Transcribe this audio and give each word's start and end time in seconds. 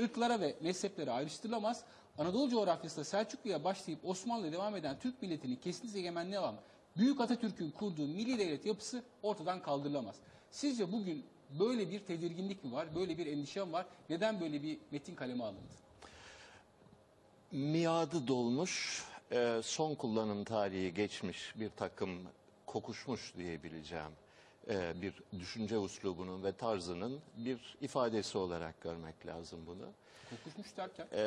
ırklara 0.00 0.40
ve 0.40 0.56
mezheplere 0.60 1.10
ayrıştırılamaz. 1.10 1.84
Anadolu 2.18 2.50
coğrafyasında 2.50 3.04
Selçuklu'ya 3.04 3.64
başlayıp 3.64 4.04
Osmanlı'ya 4.04 4.52
devam 4.52 4.76
eden 4.76 4.98
Türk 4.98 5.22
milletinin 5.22 5.56
kesin 5.56 5.98
egemenliği 5.98 6.38
alan 6.38 6.54
Büyük 6.96 7.20
Atatürk'ün 7.20 7.70
kurduğu 7.70 8.06
milli 8.06 8.38
devlet 8.38 8.66
yapısı 8.66 9.02
ortadan 9.22 9.62
kaldırılamaz. 9.62 10.16
Sizce 10.50 10.92
bugün 10.92 11.24
böyle 11.60 11.90
bir 11.90 12.00
tedirginlik 12.00 12.64
mi 12.64 12.72
var, 12.72 12.94
böyle 12.94 13.18
bir 13.18 13.26
endişe 13.26 13.64
mi 13.64 13.72
var? 13.72 13.86
Neden 14.10 14.40
böyle 14.40 14.62
bir 14.62 14.78
metin 14.90 15.14
kaleme 15.14 15.44
alındı? 15.44 15.74
miadı 17.52 18.28
dolmuş, 18.28 19.04
e, 19.32 19.60
son 19.62 19.94
kullanım 19.94 20.44
tarihi 20.44 20.94
geçmiş 20.94 21.54
bir 21.56 21.70
takım 21.70 22.18
kokuşmuş 22.66 23.34
diyebileceğim 23.36 24.10
e, 24.68 25.02
bir 25.02 25.14
düşünce 25.38 25.78
uslubunun 25.78 26.44
ve 26.44 26.52
tarzının 26.52 27.20
bir 27.36 27.76
ifadesi 27.80 28.38
olarak 28.38 28.80
görmek 28.80 29.26
lazım 29.26 29.60
bunu. 29.66 29.90
Kokuşmuş 30.30 30.76
derken 30.76 31.06
E, 31.12 31.24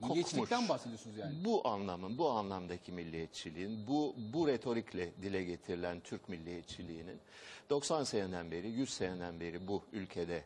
milliyetçilikten 0.00 0.68
bahsediyorsunuz 0.68 1.16
yani. 1.18 1.44
Bu 1.44 1.68
anlamın, 1.68 2.18
bu 2.18 2.30
anlamdaki 2.30 2.92
milliyetçiliğin, 2.92 3.86
bu, 3.86 4.14
bu 4.32 4.48
retorikle 4.48 5.12
dile 5.22 5.44
getirilen 5.44 6.00
Türk 6.00 6.28
milliyetçiliğinin 6.28 7.18
90 7.70 8.04
seneden 8.04 8.50
beri, 8.50 8.68
100 8.68 8.90
seneden 8.90 9.40
beri 9.40 9.68
bu 9.68 9.82
ülkede 9.92 10.44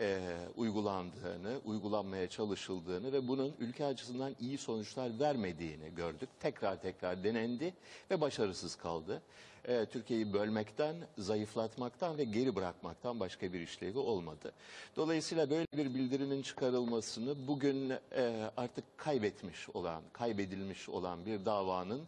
e, 0.00 0.36
uygulandığını, 0.56 1.60
uygulanmaya 1.64 2.28
çalışıldığını 2.28 3.12
ve 3.12 3.28
bunun 3.28 3.54
ülke 3.58 3.84
açısından 3.84 4.36
iyi 4.40 4.58
sonuçlar 4.58 5.20
vermediğini 5.20 5.94
gördük. 5.94 6.28
Tekrar 6.40 6.82
tekrar 6.82 7.24
denendi 7.24 7.74
ve 8.10 8.20
başarısız 8.20 8.76
kaldı. 8.76 9.22
E, 9.64 9.86
Türkiye'yi 9.86 10.32
bölmekten, 10.32 10.96
zayıflatmaktan 11.18 12.18
ve 12.18 12.24
geri 12.24 12.56
bırakmaktan 12.56 13.20
başka 13.20 13.52
bir 13.52 13.60
işlevi 13.60 13.98
olmadı. 13.98 14.52
Dolayısıyla 14.96 15.50
böyle 15.50 15.66
bir 15.76 15.94
bildirinin 15.94 16.42
çıkarılmasını 16.42 17.46
bugün 17.48 17.90
e, 17.90 18.50
artık 18.56 18.84
kaybetmiş 18.98 19.68
olan, 19.68 20.02
kaybedilmiş 20.12 20.88
olan 20.88 21.26
bir 21.26 21.44
davanın 21.44 22.02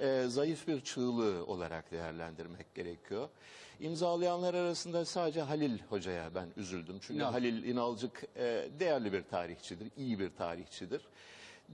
e, 0.00 0.24
zayıf 0.28 0.68
bir 0.68 0.80
çığlığı 0.80 1.46
olarak 1.46 1.90
değerlendirmek 1.90 2.74
gerekiyor. 2.74 3.28
İmzalayanlar 3.80 4.54
arasında 4.54 5.04
sadece 5.04 5.40
Halil 5.40 5.78
Hoca'ya 5.88 6.34
ben 6.34 6.48
üzüldüm. 6.56 6.98
Çünkü. 7.00 7.22
Halil 7.22 7.64
İnalcık 7.64 8.24
e, 8.36 8.68
değerli 8.80 9.12
bir 9.12 9.22
tarihçidir, 9.22 9.88
iyi 9.96 10.18
bir 10.18 10.30
tarihçidir. 10.30 11.02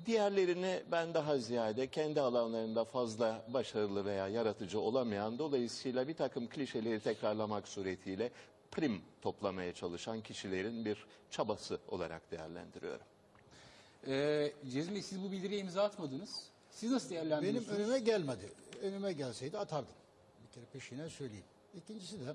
Diğerlerini 0.07 0.83
ben 0.93 1.15
daha 1.15 1.39
ziyade 1.39 1.87
kendi 1.91 2.21
alanlarında 2.21 2.85
fazla 2.85 3.45
başarılı 3.49 4.05
veya 4.05 4.29
yaratıcı 4.29 4.81
olamayan, 4.81 5.39
dolayısıyla 5.39 6.09
bir 6.09 6.15
takım 6.15 6.49
klişeleri 6.49 7.01
tekrarlamak 7.01 7.69
suretiyle 7.69 8.31
prim 8.71 9.03
toplamaya 9.23 9.75
çalışan 9.75 10.21
kişilerin 10.21 10.85
bir 10.85 11.07
çabası 11.31 11.79
olarak 11.89 12.31
değerlendiriyorum. 12.31 13.07
Ee, 14.07 14.53
Cezmi 14.73 15.03
siz 15.03 15.23
bu 15.23 15.33
bildiriye 15.33 15.61
imza 15.61 15.83
atmadınız. 15.83 16.43
Siz 16.71 16.91
nasıl 16.91 17.11
Benim 17.11 17.21
değerlendiriyorsunuz? 17.31 17.79
önüme 17.79 17.99
gelmedi. 17.99 18.53
Önüme 18.83 19.13
gelseydi 19.13 19.59
atardım. 19.59 19.95
Bir 20.49 20.55
kere 20.55 20.65
peşine 20.73 21.09
söyleyeyim. 21.11 21.45
İkincisi 21.75 22.21
de 22.21 22.35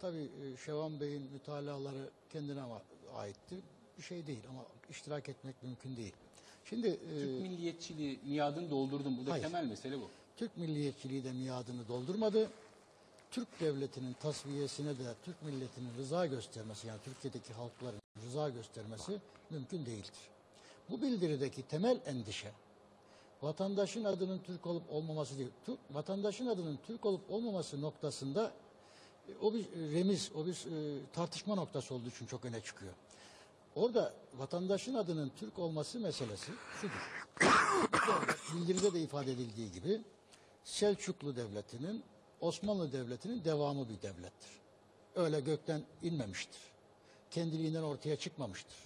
tabii 0.00 0.28
e, 0.44 0.56
Şevan 0.64 1.00
Bey'in 1.00 1.22
mütalaları 1.32 2.10
kendine 2.30 2.60
ama- 2.60 2.82
aittir. 3.14 3.58
Bir 3.98 4.02
şey 4.02 4.26
değil 4.26 4.42
ama 4.50 4.64
iştirak 4.90 5.28
etmek 5.28 5.62
mümkün 5.62 5.96
değil. 5.96 6.12
Şimdi 6.72 6.88
e, 6.88 6.98
Türk 7.18 7.40
milliyetçiliği 7.40 8.18
miadını 8.24 8.70
doldurdum. 8.70 9.18
Burada 9.18 9.32
Hayır. 9.32 9.42
temel 9.42 9.64
mesele 9.64 10.00
bu. 10.00 10.08
Türk 10.36 10.56
milliyetçiliği 10.56 11.24
de 11.24 11.32
miadını 11.32 11.88
doldurmadı. 11.88 12.50
Türk 13.30 13.60
devletinin 13.60 14.12
tasfiyesine 14.12 14.88
de 14.98 15.14
Türk 15.24 15.42
milletinin 15.42 15.90
rıza 15.98 16.26
göstermesi 16.26 16.86
yani 16.86 17.00
Türkiye'deki 17.04 17.52
halkların 17.52 18.00
rıza 18.26 18.48
göstermesi 18.48 19.12
mümkün 19.50 19.86
değildir. 19.86 20.12
Bu 20.90 21.02
bildirideki 21.02 21.62
temel 21.62 22.00
endişe 22.06 22.52
vatandaşın 23.42 24.04
adının 24.04 24.38
Türk 24.38 24.66
olup 24.66 24.82
olmaması 24.92 25.38
değil. 25.38 25.50
Türk, 25.66 25.78
vatandaşın 25.90 26.46
adının 26.46 26.78
Türk 26.86 27.06
olup 27.06 27.30
olmaması 27.30 27.80
noktasında 27.80 28.52
e, 29.28 29.32
o 29.42 29.54
bir 29.54 29.64
remiz, 29.94 30.30
o 30.34 30.46
bir 30.46 30.52
e, 30.52 30.98
tartışma 31.12 31.54
noktası 31.54 31.94
olduğu 31.94 32.08
için 32.08 32.26
çok 32.26 32.44
öne 32.44 32.60
çıkıyor. 32.60 32.92
Orada 33.76 34.14
vatandaşın 34.34 34.94
adının 34.94 35.32
Türk 35.36 35.58
olması 35.58 36.00
meselesi 36.00 36.52
şudur. 36.80 37.26
Bildiride 38.54 38.94
de 38.94 39.00
ifade 39.00 39.32
edildiği 39.32 39.72
gibi 39.72 40.00
Selçuklu 40.64 41.36
Devleti'nin 41.36 42.04
Osmanlı 42.40 42.92
Devleti'nin 42.92 43.44
devamı 43.44 43.88
bir 43.88 44.02
devlettir. 44.02 44.50
Öyle 45.14 45.40
gökten 45.40 45.82
inmemiştir. 46.02 46.60
Kendiliğinden 47.30 47.82
ortaya 47.82 48.16
çıkmamıştır. 48.16 48.76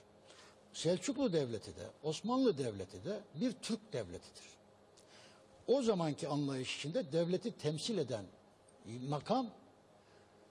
Selçuklu 0.73 1.33
Devleti 1.33 1.77
de 1.77 1.87
Osmanlı 2.03 2.59
Devleti 2.59 3.05
de 3.05 3.21
bir 3.35 3.53
Türk 3.53 3.93
devletidir. 3.93 4.45
O 5.67 5.83
zamanki 5.83 6.29
anlayış 6.29 6.77
içinde 6.77 7.13
devleti 7.13 7.53
temsil 7.53 7.99
eden 7.99 8.25
makam 9.09 9.47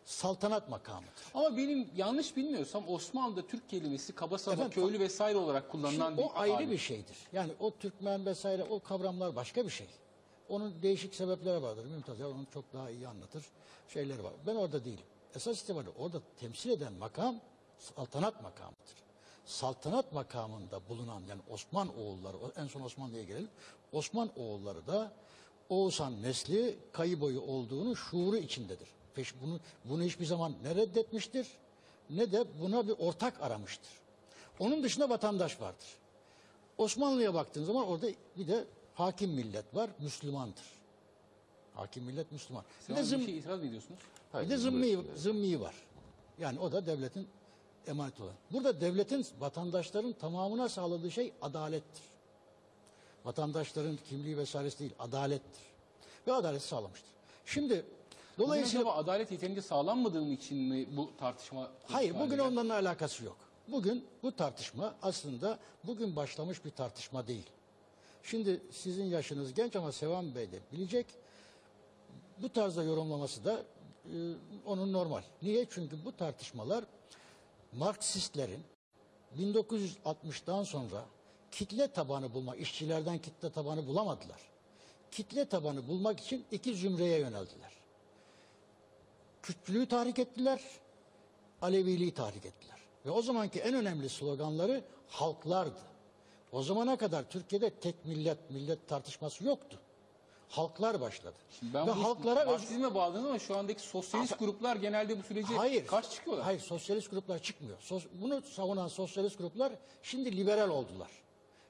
saltanat 0.06 0.70
makamıdır. 0.70 1.24
Ama 1.34 1.58
benim 1.58 1.90
yanlış 1.96 2.38
bilmiyorsam 2.38 2.90
Osmanlı'da 2.90 3.48
Türk 3.48 3.70
kelimesi 3.70 4.16
kaba 4.16 4.38
saba 4.38 4.54
Efendim, 4.54 4.72
köylü 4.72 5.00
vesaire 5.00 5.38
olarak 5.38 5.72
kullanılan 5.72 6.08
Şimdi 6.08 6.18
bir 6.18 6.24
o 6.24 6.32
ayrı 6.36 6.54
tabir. 6.54 6.70
bir 6.72 6.78
şeydir. 6.78 7.18
Yani 7.34 7.52
o 7.60 7.72
Türkmen 7.72 8.26
vesaire 8.26 8.64
o 8.64 8.80
kavramlar 8.80 9.36
başka 9.36 9.66
bir 9.66 9.70
şey. 9.70 9.88
Onun 10.50 10.82
değişik 10.82 11.16
sebepleri 11.16 11.62
vardır. 11.62 11.86
Mümtaz 11.86 12.20
Yar 12.20 12.28
onu 12.28 12.46
çok 12.54 12.74
daha 12.74 12.90
iyi 12.90 13.08
anlatır. 13.08 13.46
Şeyleri 13.88 14.24
var. 14.24 14.34
Ben 14.48 14.56
orada 14.56 14.86
değilim. 14.86 15.06
Esas 15.36 15.62
itibariyle 15.62 15.92
orada 16.00 16.22
temsil 16.40 16.70
eden 16.70 16.94
makam 16.94 17.36
saltanat 17.80 18.44
makamıdır. 18.44 18.96
Saltanat 19.46 20.14
makamında 20.14 20.90
bulunan 20.90 21.22
yani 21.30 21.42
Osman 21.50 21.98
oğulları, 22.00 22.38
en 22.58 22.68
son 22.68 22.82
Osmanlı'ya 22.82 23.24
gelelim. 23.24 23.50
Osman 23.92 24.30
oğulları 24.36 24.88
da 24.88 25.12
Oğuzhan 25.70 26.22
nesli 26.22 26.80
kayı 26.92 27.22
boyu 27.22 27.42
olduğunu 27.42 27.96
şuuru 27.96 28.38
içindedir. 28.38 28.88
Peş 29.16 29.34
bunu, 29.42 29.60
bunu 29.86 30.04
hiçbir 30.04 30.26
zaman 30.26 30.54
ne 30.64 30.76
reddetmiştir 30.76 31.48
ne 32.10 32.32
de 32.32 32.46
buna 32.62 32.88
bir 32.88 32.94
ortak 33.00 33.42
aramıştır. 33.42 33.92
Onun 34.60 34.84
dışında 34.84 35.10
vatandaş 35.10 35.62
vardır. 35.62 35.88
Osmanlı'ya 36.78 37.34
baktığın 37.34 37.64
zaman 37.64 37.88
orada 37.88 38.08
bir 38.38 38.48
de 38.48 38.66
hakim 38.94 39.32
millet 39.32 39.76
var, 39.76 39.90
Müslümandır. 40.00 40.66
Hakim 41.74 42.04
millet 42.04 42.32
Müslüman. 42.32 42.64
Bir 42.64 42.86
Sen 42.86 42.96
de, 42.96 43.00
bir 43.00 43.06
zım, 43.06 43.22
şey 43.22 43.38
itiraz 43.38 43.60
mı 43.60 43.68
ediyorsunuz? 43.68 44.00
Hayır, 44.32 44.46
bir 44.46 44.52
de 44.52 44.58
zımmi, 44.58 44.82
buyursunlar. 44.82 45.16
zımmi 45.16 45.62
var. 45.62 45.76
Yani 46.40 46.60
o 46.60 46.72
da 46.72 46.86
devletin 46.86 47.28
emanet 47.88 48.22
olan. 48.22 48.34
Burada 48.52 48.82
devletin 48.82 49.26
vatandaşların 49.40 50.14
tamamına 50.14 50.70
sağladığı 50.70 51.12
şey 51.12 51.34
adalettir. 51.42 52.04
Vatandaşların 53.26 53.98
kimliği 54.10 54.38
vesairesi 54.38 54.80
değil, 54.80 54.94
adalettir. 55.00 55.64
Ve 56.28 56.34
adalet 56.34 56.62
sağlamıştır. 56.62 57.10
Şimdi 57.46 57.86
Dolayısıyla 58.38 58.82
acaba 58.82 58.96
adalet 58.96 59.32
yeterince 59.32 59.62
sağlanmadığım 59.62 60.32
için 60.32 60.58
mi 60.58 60.88
bu 60.98 61.18
tartışma? 61.18 61.72
Hayır 61.88 62.12
haline 62.12 62.26
bugün 62.26 62.38
geldi? 62.38 62.48
onlarla 62.48 62.74
alakası 62.74 63.24
yok. 63.24 63.38
Bugün 63.68 64.06
bu 64.24 64.36
tartışma 64.36 64.96
aslında 65.02 65.60
bugün 65.84 66.16
başlamış 66.16 66.66
bir 66.66 66.70
tartışma 66.70 67.28
değil. 67.28 67.50
Şimdi 68.24 68.62
sizin 68.72 69.06
yaşınız 69.06 69.54
genç 69.54 69.76
ama 69.76 69.92
Sevan 69.92 70.36
Bey 70.36 70.52
de 70.52 70.60
bilecek. 70.72 71.06
Bu 72.42 72.50
tarzda 72.50 72.84
yorumlaması 72.84 73.46
da 73.46 73.64
e, 74.06 74.16
onun 74.66 74.94
normal. 74.94 75.22
Niye? 75.42 75.66
Çünkü 75.70 76.06
bu 76.06 76.18
tartışmalar 76.18 76.84
Marksistlerin 77.74 78.64
1960'dan 79.40 80.64
sonra 80.64 81.06
kitle 81.52 81.88
tabanı 81.88 82.34
bulma, 82.34 82.56
işçilerden 82.56 83.18
kitle 83.18 83.52
tabanı 83.52 83.88
bulamadılar. 83.88 84.42
Kitle 85.12 85.46
tabanı 85.46 85.88
bulmak 85.88 86.20
için 86.20 86.46
iki 86.52 86.76
zümreye 86.76 87.20
yöneldiler. 87.20 87.75
Kürtlüğü 89.50 89.86
tahrik 89.88 90.20
ettiler, 90.20 90.62
Aleviliği 91.62 92.14
tahrik 92.14 92.46
ettiler. 92.46 92.76
Ve 93.06 93.12
o 93.12 93.22
zamanki 93.22 93.60
en 93.60 93.74
önemli 93.74 94.10
sloganları 94.10 94.84
halklardı. 95.08 95.80
O 96.52 96.64
zamana 96.64 96.98
kadar 96.98 97.30
Türkiye'de 97.30 97.70
tek 97.70 98.06
millet, 98.06 98.52
millet 98.52 98.88
tartışması 98.88 99.44
yoktu. 99.46 99.80
Halklar 100.50 101.02
başladı. 101.02 101.36
Ben 101.62 101.88
Ve 101.88 101.92
bu 101.92 102.04
halklara 102.04 102.40
öz- 102.42 102.48
Marksizme 102.48 102.96
bağladınız 102.96 103.26
ama 103.26 103.40
şu 103.40 103.58
andaki 103.58 103.82
sosyalist 103.82 104.40
gruplar 104.40 104.76
genelde 104.76 105.20
bu 105.20 105.24
sürece 105.24 105.54
Hayır. 105.56 105.88
karşı 105.88 106.12
çıkıyorlar. 106.12 106.46
Hayır, 106.46 106.60
sosyalist 106.60 107.12
gruplar 107.12 107.40
çıkmıyor. 107.40 107.78
Sos- 107.80 108.08
bunu 108.22 108.42
savunan 108.42 108.88
sosyalist 108.88 109.38
gruplar 109.38 109.72
şimdi 110.04 110.38
liberal 110.38 110.70
oldular. 110.70 111.10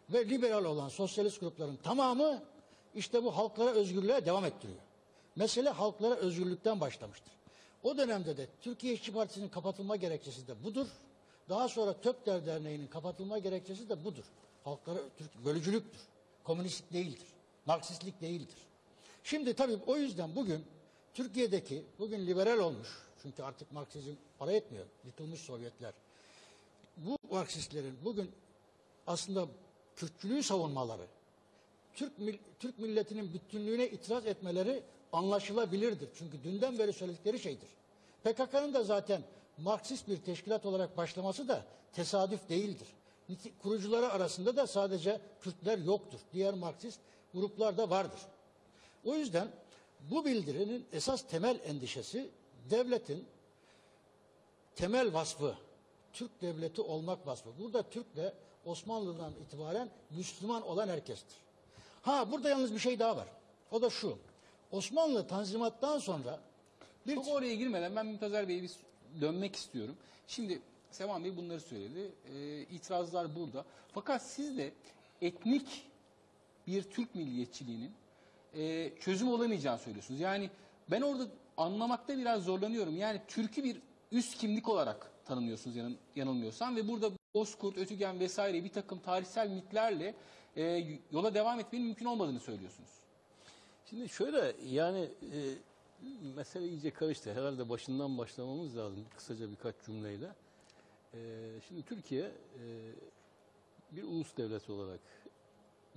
Ve 0.09 0.29
liberal 0.29 0.65
olan 0.65 0.89
sosyalist 0.89 1.39
grupların 1.39 1.75
tamamı 1.83 2.43
işte 2.95 3.23
bu 3.23 3.37
halklara 3.37 3.69
özgürlüğe 3.69 4.25
devam 4.25 4.45
ettiriyor. 4.45 4.79
Mesele 5.35 5.69
halklara 5.69 6.15
özgürlükten 6.15 6.81
başlamıştır. 6.81 7.35
O 7.85 7.97
dönemde 7.97 8.37
de 8.37 8.47
Türkiye 8.61 8.93
İşçi 8.93 9.13
Partisi'nin 9.13 9.49
kapatılma 9.49 9.95
gerekçesi 9.95 10.47
de 10.47 10.63
budur. 10.63 10.87
Daha 11.49 11.69
sonra 11.69 12.01
Töpter 12.01 12.45
Derneği'nin 12.45 12.87
kapatılma 12.87 13.39
gerekçesi 13.39 13.89
de 13.89 14.03
budur. 14.03 14.23
Halklara 14.63 14.99
Türk 15.17 15.45
bölücülüktür. 15.45 16.01
Komünistlik 16.43 16.93
değildir. 16.93 17.27
Marksistlik 17.65 18.21
değildir. 18.21 18.55
Şimdi 19.23 19.53
tabii 19.53 19.77
o 19.87 19.97
yüzden 19.97 20.35
bugün 20.35 20.65
Türkiye'deki 21.13 21.83
bugün 21.99 22.27
liberal 22.27 22.59
olmuş. 22.59 22.87
Çünkü 23.23 23.43
artık 23.43 23.71
Marksizm 23.71 24.13
para 24.39 24.51
etmiyor. 24.51 24.85
Yıkılmış 25.05 25.39
Sovyetler. 25.39 25.93
Marksistlerin 27.31 27.97
bugün 28.05 28.31
aslında 29.07 29.47
Kürtçülüğü 29.95 30.43
savunmaları, 30.43 31.07
Türk, 31.93 32.11
Türk 32.59 32.79
milletinin 32.79 33.33
bütünlüğüne 33.33 33.89
itiraz 33.89 34.25
etmeleri 34.25 34.83
anlaşılabilirdir. 35.15 36.09
Çünkü 36.17 36.43
dünden 36.43 36.79
beri 36.79 36.93
söyledikleri 36.93 37.39
şeydir. 37.39 37.69
PKK'nın 38.23 38.73
da 38.73 38.83
zaten 38.83 39.21
Marksist 39.57 40.07
bir 40.07 40.17
teşkilat 40.17 40.65
olarak 40.65 40.97
başlaması 40.97 41.47
da 41.47 41.65
tesadüf 41.93 42.49
değildir. 42.49 42.87
Kurucuları 43.61 44.11
arasında 44.11 44.55
da 44.55 44.67
sadece 44.67 45.21
Kürtler 45.41 45.77
yoktur. 45.77 46.19
Diğer 46.33 46.53
Marksist 46.53 46.99
gruplar 47.33 47.77
da 47.77 47.89
vardır. 47.89 48.19
O 49.05 49.15
yüzden 49.15 49.47
bu 50.11 50.25
bildirinin 50.25 50.85
esas 50.93 51.27
temel 51.27 51.59
endişesi 51.65 52.29
devletin 52.69 53.25
temel 54.75 55.13
vasfı, 55.13 55.55
Türk 56.13 56.41
devleti 56.41 56.81
olmak 56.81 57.27
vasfı. 57.27 57.49
Burada 57.59 57.83
Türk 57.83 58.15
de 58.15 58.33
Osmanlı'dan 58.65 59.33
itibaren 59.33 59.89
Müslüman 60.09 60.67
olan 60.67 60.87
herkestir. 60.87 61.37
Ha 62.01 62.31
burada 62.31 62.49
yalnız 62.49 62.73
bir 62.73 62.79
şey 62.79 62.99
daha 62.99 63.17
var. 63.17 63.27
O 63.71 63.81
da 63.81 63.89
şu. 63.89 64.17
Osmanlı 64.75 65.27
Tanzimat'tan 65.27 65.99
sonra 65.99 66.39
bir 67.07 67.15
Çok 67.15 67.27
oraya 67.27 67.55
girmeden 67.55 67.95
ben 67.95 68.05
Mümtazer 68.05 68.47
Bey'e 68.47 68.63
bir 68.63 68.71
dönmek 69.21 69.55
istiyorum. 69.55 69.95
Şimdi 70.27 70.61
Sevan 70.91 71.23
Bey 71.23 71.37
bunları 71.37 71.61
söyledi. 71.61 72.11
Ee, 72.33 72.61
itirazlar 72.61 73.35
burada. 73.35 73.65
Fakat 73.93 74.21
siz 74.21 74.57
de 74.57 74.71
etnik 75.21 75.85
bir 76.67 76.83
Türk 76.83 77.15
milliyetçiliğinin 77.15 77.91
e, 78.53 78.91
çözüm 78.99 79.27
olamayacağını 79.27 79.79
söylüyorsunuz. 79.79 80.19
Yani 80.19 80.49
ben 80.91 81.01
orada 81.01 81.27
anlamakta 81.57 82.17
biraz 82.17 82.43
zorlanıyorum. 82.43 82.97
Yani 82.97 83.21
Türk'ü 83.27 83.63
bir 83.63 83.77
üst 84.11 84.37
kimlik 84.37 84.69
olarak 84.69 85.11
tanımlıyorsunuz 85.25 85.75
yanıl- 85.75 85.97
yanılmıyorsam 86.15 86.75
ve 86.75 86.87
burada 86.87 87.11
Bozkurt, 87.33 87.77
Ötügen 87.77 88.19
vesaire 88.19 88.63
bir 88.63 88.71
takım 88.71 88.99
tarihsel 88.99 89.49
mitlerle 89.49 90.13
e, 90.57 90.63
yola 91.11 91.33
devam 91.33 91.59
etmenin 91.59 91.85
mümkün 91.85 92.05
olmadığını 92.05 92.39
söylüyorsunuz. 92.39 93.04
Şimdi 93.89 94.09
şöyle 94.09 94.55
yani 94.65 95.09
e, 95.33 95.39
mesele 96.35 96.67
iyice 96.67 96.91
karıştı. 96.91 97.33
Herhalde 97.33 97.69
başından 97.69 98.17
başlamamız 98.17 98.77
lazım 98.77 99.05
kısaca 99.15 99.51
birkaç 99.51 99.75
cümleyle. 99.85 100.35
E, 101.13 101.19
şimdi 101.67 101.83
Türkiye 101.83 102.23
e, 102.23 102.91
bir 103.91 104.03
ulus 104.03 104.37
devleti 104.37 104.71
olarak 104.71 104.99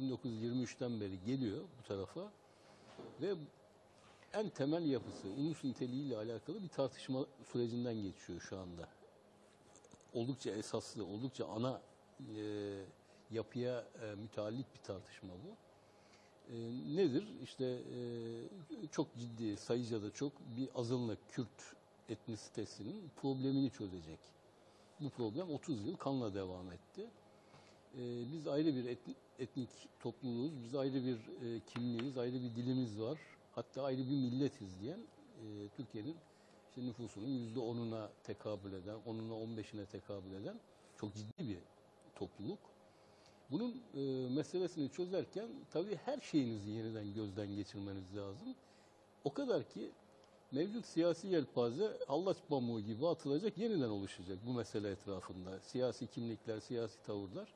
1923'ten 0.00 1.00
beri 1.00 1.20
geliyor 1.26 1.64
bu 1.78 1.88
tarafa 1.88 2.32
ve 3.20 3.34
en 4.32 4.48
temel 4.48 4.84
yapısı 4.84 5.28
ulus 5.28 5.64
niteliğiyle 5.64 6.16
alakalı 6.16 6.62
bir 6.62 6.68
tartışma 6.68 7.26
sürecinden 7.52 7.94
geçiyor 7.94 8.40
şu 8.40 8.58
anda. 8.58 8.88
Oldukça 10.14 10.50
esaslı, 10.50 11.04
oldukça 11.04 11.46
ana 11.46 11.80
e, 12.36 12.74
yapıya 13.30 13.84
e, 14.02 14.14
müteallik 14.14 14.74
bir 14.74 14.80
tartışma 14.80 15.32
bu. 15.32 15.67
E, 16.52 16.56
nedir? 16.96 17.24
İşte 17.42 17.64
e, 17.64 18.88
çok 18.92 19.06
ciddi, 19.18 19.56
sayıca 19.56 20.02
da 20.02 20.10
çok 20.10 20.32
bir 20.56 20.68
azınlık 20.74 21.18
Kürt 21.28 21.76
etnisitesinin 22.08 23.10
problemini 23.16 23.70
çözecek. 23.70 24.18
Bu 25.00 25.10
problem 25.10 25.50
30 25.50 25.86
yıl 25.86 25.96
kanla 25.96 26.34
devam 26.34 26.72
etti. 26.72 27.10
E, 27.98 28.32
biz 28.32 28.46
ayrı 28.48 28.74
bir 28.74 28.84
etni- 28.84 29.14
etnik 29.38 29.68
topluluğuz, 30.00 30.52
biz 30.64 30.74
ayrı 30.74 31.04
bir 31.04 31.16
e, 31.16 31.60
kimliğiz, 31.66 32.18
ayrı 32.18 32.34
bir 32.34 32.54
dilimiz 32.56 33.00
var. 33.00 33.18
Hatta 33.54 33.82
ayrı 33.82 34.00
bir 34.00 34.16
milletiz 34.16 34.80
diyen 34.80 34.98
e, 34.98 35.68
Türkiye'nin 35.76 36.16
işte 36.70 36.86
nüfusunun 36.86 37.28
yüzde 37.28 37.60
onuna 37.60 38.10
tekabül 38.24 38.72
eden, 38.72 38.96
onuna 39.06 39.34
15'ine 39.34 39.86
tekabül 39.86 40.32
eden 40.42 40.60
çok 40.96 41.14
ciddi 41.14 41.48
bir 41.48 41.58
topluluk. 42.14 42.58
Bunun 43.50 43.82
e, 43.94 44.00
meselesini 44.34 44.90
çözerken 44.90 45.48
tabii 45.70 45.96
her 45.96 46.20
şeyinizi 46.20 46.70
yeniden 46.70 47.14
gözden 47.14 47.56
geçirmeniz 47.56 48.16
lazım. 48.16 48.54
O 49.24 49.32
kadar 49.32 49.68
ki 49.68 49.90
mevcut 50.52 50.86
siyasi 50.86 51.28
yelpaze 51.28 51.98
hallaç 52.06 52.36
pamuğu 52.48 52.80
gibi 52.80 53.08
atılacak, 53.08 53.58
yeniden 53.58 53.88
oluşacak 53.88 54.38
bu 54.46 54.52
mesele 54.52 54.90
etrafında. 54.90 55.60
Siyasi 55.60 56.06
kimlikler, 56.06 56.60
siyasi 56.60 57.02
tavırlar. 57.02 57.48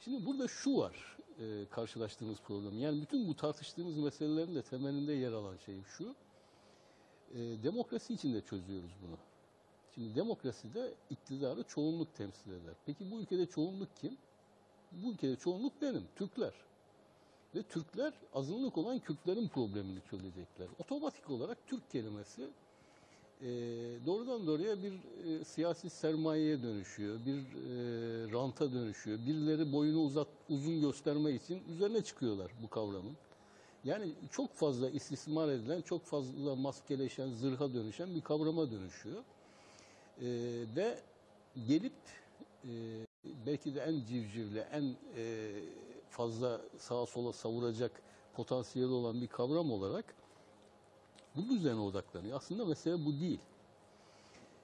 Şimdi 0.00 0.26
burada 0.26 0.48
şu 0.48 0.76
var 0.76 1.16
e, 1.40 1.66
karşılaştığımız 1.70 2.40
problem. 2.40 2.78
Yani 2.78 3.02
bütün 3.02 3.28
bu 3.28 3.36
tartıştığımız 3.36 3.98
meselelerin 3.98 4.54
de 4.54 4.62
temelinde 4.62 5.12
yer 5.12 5.32
alan 5.32 5.56
şey 5.56 5.82
şu. 5.82 6.14
E, 7.34 7.38
demokrasi 7.38 8.14
içinde 8.14 8.40
çözüyoruz 8.40 8.92
bunu. 9.06 9.16
Şimdi 9.94 10.14
demokraside 10.14 10.94
iktidarı 11.10 11.62
çoğunluk 11.62 12.14
temsil 12.14 12.50
eder. 12.50 12.74
Peki 12.86 13.10
bu 13.10 13.20
ülkede 13.20 13.46
çoğunluk 13.46 13.96
kim? 13.96 14.18
Bu 14.92 15.12
ülkede 15.12 15.36
çoğunluk 15.36 15.82
benim, 15.82 16.02
Türkler. 16.16 16.52
Ve 17.54 17.62
Türkler 17.62 18.12
azınlık 18.34 18.78
olan 18.78 18.98
Kürtlerin 18.98 19.48
problemini 19.48 19.98
çözecekler. 20.10 20.66
Otomatik 20.78 21.30
olarak 21.30 21.58
Türk 21.66 21.90
kelimesi 21.90 22.48
e, 23.42 23.46
doğrudan 24.06 24.46
doğruya 24.46 24.82
bir 24.82 24.92
e, 24.92 25.44
siyasi 25.44 25.90
sermayeye 25.90 26.62
dönüşüyor, 26.62 27.18
bir 27.26 27.38
e, 27.38 28.32
ranta 28.32 28.72
dönüşüyor. 28.72 29.18
Birileri 29.18 29.72
boyunu 29.72 30.00
uzat, 30.00 30.28
uzun 30.48 30.80
göstermek 30.80 31.42
için 31.42 31.62
üzerine 31.68 32.02
çıkıyorlar 32.02 32.52
bu 32.62 32.68
kavramın. 32.70 33.16
Yani 33.84 34.12
çok 34.30 34.54
fazla 34.54 34.90
istismar 34.90 35.48
edilen, 35.48 35.80
çok 35.80 36.04
fazla 36.04 36.56
maskeleşen, 36.56 37.30
zırha 37.30 37.74
dönüşen 37.74 38.14
bir 38.14 38.20
kavrama 38.20 38.70
dönüşüyor. 38.70 39.22
E, 40.20 40.26
ve 40.76 40.98
gelip 41.68 41.92
e, 42.64 42.70
belki 43.46 43.74
de 43.74 43.80
en 43.80 44.04
civcivli, 44.06 44.58
en 44.58 44.96
e, 45.16 45.52
fazla 46.10 46.60
sağa 46.78 47.06
sola 47.06 47.32
savuracak 47.32 48.02
potansiyeli 48.34 48.90
olan 48.90 49.20
bir 49.20 49.26
kavram 49.26 49.72
olarak 49.72 50.14
bunun 51.36 51.56
üzerine 51.56 51.80
odaklanıyor. 51.80 52.36
Aslında 52.36 52.64
mesele 52.64 53.04
bu 53.04 53.20
değil. 53.20 53.40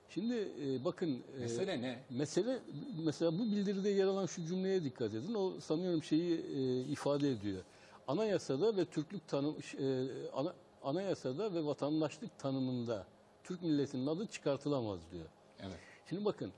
Şimdi 0.08 0.48
e, 0.64 0.84
bakın 0.84 1.22
e, 1.36 1.40
Mesele 1.40 1.82
ne? 1.82 1.98
mesele 2.10 2.58
mesela 3.04 3.38
bu 3.38 3.42
bildiride 3.42 3.88
yer 3.88 4.06
alan 4.06 4.26
şu 4.26 4.46
cümleye 4.46 4.84
dikkat 4.84 5.14
edin. 5.14 5.34
O 5.34 5.60
sanıyorum 5.60 6.02
şeyi 6.02 6.40
e, 6.40 6.80
ifade 6.80 7.30
ediyor. 7.30 7.62
Anayasada 8.08 8.76
ve 8.76 8.84
Türklük 8.84 9.28
tanım 9.28 9.56
e, 9.78 10.06
ana, 10.34 10.54
anayasada 10.82 11.54
ve 11.54 11.64
vatandaşlık 11.64 12.38
tanımında 12.38 13.06
Türk 13.44 13.62
milletinin 13.62 14.06
adı 14.06 14.26
çıkartılamaz 14.26 14.98
diyor. 15.12 15.26
Evet. 15.60 15.78
Şimdi 16.08 16.24
bakın 16.24 16.52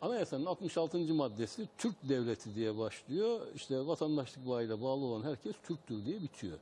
anayasanın 0.00 0.46
66. 0.46 0.98
maddesi 0.98 1.68
Türk 1.78 2.08
devleti 2.08 2.54
diye 2.54 2.78
başlıyor. 2.78 3.46
İşte 3.54 3.86
vatandaşlık 3.86 4.48
bağıyla 4.48 4.82
bağlı 4.82 5.04
olan 5.04 5.22
herkes 5.22 5.56
Türktür 5.62 6.04
diye 6.04 6.22
bitiyor. 6.22 6.58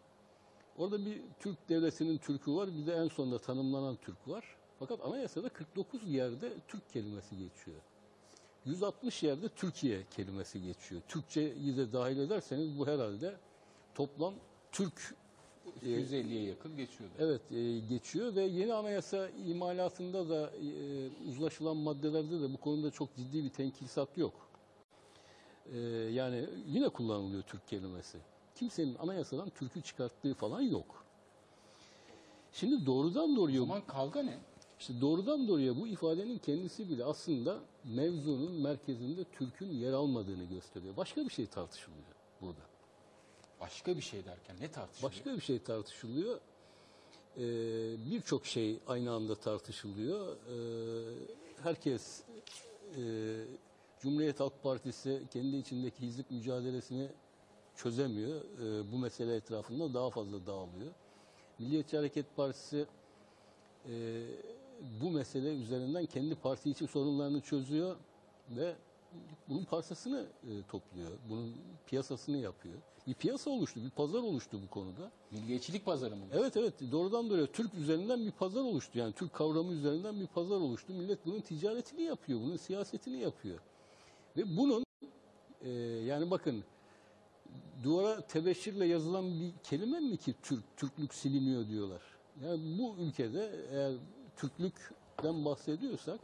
Orada 0.79 1.07
bir 1.07 1.23
Türk 1.41 1.69
devletinin 1.69 2.19
Türk'ü 2.19 2.55
var 2.55 2.69
bir 2.77 2.87
de 2.87 2.95
en 2.95 3.09
sonunda 3.09 3.39
tanımlanan 3.39 3.97
Türk 3.97 4.29
var. 4.29 4.45
Fakat 4.79 5.07
anayasada 5.07 5.49
49 5.49 6.09
yerde 6.09 6.53
Türk 6.69 6.93
kelimesi 6.93 7.39
geçiyor. 7.39 7.77
160 8.65 9.23
yerde 9.23 9.49
Türkiye 9.49 10.05
kelimesi 10.11 10.63
geçiyor. 10.63 11.03
Türkçeyi 11.09 11.77
de 11.77 11.93
dahil 11.93 12.19
ederseniz 12.19 12.79
bu 12.79 12.87
herhalde 12.87 13.37
toplam 13.95 14.35
Türk 14.73 15.15
250'ye 15.85 16.43
yakın 16.43 16.77
geçiyordu. 16.77 17.15
Evet 17.19 17.41
e, 17.53 17.79
geçiyor 17.79 18.35
ve 18.35 18.43
yeni 18.43 18.75
anayasa 18.75 19.29
imalatında 19.47 20.29
da 20.29 20.51
e, 20.51 20.69
uzlaşılan 21.29 21.77
maddelerde 21.77 22.41
de 22.41 22.53
bu 22.53 22.57
konuda 22.57 22.91
çok 22.91 23.17
ciddi 23.17 23.45
bir 23.45 23.51
tenkisat 23.51 24.19
yok. 24.19 24.35
E, 25.73 25.79
yani 26.13 26.47
yine 26.67 26.89
kullanılıyor 26.89 27.43
Türk 27.43 27.69
kelimesi. 27.69 28.19
Kimsenin 28.55 28.95
anayasadan 28.95 29.51
Türk'ü 29.51 29.83
çıkarttığı 29.83 30.35
falan 30.35 30.61
yok. 30.61 31.05
Şimdi 32.53 32.87
doğrudan 32.87 33.33
O 33.33 33.37
doğruya 33.37 33.61
zaman 33.61 33.83
kavga 33.87 34.23
ne? 34.23 34.39
işte 34.81 35.01
doğrudan 35.01 35.49
doğruya 35.49 35.77
bu 35.77 35.87
ifadenin 35.87 36.39
kendisi 36.39 36.91
bile 36.91 37.05
aslında 37.05 37.59
mevzunun 37.85 38.53
merkezinde 38.53 39.25
Türk'ün 39.25 39.71
yer 39.71 39.93
almadığını 39.93 40.45
gösteriyor. 40.45 40.97
Başka 40.97 41.25
bir 41.25 41.31
şey 41.31 41.47
tartışılıyor 41.47 42.05
burada. 42.41 42.61
Başka 43.61 43.97
bir 43.97 44.03
şey 44.03 44.25
derken 44.25 44.57
ne 44.61 44.71
tartışılıyor? 44.71 45.13
Başka 45.13 45.37
bir 45.37 45.41
şey 45.41 45.59
tartışılıyor. 45.63 46.41
Ee, 47.37 47.41
Birçok 48.11 48.47
şey 48.47 48.79
aynı 48.87 49.13
anda 49.13 49.35
tartışılıyor. 49.35 50.37
Ee, 50.37 51.15
herkes 51.63 52.23
e, 52.97 53.03
Cumhuriyet 54.01 54.41
Halk 54.41 54.63
Partisi 54.63 55.23
kendi 55.33 55.57
içindeki 55.57 56.01
hizip 56.03 56.31
mücadelesini 56.31 57.09
çözemiyor. 57.77 58.41
Ee, 58.41 58.93
bu 58.93 58.99
mesele 58.99 59.37
etrafında 59.37 59.95
daha 59.95 60.11
fazla 60.11 60.47
dağılıyor. 60.47 60.93
Milliyetçi 61.59 61.97
Hareket 61.97 62.37
Partisi 62.37 62.87
e, 63.89 64.23
bu 65.01 65.11
mesele 65.11 65.55
üzerinden 65.55 66.07
kendi 66.07 66.35
parti 66.35 66.71
içi 66.71 66.87
sorunlarını 66.87 67.41
çözüyor 67.41 67.97
ve 68.51 68.75
bunun 69.49 69.65
parçasını 69.65 70.27
e, 70.43 70.51
topluyor. 70.69 71.11
Bunun 71.29 71.57
piyasasını 71.87 72.37
yapıyor. 72.37 72.75
Bir 73.09 73.15
piyasa 73.15 73.51
oluştu, 73.51 73.81
bir 73.85 73.91
pazar 73.91 74.19
oluştu 74.19 74.61
bu 74.67 74.71
konuda. 74.71 75.11
Milliyetçilik 75.31 75.85
pazarı 75.85 76.17
mı? 76.17 76.23
bu? 76.33 76.37
Evet 76.39 76.57
evet 76.57 76.75
doğrudan 76.93 77.31
doğruya 77.31 77.47
Türk 77.47 77.75
üzerinden 77.75 78.27
bir 78.27 78.31
pazar 78.31 78.61
oluştu. 78.61 78.99
Yani 78.99 79.13
Türk 79.13 79.33
kavramı 79.33 79.73
üzerinden 79.73 80.21
bir 80.21 80.27
pazar 80.27 80.57
oluştu. 80.57 80.93
Millet 80.93 81.27
bunun 81.27 81.41
ticaretini 81.41 82.03
yapıyor, 82.03 82.41
bunun 82.41 82.57
siyasetini 82.57 83.21
yapıyor. 83.21 83.59
Ve 84.37 84.57
bunun 84.57 84.85
e, 85.65 85.71
yani 86.07 86.31
bakın 86.31 86.65
duvara 87.85 88.21
tebeşirle 88.21 88.87
yazılan 88.87 89.41
bir 89.41 89.53
kelime 89.65 90.01
mi 90.01 90.17
ki 90.17 90.35
Türk, 90.43 90.77
Türklük 90.77 91.15
siliniyor 91.15 91.69
diyorlar. 91.69 92.03
Yani 92.45 92.79
bu 92.79 92.97
ülkede 93.03 93.51
eğer 93.73 93.93
Türklükten 94.37 95.45
bahsediyorsak 95.45 96.21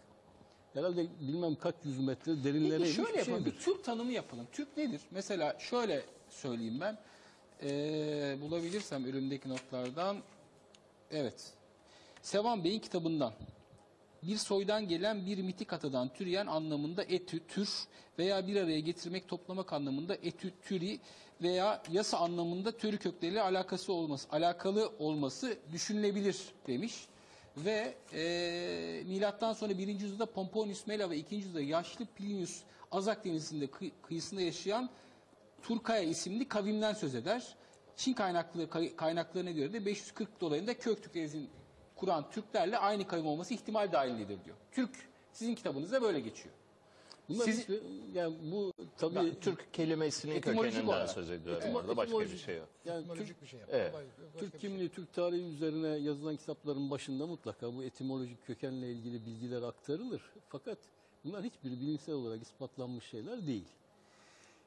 herhalde 0.74 1.06
bilmem 1.20 1.54
kaç 1.54 1.74
yüz 1.84 1.98
metre 2.00 2.44
derinlere 2.44 2.70
Peki 2.70 2.82
inmiş 2.82 2.96
şöyle 2.96 3.12
bir 3.12 3.18
yapalım. 3.18 3.38
şeydir. 3.44 3.58
Bir 3.58 3.64
Türk 3.64 3.84
tanımı 3.84 4.12
yapalım. 4.12 4.46
Türk 4.52 4.76
nedir? 4.76 5.00
Mesela 5.10 5.56
şöyle 5.58 6.04
söyleyeyim 6.34 6.80
ben. 6.80 6.98
Ee, 7.62 8.36
bulabilirsem 8.40 9.04
önümdeki 9.04 9.48
notlardan. 9.48 10.16
Evet. 11.10 11.52
Sevan 12.22 12.64
Bey'in 12.64 12.80
kitabından. 12.80 13.32
Bir 14.22 14.36
soydan 14.36 14.88
gelen 14.88 15.26
bir 15.26 15.42
mitik 15.42 15.72
atadan 15.72 16.08
türeyen 16.08 16.46
anlamında 16.46 17.02
etü, 17.04 17.46
tür 17.46 17.68
veya 18.18 18.46
bir 18.46 18.56
araya 18.56 18.80
getirmek, 18.80 19.28
toplamak 19.28 19.72
anlamında 19.72 20.14
etü, 20.14 20.52
türi 20.62 21.00
veya 21.42 21.82
yasa 21.90 22.18
anlamında 22.18 22.72
türü 22.76 22.98
kökleriyle 22.98 23.42
alakası 23.42 23.92
olması, 23.92 24.28
alakalı 24.30 24.92
olması 24.98 25.58
düşünülebilir 25.72 26.38
demiş. 26.66 27.06
Ve 27.56 27.94
e, 28.12 29.02
milattan 29.06 29.52
sonra 29.52 29.78
1. 29.78 29.88
yüzyılda 29.88 30.26
Pomponius 30.26 30.86
Mela 30.86 31.10
ve 31.10 31.16
2. 31.16 31.34
yüzyılda 31.34 31.60
yaşlı 31.60 32.06
Plinius 32.06 32.62
Azak 32.92 33.24
Denizi'nde 33.24 33.64
kıy- 33.64 33.92
kıyısında 34.02 34.40
yaşayan 34.40 34.90
Turkaya 35.64 36.02
isimli 36.02 36.48
kavimden 36.48 36.92
söz 36.92 37.14
eder. 37.14 37.54
Çin 37.96 38.12
kaynaklı 38.12 38.70
kay- 38.70 38.96
kaynaklarına 38.96 39.50
göre 39.50 39.72
de 39.72 39.86
540 39.86 40.40
dolayında 40.40 40.78
Köktürk 40.78 41.14
devletini 41.14 41.46
kuran 41.96 42.30
Türklerle 42.30 42.78
aynı 42.78 43.06
kavim 43.06 43.26
olması 43.26 43.54
ihtimal 43.54 43.92
dahilindedir 43.92 44.44
diyor. 44.44 44.56
Türk 44.72 44.90
sizin 45.32 45.54
kitabınızda 45.54 46.02
böyle 46.02 46.20
geçiyor. 46.20 46.54
Bunlar 47.28 47.44
Siz- 47.44 47.60
hiçbir- 47.60 47.82
yani 48.14 48.36
bu 48.52 48.72
tabii 48.98 49.14
Ben 49.14 49.34
Türk 49.40 49.74
kelimesinin 49.74 50.40
kökeninden 50.40 50.86
olarak. 50.86 51.10
söz 51.10 51.30
ediyorum 51.30 51.62
Etimo- 51.62 51.76
orada. 51.76 51.96
Başka 51.96 52.20
bir 52.20 52.36
şey 52.38 52.56
yok. 52.56 52.68
yani 52.84 53.06
Türk, 53.14 53.42
bir 53.42 53.46
şey 53.46 53.60
Evet. 53.70 53.84
yapalım. 53.84 54.06
Başka 54.24 54.38
Türk 54.38 54.54
bir 54.54 54.58
şey 54.60 54.70
kimliği, 54.70 54.88
Türk 54.88 55.12
tarihi 55.12 55.42
üzerine 55.54 55.88
yazılan 55.88 56.36
kitapların 56.36 56.90
başında 56.90 57.26
mutlaka 57.26 57.74
bu 57.74 57.84
etimolojik 57.84 58.46
kökenle 58.46 58.92
ilgili 58.92 59.26
bilgiler 59.26 59.62
aktarılır. 59.62 60.22
Fakat 60.48 60.78
bunlar 61.24 61.42
hiçbiri 61.44 61.80
bilimsel 61.80 62.14
olarak 62.14 62.42
ispatlanmış 62.42 63.04
şeyler 63.04 63.46
değil. 63.46 63.64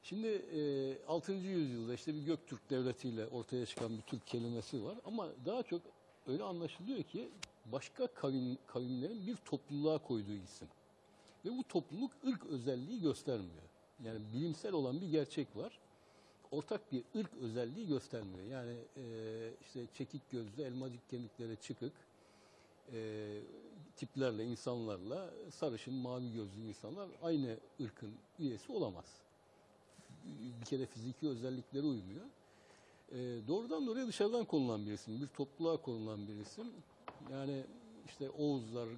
Şimdi 0.02 0.26
e, 0.26 1.06
6. 1.06 1.32
yüzyılda 1.32 1.94
işte 1.94 2.14
bir 2.14 2.22
Göktürk 2.22 2.70
devletiyle 2.70 3.26
ortaya 3.26 3.66
çıkan 3.66 3.96
bir 3.96 4.02
Türk 4.02 4.26
kelimesi 4.26 4.84
var 4.84 4.98
ama 5.04 5.28
daha 5.46 5.62
çok 5.62 5.82
öyle 6.26 6.42
anlaşılıyor 6.42 7.02
ki 7.02 7.28
başka 7.72 8.06
kavim, 8.06 8.58
kavimlerin 8.66 9.26
bir 9.26 9.36
topluluğa 9.36 9.98
koyduğu 9.98 10.34
isim. 10.34 10.68
Ve 11.44 11.50
bu 11.58 11.64
topluluk 11.64 12.12
ırk 12.26 12.46
özelliği 12.46 13.00
göstermiyor. 13.00 13.62
Yani 14.04 14.18
bilimsel 14.34 14.72
olan 14.72 15.00
bir 15.00 15.08
gerçek 15.08 15.56
var 15.56 15.78
ortak 16.50 16.92
bir 16.92 17.04
ırk 17.16 17.30
özelliği 17.40 17.86
göstermiyor. 17.86 18.46
Yani 18.46 18.76
e, 18.96 19.02
işte 19.60 19.86
çekik 19.94 20.30
gözlü, 20.30 20.62
elmacık 20.62 21.10
kemikleri 21.10 21.56
çıkık 21.56 21.92
e, 22.92 23.40
tiplerle, 23.96 24.44
insanlarla 24.44 25.30
sarışın, 25.50 25.94
mavi 25.94 26.32
gözlü 26.32 26.60
insanlar 26.68 27.08
aynı 27.22 27.56
ırkın 27.80 28.14
üyesi 28.38 28.72
olamaz. 28.72 29.27
Bir 30.60 30.66
kere 30.66 30.86
fiziki 30.86 31.28
özellikleri 31.28 31.86
uymuyor. 31.86 32.24
E, 33.12 33.16
doğrudan 33.48 33.86
doğruya 33.86 34.06
dışarıdan 34.06 34.44
konulan 34.44 34.86
bir 34.86 34.92
isim, 34.92 35.20
bir 35.20 35.26
topluluğa 35.26 35.76
konulan 35.76 36.28
bir 36.28 36.34
isim. 36.34 36.66
Yani 37.32 37.64
işte 38.06 38.30
Oğuzlar, 38.30 38.88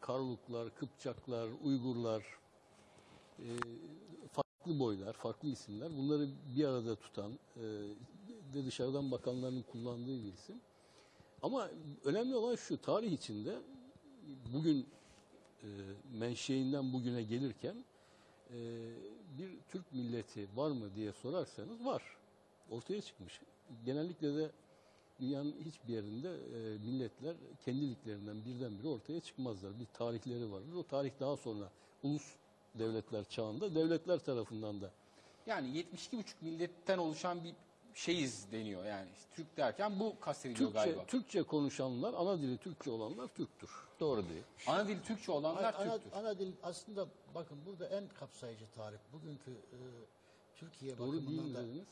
Karluklar, 0.00 0.74
Kıpçaklar, 0.74 1.48
Uygurlar, 1.62 2.24
e, 3.38 3.48
farklı 4.32 4.78
boylar, 4.78 5.12
farklı 5.12 5.48
isimler. 5.48 5.96
Bunları 5.96 6.28
bir 6.56 6.64
arada 6.64 6.96
tutan 6.96 7.32
e, 7.32 7.64
ve 8.54 8.66
dışarıdan 8.66 9.10
bakanların 9.10 9.62
kullandığı 9.72 10.24
bir 10.24 10.32
isim. 10.32 10.56
Ama 11.42 11.70
önemli 12.04 12.36
olan 12.36 12.54
şu, 12.54 12.82
tarih 12.82 13.12
içinde 13.12 13.58
bugün 14.54 14.86
e, 15.62 15.68
menşeinden 16.18 16.92
bugüne 16.92 17.22
gelirken 17.22 17.84
e, 18.50 18.56
bir 19.38 19.50
Türk 19.68 19.92
milleti 19.92 20.48
var 20.56 20.70
mı 20.70 20.94
diye 20.96 21.12
sorarsanız 21.12 21.84
var. 21.84 22.02
Ortaya 22.70 23.00
çıkmış. 23.00 23.40
Genellikle 23.84 24.34
de 24.36 24.50
dünyanın 25.20 25.54
hiçbir 25.64 25.92
yerinde 25.92 26.28
e, 26.28 26.78
milletler 26.78 27.36
kendiliklerinden 27.64 28.44
birdenbire 28.44 28.88
ortaya 28.88 29.20
çıkmazlar. 29.20 29.80
Bir 29.80 29.86
tarihleri 29.86 30.52
vardır. 30.52 30.74
O 30.74 30.82
tarih 30.82 31.10
daha 31.20 31.36
sonra 31.36 31.70
ulus 32.02 32.34
devletler 32.74 33.24
çağında 33.24 33.74
devletler 33.74 34.18
tarafından 34.18 34.80
da 34.80 34.90
Yani 35.46 35.68
72,5 35.68 36.24
milletten 36.40 36.98
oluşan 36.98 37.44
bir 37.44 37.54
şeyiz 37.94 38.52
deniyor 38.52 38.84
yani. 38.84 39.08
Türk 39.34 39.56
derken 39.56 40.00
bu 40.00 40.20
kastediliyor 40.20 40.70
Türkçe, 40.70 40.90
galiba. 40.90 41.06
Türkçe 41.06 41.42
konuşanlar, 41.42 42.14
ana 42.14 42.38
dili 42.38 42.58
Türkçe 42.58 42.90
olanlar 42.90 43.28
Türktür. 43.28 43.70
Doğru 44.00 44.28
değil. 44.28 44.42
Ana 44.66 44.88
dil 44.88 45.00
Türkçe 45.02 45.32
olanlar 45.32 45.74
ana, 45.74 45.98
Türktür. 45.98 46.18
ana 46.18 46.38
dil 46.38 46.52
aslında 46.62 47.06
bakın 47.34 47.58
burada 47.66 47.86
en 47.86 48.08
kapsayıcı 48.08 48.64
tarih. 48.76 48.98
Bugünkü 49.12 49.50
e, 49.50 49.78
Türkiye 50.56 50.98
Doğru 50.98 51.12
bakımından 51.16 51.54
da 51.54 51.62
dediniz? 51.68 51.84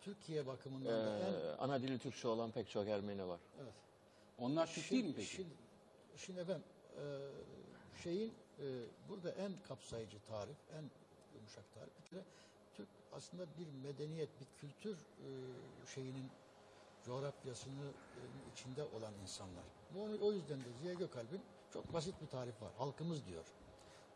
Türkiye 0.00 0.46
bakımından 0.46 1.06
da 1.06 1.18
en 1.18 1.32
Ee, 1.32 1.56
ana 1.58 1.82
dili 1.82 1.98
Türkçe 1.98 2.28
olan 2.28 2.50
pek 2.50 2.70
çok 2.70 2.88
Ermeni 2.88 3.26
var. 3.28 3.40
evet. 3.62 3.72
Onlar 4.38 4.74
Türk 4.74 4.90
değil 4.90 5.04
mi 5.04 5.12
peki? 5.16 5.28
Şimdi, 5.28 5.50
şimdi 6.16 6.40
efendim 6.40 6.62
e, 6.96 7.04
şeyin 8.02 8.32
e, 8.60 8.66
burada 9.08 9.30
en 9.30 9.52
kapsayıcı 9.68 10.20
tarif, 10.20 10.56
en 10.78 10.84
yumuşak 11.34 11.74
tarif. 11.74 11.90
Bir 12.04 12.10
kere 12.10 12.24
aslında 13.18 13.46
bir 13.58 13.66
medeniyet, 13.88 14.28
bir 14.40 14.46
kültür 14.60 14.96
e, 14.96 15.28
şeyinin 15.94 16.30
coğrafyasını 17.04 17.84
e, 17.86 18.22
içinde 18.52 18.84
olan 18.84 19.12
insanlar. 19.22 19.64
Bu 19.94 20.02
onu- 20.02 20.18
o 20.26 20.32
yüzden 20.32 20.60
de 20.60 20.64
Ziya 20.82 20.94
Gökalp'in 20.94 21.40
çok 21.72 21.92
basit 21.92 22.14
bir 22.22 22.26
tarif 22.26 22.62
var. 22.62 22.72
Halkımız 22.78 23.26
diyor. 23.26 23.44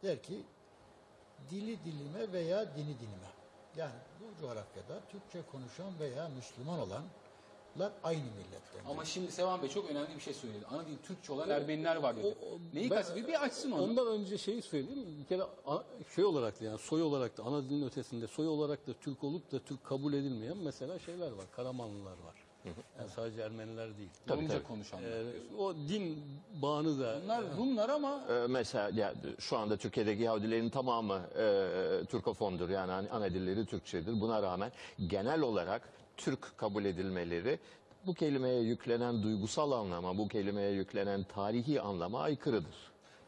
Der 0.02 0.23
ki 0.23 0.42
dili 1.50 1.85
dilime 1.85 2.32
veya 2.32 2.76
dini 2.76 2.99
dinime. 3.00 3.30
Yani 3.76 3.94
bu 4.21 4.40
coğrafyada 4.40 5.00
Türkçe 5.09 5.42
konuşan 5.52 5.99
veya 5.99 6.28
Müslüman 6.28 6.78
olanlar 7.76 7.93
aynı 8.05 8.19
milletten. 8.23 8.91
Ama 8.91 9.05
şimdi 9.05 9.33
Sevan 9.33 9.62
Bey 9.62 9.69
çok 9.69 9.91
önemli 9.91 10.14
bir 10.17 10.21
şey 10.21 10.35
söyledi. 10.35 10.64
Ana 10.71 10.87
dil 10.87 10.97
Türkçe 11.07 11.33
olan 11.33 11.50
Ermeniler 11.50 11.97
var 11.97 12.17
dedi. 12.17 12.26
o- 12.26 12.47
o- 12.55 12.59
Neyi 12.75 12.91
ben- 12.91 12.97
kastediyor? 12.97 13.29
Bir 13.29 13.43
açsın 13.45 13.71
onu. 13.73 13.83
Ondan 13.83 14.07
önce 14.07 14.38
şeyi 14.38 14.62
söyleyeyim. 14.62 15.07
Bir 15.21 15.25
kere 15.25 15.43
a- 15.67 15.83
şey 16.14 16.25
olarak 16.25 16.61
da 16.61 16.64
yani 16.64 16.79
soy 16.79 17.02
olarak 17.02 17.38
da 17.38 17.43
ana 17.43 17.62
dilin 17.64 17.87
ötesinde 17.87 18.26
soy 18.26 18.49
olarak 18.49 18.87
da 18.87 18.93
Türk 19.00 19.25
olup 19.25 19.52
da 19.52 19.59
Türk 19.59 19.85
kabul 19.85 20.12
edilmeyen 20.12 20.57
mesela 20.57 20.99
şeyler 20.99 21.31
var. 21.33 21.45
Karamanlılar 21.57 22.11
var. 22.12 22.35
Yani 22.99 23.11
sadece 23.17 23.43
Ermeniler 23.43 23.99
değil. 23.99 24.09
Rumca 24.29 24.62
konuşanlar. 24.62 25.09
Ee, 25.09 25.57
o 25.59 25.75
din 25.75 26.23
bağını 26.62 27.00
da 27.00 27.19
Bunlar 27.25 27.45
Rumlar 27.57 27.88
ama 27.88 28.21
Ee, 28.31 28.47
mesela 28.49 28.91
ya, 29.00 29.14
şu 29.38 29.57
anda 29.59 29.76
Türkiye'deki 29.76 30.23
Yahudilerin 30.23 30.69
tamamı 30.71 31.21
e, 31.38 32.05
Türkofondur 32.11 32.69
yani 32.71 32.93
ana- 32.93 33.11
ana 33.11 33.31
dilleri 33.31 33.67
Türkçedir. 33.67 34.21
Buna 34.21 34.43
rağmen 34.43 34.73
genel 35.07 35.41
olarak 35.41 35.83
Türk 36.25 36.59
kabul 36.59 36.85
edilmeleri 36.85 37.59
bu 38.07 38.14
kelimeye 38.14 38.61
yüklenen 38.61 39.23
duygusal 39.23 39.73
anlama, 39.73 40.19
bu 40.19 40.29
kelimeye 40.29 40.71
yüklenen 40.71 41.25
tarihi 41.25 41.81
anlama 41.81 42.21
aykırıdır. 42.21 42.75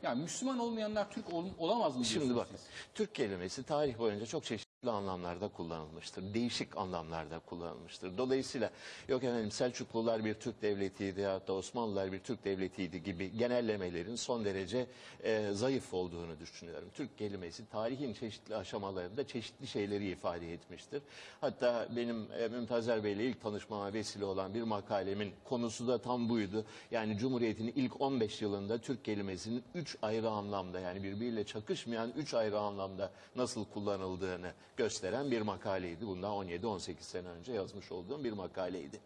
yani 0.02 0.22
Müslüman 0.22 0.58
olmayanlar 0.58 1.10
Türk 1.10 1.32
ol- 1.32 1.44
olamaz 1.58 1.96
mı 1.96 2.04
Şimdi 2.04 2.24
diyorsunuz 2.24 2.36
bak, 2.50 2.58
siz? 2.60 2.66
Türk 2.94 3.14
kelimesi 3.14 3.62
tarih 3.62 3.98
boyunca 3.98 4.26
çok 4.26 4.44
çeşitli 4.44 4.63
anlamlarda 4.90 5.48
kullanılmıştır. 5.48 6.34
Değişik 6.34 6.76
anlamlarda 6.76 7.38
kullanılmıştır. 7.38 8.18
Dolayısıyla 8.18 8.70
yok 9.08 9.24
efendim 9.24 9.50
Selçuklular 9.50 10.24
bir 10.24 10.34
Türk 10.34 10.62
devletiydi 10.62 11.22
da 11.22 11.52
Osmanlılar 11.52 12.12
bir 12.12 12.18
Türk 12.18 12.44
devletiydi 12.44 13.02
gibi 13.02 13.36
genellemelerin 13.36 14.16
son 14.16 14.44
derece 14.44 14.86
e, 15.22 15.50
zayıf 15.52 15.94
olduğunu 15.94 16.40
düşünüyorum. 16.40 16.88
Türk 16.94 17.18
kelimesi 17.18 17.68
tarihin 17.68 18.14
çeşitli 18.14 18.56
aşamalarında 18.56 19.26
çeşitli 19.26 19.66
şeyleri 19.66 20.08
ifade 20.08 20.52
etmiştir. 20.52 21.02
Hatta 21.40 21.88
benim 21.96 22.26
e, 22.38 22.48
Mümtazer 22.48 23.04
Bey 23.04 23.12
ile 23.12 23.24
ilk 23.24 23.42
tanışmama 23.42 23.92
vesile 23.92 24.24
olan 24.24 24.54
bir 24.54 24.62
makalemin 24.62 25.32
konusu 25.44 25.88
da 25.88 25.98
tam 25.98 26.28
buydu. 26.28 26.64
Yani 26.90 27.18
Cumhuriyet'in 27.18 27.72
ilk 27.76 28.00
15 28.00 28.42
yılında 28.42 28.78
Türk 28.78 29.04
kelimesinin 29.04 29.62
üç 29.74 29.96
ayrı 30.02 30.30
anlamda 30.30 30.80
yani 30.80 31.02
birbiriyle 31.02 31.44
çakışmayan 31.44 32.12
üç 32.16 32.34
ayrı 32.34 32.58
anlamda 32.58 33.10
nasıl 33.36 33.64
kullanıldığını 33.64 34.52
gösteren 34.76 35.30
bir 35.30 35.42
makaleydi. 35.42 36.06
Bundan 36.06 36.30
17-18 36.30 36.94
sene 37.00 37.28
önce 37.28 37.52
yazmış 37.52 37.92
olduğum 37.92 38.24
bir 38.24 38.32
makaleydi. 38.32 39.00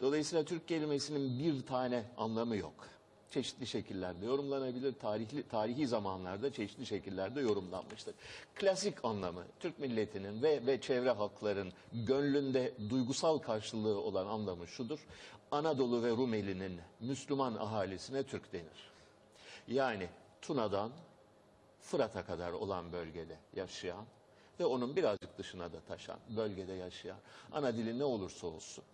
Dolayısıyla 0.00 0.44
Türk 0.44 0.68
kelimesinin 0.68 1.38
bir 1.38 1.66
tane 1.66 2.04
anlamı 2.16 2.56
yok. 2.56 2.74
Çeşitli 3.30 3.66
şekillerde 3.66 4.26
yorumlanabilir. 4.26 4.92
Tarihli, 4.92 5.48
tarihi 5.48 5.86
zamanlarda 5.86 6.52
çeşitli 6.52 6.86
şekillerde 6.86 7.40
yorumlanmıştır. 7.40 8.14
Klasik 8.54 9.04
anlamı 9.04 9.44
Türk 9.60 9.78
milletinin 9.78 10.42
ve, 10.42 10.66
ve 10.66 10.80
çevre 10.80 11.10
halkların 11.10 11.72
gönlünde 11.92 12.74
duygusal 12.90 13.38
karşılığı 13.38 14.00
olan 14.00 14.26
anlamı 14.26 14.66
şudur. 14.66 15.06
Anadolu 15.50 16.02
ve 16.02 16.10
Rumeli'nin 16.10 16.80
Müslüman 17.00 17.54
ahalisine 17.54 18.22
Türk 18.22 18.52
denir. 18.52 18.90
Yani 19.68 20.08
Tuna'dan 20.42 20.92
Fırat'a 21.80 22.24
kadar 22.24 22.52
olan 22.52 22.92
bölgede 22.92 23.38
yaşayan 23.56 24.04
ve 24.60 24.64
onun 24.66 24.96
birazcık 24.96 25.38
dışına 25.38 25.72
da 25.72 25.80
taşan, 25.88 26.18
bölgede 26.36 26.72
yaşayan, 26.72 27.18
ana 27.52 27.72
dili 27.76 27.98
ne 27.98 28.04
olursa 28.04 28.46
olsun 28.46 28.84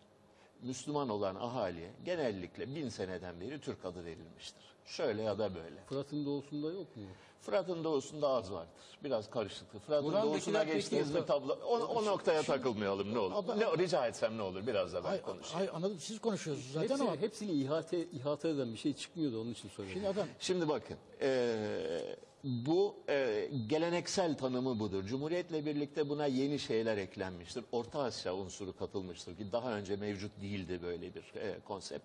Müslüman 0.62 1.08
olan 1.08 1.34
ahaliye 1.34 1.90
genellikle 2.04 2.74
bin 2.74 2.88
seneden 2.88 3.40
beri 3.40 3.60
Türk 3.60 3.84
adı 3.84 4.04
verilmiştir. 4.04 4.62
Şöyle 4.84 5.22
ya 5.22 5.38
da 5.38 5.54
böyle. 5.54 5.84
Fırat'ın 5.88 6.26
doğusunda 6.26 6.66
yok 6.66 6.96
mu? 6.96 7.02
Fırat'ın 7.40 7.84
doğusunda 7.84 8.28
az 8.28 8.52
vardır. 8.52 8.68
Biraz 9.04 9.30
karışıktır. 9.30 9.80
Fırat'ın 9.80 10.08
Buran'dakiler 10.08 10.66
doğusuna 10.74 11.20
bir 11.20 11.26
tablo. 11.26 11.52
O, 11.66 11.78
o 11.78 12.04
noktaya 12.04 12.42
takılmayalım 12.42 13.14
ne 13.14 13.18
olur. 13.18 13.34
Ama- 13.34 13.54
Ne, 13.54 13.66
rica 13.78 14.06
etsem 14.06 14.38
ne 14.38 14.42
olur 14.42 14.66
biraz 14.66 14.92
da 14.92 15.04
ben 15.04 15.08
Hayır, 15.08 15.22
konuşayım. 15.22 15.54
hayır 15.56 15.70
anladım 15.74 15.98
siz 16.00 16.20
konuşuyorsunuz 16.20 16.72
zaten 16.72 16.88
Hepsini, 16.88 17.08
ama 17.08 17.20
hepsini 17.20 17.52
ihate, 17.52 18.06
ihate 18.10 18.48
eden 18.48 18.72
bir 18.72 18.78
şey 18.78 18.92
çıkmıyordu 18.92 19.40
onun 19.40 19.50
için 19.52 19.68
söyledim. 19.68 19.94
şimdi 19.94 20.08
adam 20.08 20.26
Şimdi 20.38 20.68
bakın, 20.68 20.96
eee, 21.20 22.16
bu 22.44 22.96
eee, 23.08 23.50
geleneksel 23.66 24.36
tanımı 24.36 24.78
budur. 24.80 25.04
Cumhuriyetle 25.06 25.66
birlikte 25.66 26.08
buna 26.08 26.26
yeni 26.26 26.58
şeyler 26.58 26.96
eklenmiştir. 26.96 27.64
Orta 27.72 28.02
Asya 28.02 28.34
unsuru 28.34 28.76
katılmıştır 28.76 29.36
ki 29.36 29.52
daha 29.52 29.72
önce 29.76 29.96
mevcut 29.96 30.40
değildi 30.40 30.78
böyle 30.82 31.14
bir 31.14 31.32
eee, 31.36 31.58
konsept. 31.64 32.04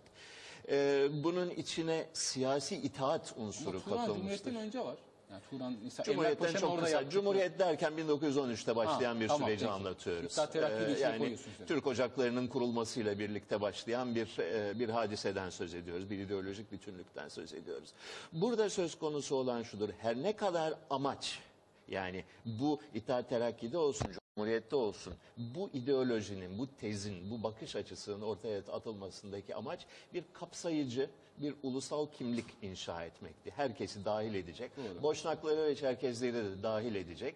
Eee, 0.70 1.08
bunun 1.24 1.50
içine 1.50 2.06
siyasi 2.14 2.76
itaat 2.78 3.34
unsuru 3.38 3.70
Ama 3.70 3.80
Turan 3.80 3.98
katılmıştır. 3.98 4.46
Cumhuriyet'ten 4.46 4.56
önce 4.56 4.80
var. 4.80 4.98
Yani 5.32 5.42
Turan 5.50 5.76
mesela 5.84 6.04
Cumhuriyetten 6.04 6.54
çok 6.54 6.72
orada 6.72 6.86
kısa. 6.86 7.10
Cumhuriyet 7.10 7.60
derken 7.60 7.94
1913'te 7.94 8.76
başlayan 8.76 9.16
Ha, 9.16 9.22
bir 9.22 9.28
tamam, 9.28 9.48
süreci 9.48 9.66
peki. 9.66 9.72
anlatıyoruz. 9.72 10.38
Ee, 10.56 11.00
yani. 11.02 11.38
Türk 11.68 11.88
ocaklarının 11.88 12.48
kurulmasıyla 12.48 13.20
birlikte 13.20 13.62
başlayan 13.62 14.16
bir 14.16 14.40
e, 14.40 14.80
bir 14.80 14.90
hadiseden 14.90 15.50
söz 15.50 15.74
ediyoruz. 15.74 16.10
Bir 16.10 16.20
ideolojik 16.20 16.72
bütünlükten 16.72 17.30
söz 17.30 17.54
ediyoruz. 17.54 17.90
Burada 18.34 18.70
söz 18.70 18.96
konusu 19.00 19.36
olan 19.36 19.64
şudur. 19.64 19.90
Her 20.00 20.16
ne 20.16 20.36
kadar 20.36 20.74
amaç 20.90 21.40
yani 21.88 22.24
bu 22.46 22.80
İttihat 22.94 23.30
Terakki'de 23.30 23.78
olsun, 23.78 24.08
Cumhuriyet'te 24.36 24.76
olsun 24.76 25.14
bu 25.38 25.70
ideolojinin, 25.74 26.58
bu 26.60 26.68
tezin, 26.76 27.32
bu 27.32 27.44
bakış 27.44 27.76
açısının 27.76 28.22
ortaya 28.22 28.60
atılmasındaki 28.60 29.56
amaç 29.56 29.86
bir 30.14 30.24
kapsayıcı, 30.34 31.10
bir 31.38 31.54
ulusal 31.64 32.08
kimlik 32.18 32.46
inşa 32.62 33.04
etmekti. 33.06 33.52
Herkesi 33.56 34.06
dahil 34.06 34.34
edecek. 34.34 34.72
Boşnakları 35.02 35.64
ve 35.64 35.76
Çerkezleri 35.76 36.34
de 36.34 36.64
dahil 36.64 36.96
edecek. 36.96 37.36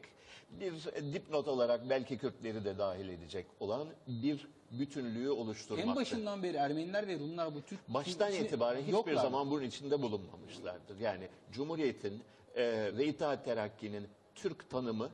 Bir 0.60 0.74
dipnot 1.14 1.48
olarak 1.48 1.90
belki 1.90 2.18
Kürtleri 2.18 2.66
de 2.66 2.78
dahil 2.78 3.10
edecek 3.10 3.46
olan 3.60 3.88
bir 4.08 4.48
bütünlüğü 4.72 5.30
oluşturmaktı. 5.30 5.90
En 5.90 5.96
başından 5.96 6.44
beri 6.44 6.58
Ermeniler 6.58 7.08
ve 7.08 7.20
Rumlar 7.20 7.56
bu 7.56 7.62
Türk 7.62 7.80
Baştan 7.90 8.34
itibaren 8.34 8.82
hiçbir 8.82 8.94
yoklar. 8.94 9.16
zaman 9.16 9.52
bunun 9.52 9.64
içinde 9.64 10.02
bulunmamışlardır. 10.02 11.00
Yani 11.00 11.28
Cumhuriyet'in 11.52 12.22
e, 12.56 12.92
ve 12.98 13.06
İttihat 13.06 13.46
Terakki'nin 13.46 14.08
Türk 14.36 14.70
tanımı 14.70 15.10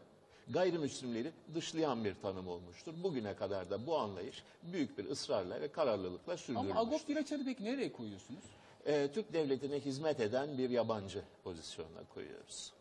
gayrimüslimleri 0.50 1.32
dışlayan 1.56 2.04
bir 2.06 2.16
tanım 2.22 2.48
olmuştur. 2.48 2.94
Bugüne 3.04 3.36
kadar 3.36 3.70
da 3.70 3.88
bu 3.88 3.98
anlayış 3.98 4.44
büyük 4.64 4.98
bir 4.98 5.06
ısrarla 5.06 5.62
ve 5.62 5.68
kararlılıkla 5.68 6.32
Ama 6.32 6.38
sürdürülmüştür. 6.38 6.80
Agop 6.80 7.08
Diraçar'ı 7.08 7.46
peki 7.46 7.64
nereye 7.66 7.92
koyuyorsunuz? 7.92 8.44
E, 8.88 9.08
Türk 9.14 9.34
devletine 9.34 9.80
hizmet 9.80 10.20
eden 10.20 10.58
bir 10.58 10.70
yabancı 10.70 11.22
pozisyonuna 11.44 12.04
koyuyoruz. 12.14 12.74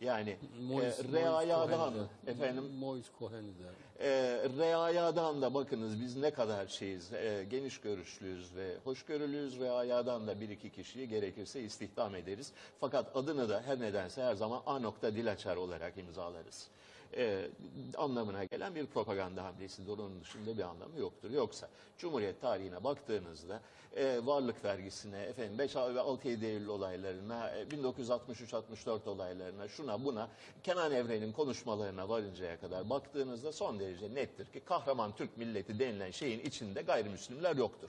Yani 0.00 0.36
Mois- 0.60 0.60
e, 0.60 0.62
Mois 0.62 1.12
reayadan 1.12 1.68
Cohen'de. 1.94 2.30
efendim 2.30 2.64
Mois 2.64 3.04
Cohen'de. 3.18 3.62
e, 4.00 4.10
reayadan 4.58 5.42
da 5.42 5.54
bakınız 5.54 6.00
biz 6.00 6.16
ne 6.16 6.30
kadar 6.30 6.66
şeyiz, 6.66 7.12
e, 7.12 7.46
geniş 7.50 7.80
görüşlüyüz 7.80 8.56
ve 8.56 8.76
hoşgörülüyüz. 8.84 9.60
Reayadan 9.60 10.26
da 10.26 10.40
bir 10.40 10.48
iki 10.48 10.70
kişiyi 10.70 11.08
gerekirse 11.08 11.60
istihdam 11.60 12.14
ederiz. 12.14 12.52
Fakat 12.80 13.16
adını 13.16 13.48
da 13.48 13.62
her 13.66 13.80
nedense 13.80 14.22
her 14.22 14.34
zaman 14.34 14.62
A. 14.66 14.78
nokta 14.78 15.14
Dilaçar 15.14 15.56
olarak 15.56 15.98
imzalarız. 15.98 16.68
E, 17.16 17.50
anlamına 17.96 18.44
gelen 18.44 18.74
bir 18.74 18.86
propaganda 18.86 19.44
hamlesidir. 19.44 19.92
Onun 19.92 20.20
dışında 20.20 20.58
bir 20.58 20.62
anlamı 20.62 20.98
yoktur. 20.98 21.30
Yoksa 21.30 21.68
Cumhuriyet 21.98 22.40
tarihine 22.40 22.84
baktığınızda 22.84 23.60
e, 23.96 24.26
varlık 24.26 24.64
vergisine, 24.64 25.22
efendim 25.22 25.58
5 25.58 25.76
ve 25.76 25.80
6-7 25.80 26.44
Eylül 26.44 26.68
olaylarına, 26.68 27.50
e, 27.50 27.62
1963-64 27.62 29.08
olaylarına, 29.08 29.68
şuna 29.68 30.04
buna, 30.04 30.28
Kenan 30.62 30.92
Evren'in 30.92 31.32
konuşmalarına 31.32 32.08
varıncaya 32.08 32.60
kadar 32.60 32.90
baktığınızda 32.90 33.52
son 33.52 33.80
derece 33.80 34.14
nettir 34.14 34.46
ki 34.46 34.60
kahraman 34.60 35.16
Türk 35.16 35.36
milleti 35.36 35.78
denilen 35.78 36.10
şeyin 36.10 36.40
içinde 36.40 36.82
gayrimüslimler 36.82 37.56
yoktur. 37.56 37.88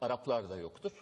Araplar 0.00 0.50
da 0.50 0.56
yoktur. 0.56 0.92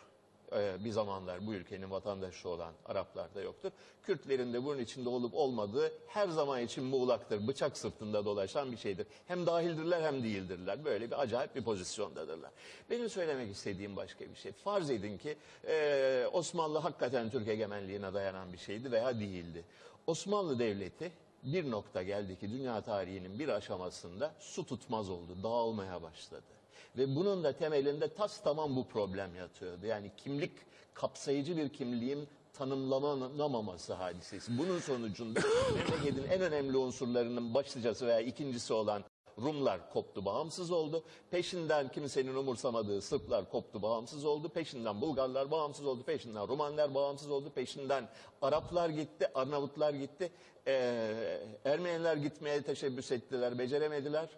Ee, 0.55 0.85
bir 0.85 0.90
zamanlar 0.90 1.47
bu 1.47 1.55
ülkenin 1.55 1.90
vatandaşı 1.90 2.49
olan 2.49 2.73
Araplar 2.85 3.35
da 3.35 3.40
yoktur. 3.40 3.71
Kürtlerin 4.03 4.53
de 4.53 4.64
bunun 4.64 4.79
içinde 4.79 5.09
olup 5.09 5.35
olmadığı 5.35 5.93
her 6.07 6.29
zaman 6.29 6.62
için 6.62 6.85
muğlaktır. 6.85 7.49
Bıçak 7.49 7.79
sırtında 7.79 8.25
dolaşan 8.25 8.73
bir 8.73 8.77
şeydir. 8.77 9.07
Hem 9.27 9.47
dahildirler 9.47 10.03
hem 10.03 10.25
değildirler. 10.25 10.85
Böyle 10.85 11.11
bir 11.11 11.21
acayip 11.23 11.57
bir 11.57 11.64
pozisyondadırlar. 11.64 12.51
Benim 12.90 13.09
söylemek 13.09 13.51
istediğim 13.51 13.97
başka 13.97 14.25
bir 14.31 14.35
şey. 14.35 14.53
Farz 14.53 14.90
edin 14.90 15.19
ki 15.19 15.37
e, 15.67 16.27
Osmanlı 16.33 16.79
hakikaten 16.79 17.31
Türk 17.31 17.49
egemenliğine 17.49 18.14
dayanan 18.14 18.53
bir 18.53 18.59
şeydi 18.59 18.93
veya 18.93 19.21
değildi. 19.21 19.64
Osmanlı 20.07 20.59
Devleti 20.59 21.12
bir 21.43 21.71
nokta 21.71 22.03
geldi 22.03 22.38
ki 22.38 22.51
dünya 22.51 22.81
tarihinin 22.81 23.38
bir 23.38 23.49
aşamasında 23.49 24.35
su 24.38 24.67
tutmaz 24.67 25.11
oldu, 25.11 25.37
dağılmaya 25.43 26.03
başladı. 26.03 26.54
Ve 26.97 27.17
bunun 27.17 27.45
da 27.45 27.53
temelinde 27.53 28.15
tas 28.15 28.43
tamam 28.43 28.77
bu 28.77 28.89
problem 28.89 29.35
yatıyordu. 29.35 29.87
Yani 29.87 30.11
kimlik, 30.17 30.53
kapsayıcı 30.95 31.57
bir 31.57 31.69
kimliğin 31.69 32.29
tanımlanamaması 32.53 33.95
hadisesi. 33.95 34.59
Bunun 34.59 34.79
sonucunda 34.79 35.41
memleketin 35.75 36.31
en 36.31 36.41
önemli 36.41 36.77
unsurlarının 36.77 37.55
başlıcası 37.55 38.07
veya 38.07 38.21
ikincisi 38.21 38.73
olan 38.73 39.05
Rumlar 39.43 39.91
koptu, 39.93 40.25
bağımsız 40.25 40.71
oldu. 40.71 41.05
Peşinden 41.31 41.89
kimsenin 41.89 42.35
umursamadığı 42.35 43.03
Sırplar 43.03 43.51
koptu, 43.51 43.83
bağımsız 43.83 44.25
oldu. 44.25 44.49
Peşinden 44.49 45.01
Bulgarlar 45.01 45.51
bağımsız 45.51 45.87
oldu. 45.87 46.03
Peşinden 46.03 46.49
Rumanlar 46.49 46.95
bağımsız 46.95 47.31
oldu. 47.31 47.51
Peşinden 47.55 48.09
Araplar 48.43 48.89
gitti, 48.89 49.29
Arnavutlar 49.35 49.95
gitti. 49.95 50.31
Ee, 50.67 51.41
Ermeniler 51.65 52.17
gitmeye 52.17 52.63
teşebbüs 52.63 53.13
ettiler, 53.13 53.59
beceremediler. 53.59 54.29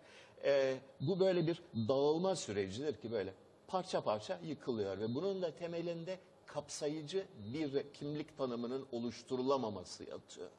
Ee, 0.44 0.76
bu 1.00 1.20
böyle 1.20 1.46
bir 1.46 1.62
dağılma 1.88 2.36
sürecidir 2.36 2.96
ki 2.96 3.12
böyle 3.12 3.34
parça 3.68 4.00
parça 4.00 4.38
yıkılıyor 4.44 4.98
ve 4.98 5.14
bunun 5.14 5.42
da 5.42 5.50
temelinde 5.50 6.18
kapsayıcı 6.46 7.26
bir 7.52 7.92
kimlik 7.92 8.38
tanımının 8.38 8.86
oluşturulamaması 8.92 10.04
yatıyor. 10.04 10.50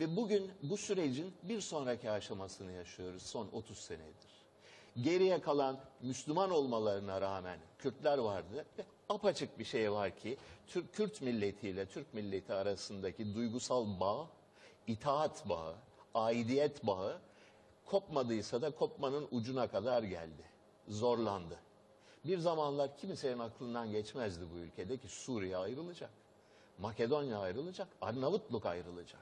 Ve 0.00 0.16
bugün 0.16 0.50
bu 0.62 0.76
sürecin 0.76 1.34
bir 1.42 1.60
sonraki 1.60 2.10
aşamasını 2.10 2.72
yaşıyoruz 2.72 3.22
son 3.22 3.48
30 3.52 3.78
senedir. 3.78 4.38
Geriye 5.02 5.40
kalan 5.40 5.80
Müslüman 6.02 6.50
olmalarına 6.50 7.20
rağmen 7.20 7.58
Kürtler 7.78 8.18
vardı 8.18 8.64
ve 8.78 8.84
apaçık 9.08 9.58
bir 9.58 9.64
şey 9.64 9.92
var 9.92 10.16
ki 10.16 10.36
Türk 10.66 10.94
Kürt 10.94 11.22
milletiyle 11.22 11.86
Türk 11.86 12.14
milleti 12.14 12.52
arasındaki 12.52 13.34
duygusal 13.34 14.00
bağ, 14.00 14.28
itaat 14.86 15.48
bağı, 15.48 15.74
aidiyet 16.14 16.86
bağı 16.86 17.18
kopmadıysa 17.90 18.62
da 18.62 18.70
kopmanın 18.70 19.28
ucuna 19.30 19.68
kadar 19.68 20.02
geldi. 20.02 20.42
Zorlandı. 20.88 21.58
Bir 22.24 22.38
zamanlar 22.38 22.96
kimsenin 22.96 23.38
aklından 23.38 23.90
geçmezdi 23.90 24.44
bu 24.54 24.58
ülkede 24.58 24.96
ki 24.96 25.08
Suriye 25.08 25.56
ayrılacak. 25.56 26.10
Makedonya 26.78 27.38
ayrılacak, 27.38 27.88
Arnavutluk 28.00 28.66
ayrılacak. 28.66 29.20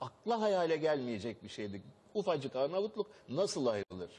Akla 0.00 0.40
hayale 0.40 0.76
gelmeyecek 0.76 1.42
bir 1.42 1.48
şeydi. 1.48 1.82
Ufacık 2.14 2.56
Arnavutluk 2.56 3.06
nasıl 3.28 3.66
ayrılır? 3.66 4.10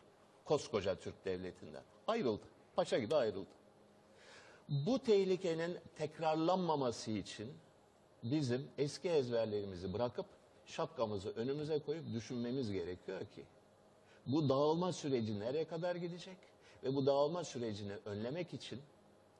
Koskoca 0.45 0.95
Türk 0.95 1.25
devletinden. 1.25 1.83
Ayrıldı. 2.07 2.43
Paşa 2.75 2.99
gibi 2.99 3.15
ayrıldı. 3.15 3.49
Bu 4.69 4.99
tehlikenin 4.99 5.77
tekrarlanmaması 5.97 7.11
için 7.11 7.53
bizim 8.23 8.67
eski 8.77 9.09
ezberlerimizi 9.09 9.93
bırakıp 9.93 10.25
şapkamızı 10.65 11.29
önümüze 11.29 11.79
koyup 11.79 12.13
düşünmemiz 12.13 12.71
gerekiyor 12.71 13.19
ki 13.19 13.45
bu 14.25 14.49
dağılma 14.49 14.93
süreci 14.93 15.39
nereye 15.39 15.65
kadar 15.65 15.95
gidecek 15.95 16.37
ve 16.83 16.95
bu 16.95 17.05
dağılma 17.05 17.43
sürecini 17.43 17.93
önlemek 18.05 18.53
için 18.53 18.79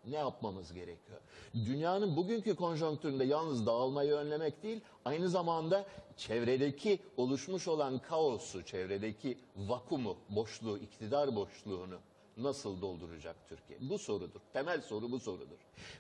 ne 0.08 0.16
yapmamız 0.16 0.74
gerekiyor? 0.74 1.20
Dünyanın 1.54 2.16
bugünkü 2.16 2.56
konjonktüründe 2.56 3.24
yalnız 3.24 3.66
dağılmayı 3.66 4.14
önlemek 4.14 4.64
değil, 4.64 4.82
aynı 5.06 5.30
zamanda 5.30 5.86
çevredeki 6.18 7.00
oluşmuş 7.18 7.68
olan 7.68 8.00
kaosu, 8.00 8.66
çevredeki 8.66 9.38
vakumu, 9.58 10.18
boşluğu, 10.30 10.78
iktidar 10.78 11.36
boşluğunu 11.36 12.00
nasıl 12.38 12.82
dolduracak 12.82 13.36
Türkiye? 13.50 13.80
Bu 13.90 14.00
sorudur. 14.00 14.40
Temel 14.54 14.82
soru 14.82 15.12
bu 15.12 15.20
sorudur. 15.20 15.58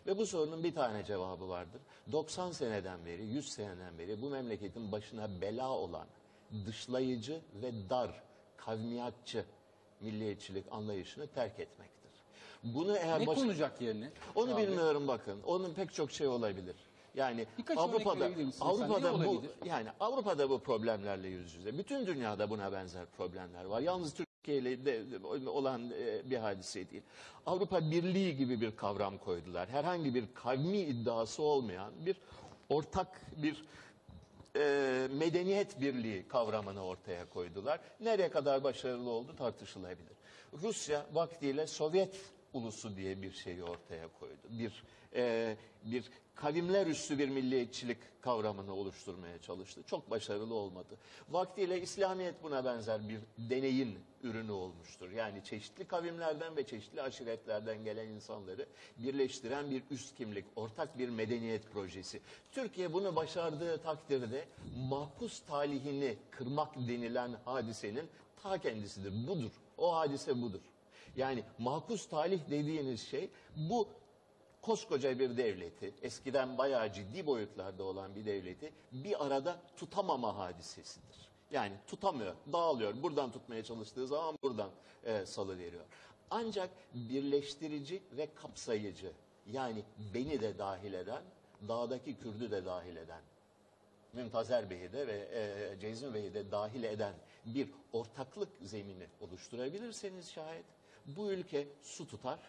Ve 0.08 0.18
bu 0.18 0.26
sorunun 0.26 0.63
bir 0.63 0.76
tane 0.76 1.06
cevabı 1.06 1.50
vardır. 1.50 1.82
90 2.12 2.52
seneden 2.52 3.06
beri, 3.06 3.26
100 3.26 3.50
seneden 3.52 3.98
beri 3.98 4.22
bu 4.22 4.30
memleketin 4.30 4.92
başına 4.92 5.42
bela 5.42 5.70
olan 5.70 6.08
dışlayıcı 6.65 7.42
ve 7.62 7.89
dar, 7.89 8.24
kavmiyatçı 8.65 9.45
milliyetçilik 10.02 10.65
anlayışını 10.72 11.28
terk 11.28 11.60
etmektir. 11.60 12.12
Bunu 12.63 12.98
eğer 12.98 13.19
Ne 13.19 13.28
baş- 13.28 13.39
konacak 13.39 13.82
yerine? 13.82 14.12
onu 14.36 14.54
Abi, 14.56 14.62
bilmiyorum 14.62 15.08
bakın. 15.08 15.41
Onun 15.45 15.74
pek 15.74 15.93
çok 15.93 16.12
şey 16.12 16.28
olabilir. 16.28 16.76
Yani 17.15 17.45
Birkaç 17.58 17.78
Avrupa'da 17.78 18.30
Avrupa'da 18.62 19.26
bu 19.26 19.43
yani 19.65 19.89
Avrupa'da 20.00 20.50
bu 20.50 20.60
problemlerle 20.60 21.28
yüz 21.28 21.56
yüze. 21.56 21.78
Bütün 21.78 22.08
dünyada 22.08 22.50
buna 22.50 22.72
benzer 22.72 23.06
problemler 23.17 23.65
var. 23.65 23.82
Yalnız 23.82 24.13
Türkiye 24.13 24.58
ile 24.58 24.86
de 24.86 25.12
de 25.12 25.50
olan 25.50 25.91
e, 25.91 26.30
bir 26.30 26.38
hadise 26.38 26.89
değil. 26.89 27.04
Avrupa 27.45 27.91
Birliği 27.91 28.38
gibi 28.38 28.62
bir 28.62 28.76
kavram 28.76 29.17
koydular. 29.17 29.69
Herhangi 29.69 30.15
bir 30.15 30.26
kavmi 30.34 30.78
iddiası 30.78 31.43
olmayan 31.43 31.91
bir 32.06 32.15
ortak 32.69 33.22
bir 33.38 33.65
e, 34.60 35.08
medeniyet 35.12 35.82
birliği 35.82 36.28
kavramını 36.28 36.86
ortaya 36.86 37.30
koydular. 37.30 37.80
Nereye 38.00 38.30
kadar 38.30 38.63
başarılı 38.63 39.10
oldu 39.10 39.36
tartışılabilir. 39.36 40.17
Rusya 40.54 41.06
vaktiyle 41.13 41.67
Sovyet 41.67 42.15
ulusu 42.54 42.95
diye 42.95 43.22
bir 43.22 43.32
şeyi 43.32 43.63
ortaya 43.63 44.08
koydu. 44.19 44.41
Bir 44.50 44.84
e, 45.15 45.56
bir 45.86 46.04
kavimler 46.36 46.88
üstü 46.88 47.19
bir 47.19 47.30
milliyetçilik 47.30 47.98
kavramını 48.22 48.74
oluşturmaya 48.74 49.41
çalıştı. 49.41 49.82
Çok 49.88 50.10
başarılı 50.10 50.54
olmadı. 50.54 50.98
Vaktiyle 51.30 51.82
İslamiyet 51.82 52.43
buna 52.43 52.65
benzer 52.65 53.10
bir 53.10 53.19
deneyin 53.38 54.00
ürünü 54.24 54.52
olmuştur. 54.52 55.12
Yani 55.12 55.43
çeşitli 55.43 55.86
kavimlerden 55.86 56.56
ve 56.56 56.67
çeşitli 56.67 57.02
aşiretlerden 57.02 57.84
gelen 57.84 58.08
insanları 58.08 58.65
birleştiren 58.98 59.72
bir 59.72 59.84
üst 59.91 60.15
kimlik, 60.15 60.45
ortak 60.56 60.98
bir 60.98 61.10
medeniyet 61.10 61.72
projesi. 61.72 62.22
Türkiye 62.52 62.93
bunu 62.93 63.15
başardığı 63.15 63.78
takdirde 63.78 64.45
mahpus 64.89 65.39
talihini 65.39 66.17
kırmak 66.32 66.76
denilen 66.76 67.32
hadisenin 67.45 68.10
ta 68.43 68.58
kendisidir. 68.58 69.28
Budur. 69.28 69.52
O 69.78 69.95
hadise 69.95 70.41
budur. 70.41 70.62
Yani 71.15 71.43
mahpus 71.58 72.10
talih 72.10 72.39
dediğiniz 72.50 73.08
şey 73.08 73.30
bu 73.56 73.88
koskoca 74.62 75.19
bir 75.19 75.38
devleti, 75.38 75.93
eskiden 76.02 76.58
bayağı 76.58 76.93
ciddi 76.93 77.26
boyutlarda 77.26 77.84
olan 77.84 78.15
bir 78.15 78.26
devleti 78.26 78.72
bir 78.91 79.26
arada 79.26 79.60
tutamama 79.78 80.38
hadisesidir. 80.38 81.30
Yani 81.52 81.74
tutamıyor, 81.88 82.36
dağılıyor. 82.54 83.04
Buradan 83.04 83.32
tutmaya 83.32 83.63
çalıştığı 83.63 84.08
zaman 84.08 84.38
buradan 84.43 84.69
e, 85.04 85.26
salıveriyor. 85.26 85.86
Ancak 86.32 86.69
birleştirici 86.93 88.04
ve 88.12 88.34
kapsayıcı, 88.36 89.12
yani 89.52 89.84
beni 90.13 90.41
de 90.41 90.58
dahil 90.58 90.93
eden, 90.93 91.24
dağdaki 91.67 92.17
Kürdü 92.17 92.52
de 92.52 92.65
dahil 92.65 92.95
eden, 92.95 93.22
Mümtazer 94.13 94.69
Bey'i 94.69 94.93
de 94.93 95.08
ve 95.08 95.28
e, 95.34 95.80
Cezmi 95.80 96.13
Bey'i 96.13 96.34
de 96.34 96.52
dahil 96.52 96.84
eden 96.84 97.13
bir 97.45 97.69
ortaklık 97.93 98.50
zemini 98.62 99.08
oluşturabilirseniz 99.22 100.32
şayet 100.32 100.65
bu 101.06 101.32
ülke 101.32 101.67
su 101.82 102.08
tutar. 102.08 102.39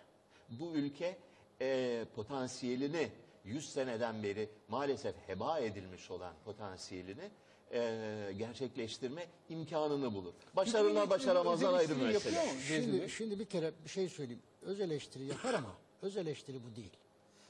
Bu 0.50 0.72
ülke 0.72 1.18
e, 1.60 2.04
potansiyelini 2.14 3.08
100 3.44 3.72
seneden 3.72 4.22
beri 4.22 4.48
maalesef 4.68 5.14
heba 5.26 5.58
edilmiş 5.58 6.10
olan 6.10 6.34
potansiyelini 6.44 7.30
e, 7.72 8.34
gerçekleştirme 8.38 9.26
imkanını 9.48 10.14
bulur. 10.14 10.34
Başarılar 10.56 11.10
başaramazlar 11.10 11.74
ayrı 11.74 11.96
bir 11.96 12.02
mesele. 12.02 12.54
Şimdi, 12.68 13.10
şimdi 13.10 13.38
bir 13.38 13.44
kere 13.44 13.72
bir 13.84 13.90
şey 13.90 14.08
söyleyeyim. 14.08 14.42
Öz 14.62 14.80
eleştiri 14.80 15.24
yapar 15.24 15.54
ama 15.54 15.74
öz 16.02 16.16
eleştiri 16.16 16.60
bu 16.64 16.76
değil. 16.76 16.92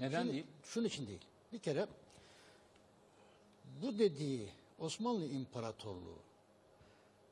Neden 0.01 0.21
Şimdi 0.23 0.33
değil? 0.33 0.47
Şunun 0.63 0.87
için 0.87 1.07
değil. 1.07 1.25
Bir 1.53 1.59
kere 1.59 1.87
bu 3.83 3.99
dediği 3.99 4.49
Osmanlı 4.79 5.27
İmparatorluğu 5.27 6.19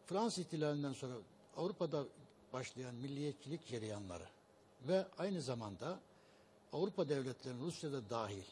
Fransız 0.07 0.39
ihtilalinden 0.39 0.93
sonra 0.93 1.15
Avrupa'da 1.57 2.05
başlayan 2.53 2.95
milliyetçilik 2.95 3.67
cereyanları 3.67 4.27
ve 4.89 5.07
aynı 5.19 5.43
zamanda 5.43 6.01
Avrupa 6.73 7.09
devletlerinin 7.09 7.67
Rusya'da 7.67 8.11
dahil 8.11 8.43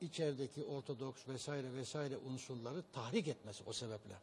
içerideki 0.00 0.64
Ortodoks 0.64 1.28
vesaire 1.28 1.74
vesaire 1.74 2.16
unsurları 2.16 2.82
tahrik 2.92 3.28
etmesi 3.28 3.62
o 3.66 3.72
sebeple. 3.72 4.14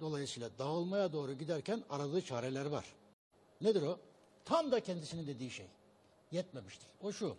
Dolayısıyla 0.00 0.50
dağılmaya 0.58 1.12
doğru 1.12 1.32
giderken 1.32 1.82
aradığı 1.90 2.22
çareler 2.22 2.66
var. 2.66 2.84
Nedir 3.60 3.82
o? 3.82 3.98
Tam 4.44 4.72
da 4.72 4.80
kendisinin 4.80 5.26
dediği 5.26 5.50
şey. 5.50 5.66
Yetmemiştir. 6.32 6.86
O 7.02 7.12
şu. 7.12 7.36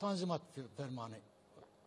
Tanzimat 0.00 0.42
fermanı, 0.76 1.16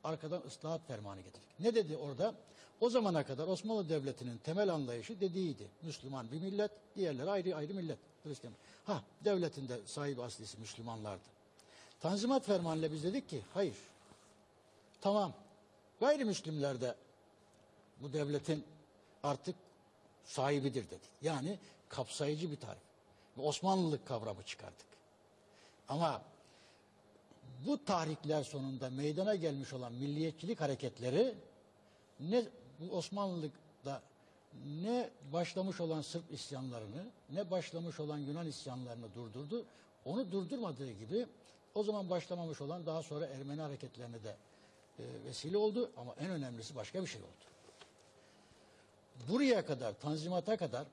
arkadan 0.04 0.42
ıslahat 0.48 0.88
fermanı 0.88 1.22
getirdik. 1.22 1.60
Ne 1.60 1.76
dedi 1.76 1.98
orada? 1.98 2.36
O 2.80 2.90
zamana 2.90 3.26
kadar 3.26 3.48
Osmanlı 3.48 3.90
Devleti'nin 3.90 4.38
temel 4.38 4.74
anlayışı 4.74 5.22
dediğiydi. 5.22 5.68
Müslüman 5.82 6.32
bir 6.32 6.42
millet, 6.42 6.72
diğerleri 6.96 7.30
ayrı 7.30 7.56
ayrı 7.56 7.74
millet. 7.74 8.00
Hristiyan. 8.24 8.56
Ha, 8.86 9.04
devletin 9.26 9.70
de 9.70 9.80
sahibi 9.86 10.24
aslisi 10.24 10.60
Müslümanlardı. 10.60 11.37
Tanzimat 12.00 12.46
fermanıyla 12.46 12.92
biz 12.92 13.04
dedik 13.04 13.30
ki, 13.30 13.42
hayır. 13.54 13.78
Tamam. 15.02 15.34
Gayrimüslimler 16.00 16.82
de 16.82 16.96
bu 18.02 18.14
devletin 18.14 18.64
artık 19.24 19.56
sahibidir 20.24 20.90
dedik. 20.90 21.10
Yani 21.22 21.60
kapsayıcı 21.90 22.52
bir 22.52 22.60
tarif. 22.60 22.82
Osmanlılık 23.38 24.08
kavramı 24.08 24.44
çıkardık. 24.44 24.88
Ama 25.90 26.22
bu 27.66 27.86
tahrikler 27.86 28.44
sonunda 28.44 28.90
meydana 28.90 29.36
gelmiş 29.36 29.74
olan 29.74 29.94
milliyetçilik 29.94 30.62
hareketleri 30.62 31.36
ne 32.20 32.44
Osmanlılıkta 32.92 34.02
ne 34.82 35.10
başlamış 35.34 35.82
olan 35.82 36.02
Sırp 36.02 36.34
isyanlarını 36.34 37.06
ne 37.30 37.52
başlamış 37.52 38.00
olan 38.00 38.18
Yunan 38.18 38.48
isyanlarını 38.48 39.16
durdurdu. 39.16 39.66
Onu 40.06 40.32
durdurmadığı 40.32 40.92
gibi 40.92 41.28
o 41.78 41.84
zaman 41.84 42.10
başlamamış 42.10 42.62
olan 42.62 42.86
daha 42.86 43.04
sonra 43.04 43.26
Ermeni 43.26 43.62
hareketlerine 43.62 44.24
de 44.24 44.36
e, 45.00 45.04
vesile 45.26 45.58
oldu 45.58 45.92
ama 45.98 46.16
en 46.20 46.30
önemlisi 46.30 46.76
başka 46.76 47.02
bir 47.02 47.08
şey 47.08 47.22
oldu. 47.22 47.48
Buraya 49.30 49.66
kadar, 49.66 49.94
Tanzimat'a 49.94 50.58
kadar 50.58 50.88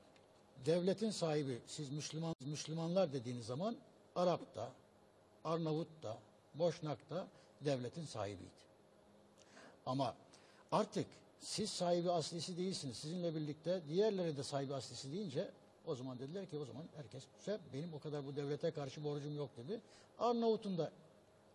devletin 0.67 1.11
sahibi 1.11 1.59
siz 1.67 1.91
Müslüman 1.91 2.35
Müslümanlar 2.41 3.13
dediğiniz 3.13 3.47
zaman 3.47 3.77
Arap'ta, 4.17 4.71
Arnavut'ta, 5.45 6.19
Boşnak'ta 6.55 7.27
devletin 7.61 8.05
sahibiydi. 8.05 8.65
Ama 9.87 10.15
artık 10.73 11.07
siz 11.41 11.71
sahibi 11.71 12.11
aslisi 12.11 12.57
değilsiniz. 12.57 12.97
Sizinle 12.97 13.35
birlikte 13.35 13.81
diğerleri 13.89 14.37
de 14.37 14.43
sahibi 14.43 14.75
aslisi 14.75 15.13
deyince 15.13 15.51
o 15.87 15.95
zaman 15.95 16.19
dediler 16.19 16.47
ki 16.47 16.59
o 16.59 16.65
zaman 16.65 16.85
herkes 16.97 17.25
benim 17.73 17.95
o 17.95 17.99
kadar 17.99 18.27
bu 18.27 18.37
devlete 18.37 18.71
karşı 18.71 19.05
borcum 19.05 19.37
yok 19.37 19.51
dedi. 19.57 19.81
Arnavut'un 20.19 20.79
da 20.79 20.93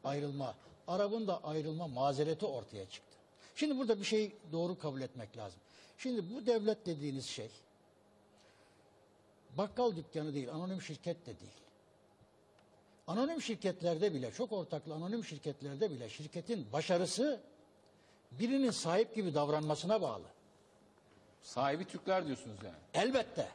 ayrılma, 0.03 0.55
Arap'ın 0.87 1.27
da 1.27 1.43
ayrılma 1.43 1.87
mazereti 1.87 2.45
ortaya 2.45 2.89
çıktı. 2.89 3.17
Şimdi 3.55 3.77
burada 3.77 3.99
bir 3.99 4.05
şey 4.05 4.35
doğru 4.51 4.79
kabul 4.79 5.01
etmek 5.01 5.37
lazım. 5.37 5.59
Şimdi 5.97 6.35
bu 6.35 6.45
devlet 6.45 6.85
dediğiniz 6.85 7.25
şey 7.25 7.49
bakkal 9.57 9.95
dükkanı 9.95 10.33
değil, 10.33 10.51
anonim 10.51 10.81
şirket 10.81 11.25
de 11.25 11.39
değil. 11.39 11.51
Anonim 13.07 13.41
şirketlerde 13.41 14.13
bile, 14.13 14.31
çok 14.31 14.51
ortaklı 14.51 14.93
anonim 14.93 15.25
şirketlerde 15.25 15.91
bile 15.91 16.09
şirketin 16.09 16.73
başarısı 16.73 17.41
birinin 18.31 18.71
sahip 18.71 19.15
gibi 19.15 19.33
davranmasına 19.33 20.01
bağlı. 20.01 20.25
Sahibi 21.41 21.85
Türkler 21.85 22.27
diyorsunuz 22.27 22.57
yani. 22.63 22.77
Elbette. 22.93 23.47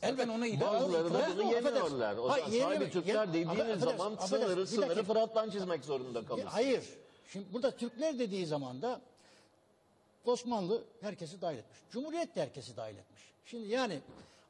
Zaten 0.00 0.28
ona 0.28 0.46
iddia 0.46 0.72
Bazıları 0.72 1.14
da 1.14 1.28
bunu 1.32 1.52
yemiyorlar. 1.52 2.16
O 2.16 2.28
Hayır, 2.28 2.62
sahibi 2.62 2.90
Türkler 2.90 3.28
dediğiniz 3.28 3.80
zaman 3.80 4.16
sınırı, 4.16 4.66
sınırı 4.66 5.02
Fırat'tan 5.02 5.50
çizmek 5.50 5.84
zorunda 5.84 6.24
kalırsınız. 6.24 6.54
Hayır. 6.54 6.84
Şimdi 7.32 7.46
burada 7.52 7.70
Türkler 7.70 8.18
dediği 8.18 8.46
zaman 8.46 8.82
da 8.82 9.00
Osmanlı 10.24 10.82
herkesi 11.00 11.40
dahil 11.40 11.58
etmiş. 11.58 11.78
Cumhuriyet 11.90 12.36
de 12.36 12.42
herkesi 12.42 12.76
dahil 12.76 12.96
etmiş. 12.96 13.22
Şimdi 13.44 13.68
yani 13.68 14.00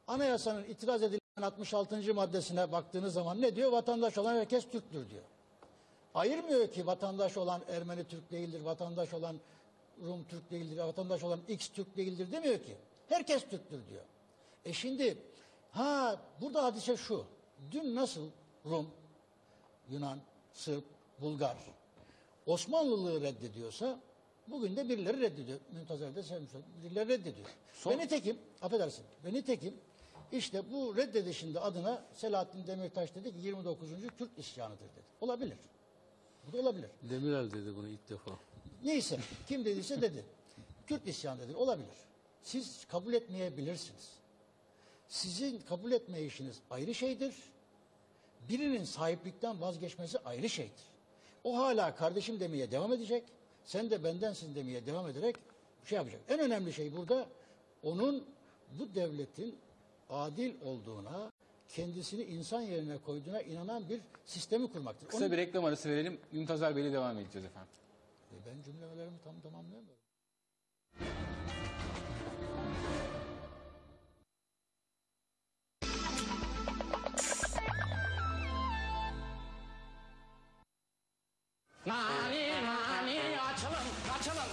anayasanın 0.07 0.63
itiraz 0.63 1.03
edilen 1.03 1.19
66. 1.41 2.13
maddesine 2.13 2.71
baktığınız 2.71 3.13
zaman 3.13 3.41
ne 3.41 3.55
diyor? 3.55 3.71
Vatandaş 3.71 4.17
olan 4.17 4.35
herkes 4.35 4.63
Türktür 4.69 5.09
diyor. 5.09 5.23
Ayırmıyor 6.13 6.67
ki 6.67 6.87
vatandaş 6.87 7.37
olan 7.37 7.61
Ermeni 7.69 8.03
Türk 8.03 8.31
değildir, 8.31 8.61
vatandaş 8.61 9.13
olan 9.13 9.35
Rum 10.03 10.23
Türk 10.23 10.51
değildir, 10.51 10.77
vatandaş 10.77 11.23
olan 11.23 11.39
X 11.47 11.69
Türk 11.69 11.97
değildir 11.97 12.31
demiyor 12.31 12.63
ki. 12.63 12.75
Herkes 13.09 13.41
Türktür 13.49 13.87
diyor. 13.89 14.03
E 14.65 14.73
şimdi 14.73 15.17
ha 15.71 16.21
burada 16.41 16.63
hadise 16.63 16.97
şu. 16.97 17.25
Dün 17.71 17.95
nasıl 17.95 18.29
Rum, 18.65 18.87
Yunan, 19.89 20.19
Sırp, 20.53 20.83
Bulgar 21.21 21.57
Osmanlılığı 22.45 23.21
reddediyorsa 23.21 23.99
bugün 24.47 24.75
de 24.75 24.89
birileri 24.89 25.19
reddediyor. 25.21 25.59
Müntazer 25.71 26.15
de 26.15 26.23
sevmiş. 26.23 26.49
Birileri 26.83 27.09
reddediyor. 27.09 27.47
Son- 27.73 27.91
Ve 27.91 27.97
nitekim, 27.97 28.37
affedersin, 28.61 29.05
ve 29.25 29.33
nitekim 29.33 29.73
işte 30.31 30.71
bu 30.71 30.95
reddedişinde 30.97 31.59
adına 31.59 32.03
Selahattin 32.13 32.67
Demirtaş 32.67 33.15
dedi 33.15 33.31
ki 33.31 33.37
29. 33.39 33.89
Türk 34.17 34.31
isyanıdır 34.39 34.79
dedi. 34.79 35.03
Olabilir. 35.21 35.57
Bu 36.47 36.53
da 36.53 36.61
olabilir. 36.61 36.89
Demirel 37.09 37.51
dedi 37.51 37.75
bunu 37.75 37.87
ilk 37.87 38.09
defa. 38.09 38.31
Neyse 38.83 39.19
kim 39.47 39.65
dediyse 39.65 40.01
dedi. 40.01 40.25
Kürt 40.87 41.07
isyanıdır. 41.07 41.55
Olabilir. 41.55 41.95
Siz 42.43 42.85
kabul 42.87 43.13
etmeyebilirsiniz. 43.13 44.09
Sizin 45.09 45.59
kabul 45.69 45.91
etme 45.91 46.21
işiniz 46.21 46.59
ayrı 46.69 46.95
şeydir. 46.95 47.35
Birinin 48.49 48.83
sahiplikten 48.83 49.61
vazgeçmesi 49.61 50.19
ayrı 50.19 50.49
şeydir. 50.49 50.83
O 51.43 51.57
hala 51.57 51.95
kardeşim 51.95 52.39
demeye 52.39 52.71
devam 52.71 52.93
edecek. 52.93 53.23
sen 53.65 53.89
de 53.89 54.03
bendensin 54.03 54.55
demeye 54.55 54.85
devam 54.85 55.07
ederek 55.09 55.35
şey 55.85 55.95
yapacak. 55.95 56.21
En 56.29 56.39
önemli 56.39 56.73
şey 56.73 56.97
burada 56.97 57.25
onun 57.83 58.25
bu 58.79 58.95
devletin 58.95 59.55
adil 60.09 60.61
olduğuna, 60.61 61.31
kendisini 61.69 62.23
insan 62.23 62.61
yerine 62.61 62.97
koyduğuna 62.97 63.41
inanan 63.41 63.89
bir 63.89 64.01
sistemi 64.25 64.71
kurmaktır. 64.71 65.07
Kısa 65.07 65.19
Onun- 65.23 65.31
bir 65.31 65.37
reklam 65.37 65.65
arası 65.65 65.89
verelim. 65.89 66.19
Mümtaz 66.31 66.61
Bey'le 66.61 66.93
devam 66.93 67.17
edeceğiz 67.17 67.45
efendim. 67.45 67.69
E, 68.31 68.35
Ben 68.45 68.61
cümlelerimi 68.61 69.17
tam 69.23 69.41
tamamlayamıyorum. 69.41 69.99
Nani 81.85 82.63
nani 82.63 83.19
açılın 83.41 84.17
açılın. 84.19 84.49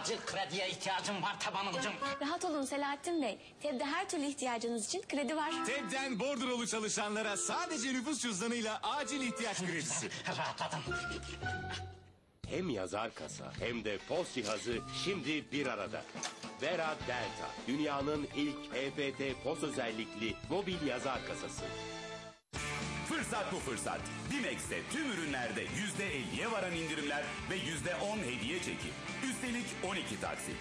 Acil 0.00 0.16
krediye 0.26 0.68
ihtiyacım 0.70 1.22
var 1.22 1.40
tabanımcım. 1.40 1.92
Rahat 2.20 2.44
olun 2.44 2.64
Selahattin 2.64 3.22
Bey. 3.22 3.38
TEB'de 3.62 3.84
her 3.84 4.08
türlü 4.08 4.24
ihtiyacınız 4.24 4.86
için 4.86 5.02
kredi 5.08 5.36
var. 5.36 5.50
TEB'den 5.66 6.18
bordrolu 6.20 6.66
çalışanlara 6.66 7.36
sadece 7.36 7.92
nüfus 7.92 8.22
cüzdanıyla 8.22 8.80
acil 8.82 9.20
ihtiyaç 9.20 9.58
kredisi. 9.58 10.10
Rahatladım. 10.38 10.80
Hem 12.48 12.70
yazar 12.70 13.14
kasa 13.14 13.52
hem 13.58 13.84
de 13.84 13.98
POS 14.08 14.34
cihazı 14.34 14.78
şimdi 15.04 15.52
bir 15.52 15.66
arada. 15.66 16.02
Vera 16.62 16.96
Delta, 17.06 17.48
dünyanın 17.68 18.28
ilk 18.36 18.56
EFT 18.76 19.44
POS 19.44 19.62
özellikli 19.62 20.36
mobil 20.50 20.86
yazar 20.86 21.26
kasası. 21.26 21.64
Fırsat 23.24 23.52
bu 23.52 23.58
fırsat. 23.58 24.00
Dimex'te 24.32 24.76
tüm 24.92 25.12
ürünlerde 25.12 25.60
yüzde 25.60 26.04
50'ye 26.04 26.52
varan 26.52 26.72
indirimler 26.72 27.24
ve 27.50 27.56
yüzde 27.56 27.96
10 27.96 28.18
hediye 28.18 28.58
çeki. 28.58 28.88
Üstelik 29.30 29.66
12 29.84 30.20
taksit. 30.20 30.56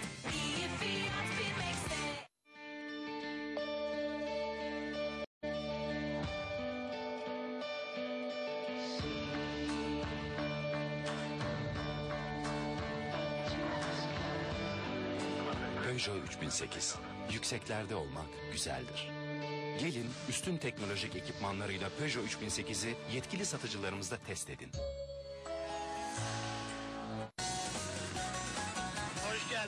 Peugeot 15.84 16.28
3008. 16.28 16.96
Yükseklerde 17.32 17.96
olmak 17.96 18.28
güzeldir. 18.52 19.23
Gelin 19.80 20.10
üstün 20.30 20.58
teknolojik 20.58 21.16
ekipmanlarıyla 21.16 21.90
Peugeot 22.00 22.26
3008'i 22.26 22.96
yetkili 23.16 23.46
satıcılarımızda 23.46 24.18
test 24.28 24.50
edin. 24.50 24.70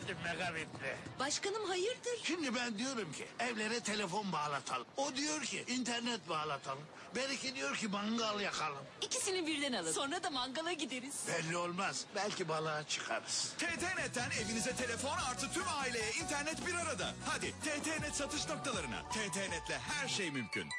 Hoş 0.06 0.12
geldin 0.12 0.24
Megabit'le. 0.24 1.20
Başkanım 1.20 1.66
hayırdır? 1.68 2.20
Şimdi 2.24 2.56
ben 2.56 2.78
diyorum 2.78 3.12
ki 3.12 3.28
evlere 3.40 3.80
telefon 3.80 4.32
bağlatalım. 4.32 4.88
O 4.98 5.16
diyor 5.16 5.42
ki 5.42 5.64
internet 5.68 6.30
bağlatalım. 6.30 6.84
Belki 7.16 7.56
diyor 7.56 7.76
ki 7.76 7.88
mangal 7.88 8.40
yakalım. 8.40 8.78
İkisini 9.02 9.48
birden 9.48 9.74
alın. 9.74 9.92
Sonra 9.92 10.24
da 10.24 10.30
mangala 10.30 10.72
gideriz. 10.74 11.16
Belli 11.28 11.58
olmaz. 11.58 12.06
Belki 12.16 12.48
balığa 12.50 12.84
çıkarız. 12.88 13.54
TTNet'ten 13.58 14.30
evinize 14.46 14.76
telefon 14.76 15.18
artı 15.18 15.52
tüm 15.54 15.64
aileye 15.80 16.12
internet 16.12 16.68
bir 16.68 16.74
arada. 16.76 17.14
Hadi 17.26 17.52
TTNet 17.52 18.16
satış 18.16 18.48
noktalarına. 18.50 19.10
TTNet'le 19.10 19.80
her 19.80 20.08
şey 20.08 20.32
mümkün. 20.32 20.70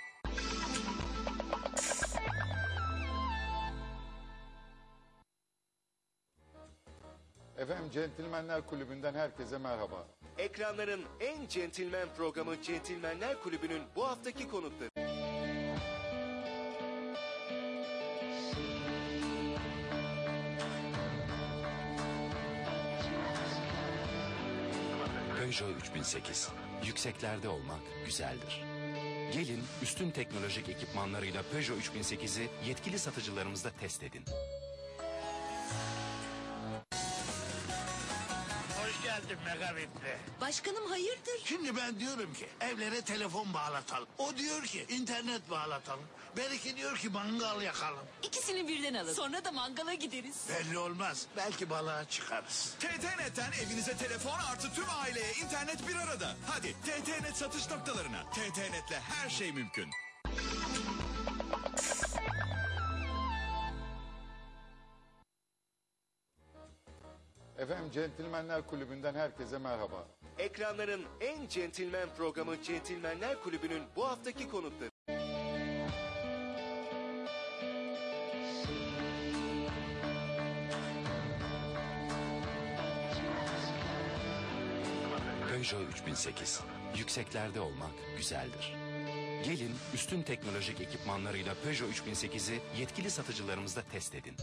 Efendim 7.67 7.91
Centilmenler 7.93 8.67
Kulübü'nden 8.67 9.15
herkese 9.15 9.59
merhaba. 9.59 10.07
Ekranların 10.39 11.05
en 11.21 11.47
centilmen 11.49 12.09
programı 12.17 12.63
Centilmenler 12.63 13.43
Kulübü'nün 13.43 13.83
bu 13.97 14.07
haftaki 14.07 14.49
konukları. 14.49 14.91
Peugeot 25.39 25.77
3008. 25.81 26.49
Yükseklerde 26.85 27.49
olmak 27.49 27.81
güzeldir. 28.05 28.65
Gelin 29.33 29.65
üstün 29.83 30.11
teknolojik 30.11 30.69
ekipmanlarıyla 30.69 31.43
Peugeot 31.53 31.79
3008'i 31.79 32.49
yetkili 32.69 32.99
satıcılarımızda 32.99 33.71
test 33.71 34.03
edin. 34.03 34.25
Hoş 39.27 39.33
geldin 39.33 39.45
Megabit'le. 39.45 40.41
Başkanım 40.41 40.87
hayırdır? 40.89 41.41
Şimdi 41.45 41.77
ben 41.77 42.01
diyorum 42.01 42.35
ki 42.35 42.47
evlere 42.61 43.01
telefon 43.01 43.55
bağlatalım. 43.55 44.09
O 44.19 44.37
diyor 44.37 44.63
ki 44.63 44.87
internet 44.89 45.51
bağlatalım. 45.51 46.05
Belki 46.37 46.77
diyor 46.77 46.97
ki 46.97 47.09
mangal 47.09 47.63
yakalım. 47.63 48.05
İkisini 48.23 48.69
birden 48.69 48.95
alın. 48.95 49.13
Sonra 49.13 49.45
da 49.45 49.53
mangala 49.53 49.95
gideriz. 49.95 50.37
Belli 50.49 50.79
olmaz. 50.79 51.27
Belki 51.37 51.71
balığa 51.71 52.05
çıkarız. 52.09 52.75
TTNet'ten 52.79 53.53
evinize 53.67 53.97
telefon 53.97 54.39
artı 54.39 54.75
tüm 54.75 54.85
aileye 54.91 55.33
internet 55.33 55.89
bir 55.89 55.97
arada. 55.97 56.35
Hadi 56.47 56.73
TTNet 56.73 57.37
satış 57.37 57.71
noktalarına. 57.71 58.31
TTNet'le 58.31 59.01
her 59.01 59.31
şey 59.31 59.53
mümkün. 59.53 59.91
Efendim 67.67 67.91
Centilmenler 67.93 68.67
Kulübü'nden 68.67 69.15
herkese 69.15 69.59
merhaba. 69.59 70.07
Ekranların 70.39 71.03
en 71.21 71.49
centilmen 71.49 72.09
programı 72.17 72.63
Centilmenler 72.63 73.43
Kulübü'nün 73.43 73.83
bu 73.97 74.09
haftaki 74.09 74.49
konukları. 74.49 74.91
Peugeot 85.49 85.91
3008. 85.93 86.61
Yükseklerde 86.97 87.61
olmak 87.61 87.91
güzeldir. 88.17 88.75
Gelin 89.45 89.75
üstün 89.95 90.23
teknolojik 90.23 90.81
ekipmanlarıyla 90.81 91.55
Peugeot 91.65 91.91
3008'i 91.91 92.61
yetkili 92.81 93.11
satıcılarımızda 93.11 93.83
test 93.93 94.15
edin. 94.15 94.35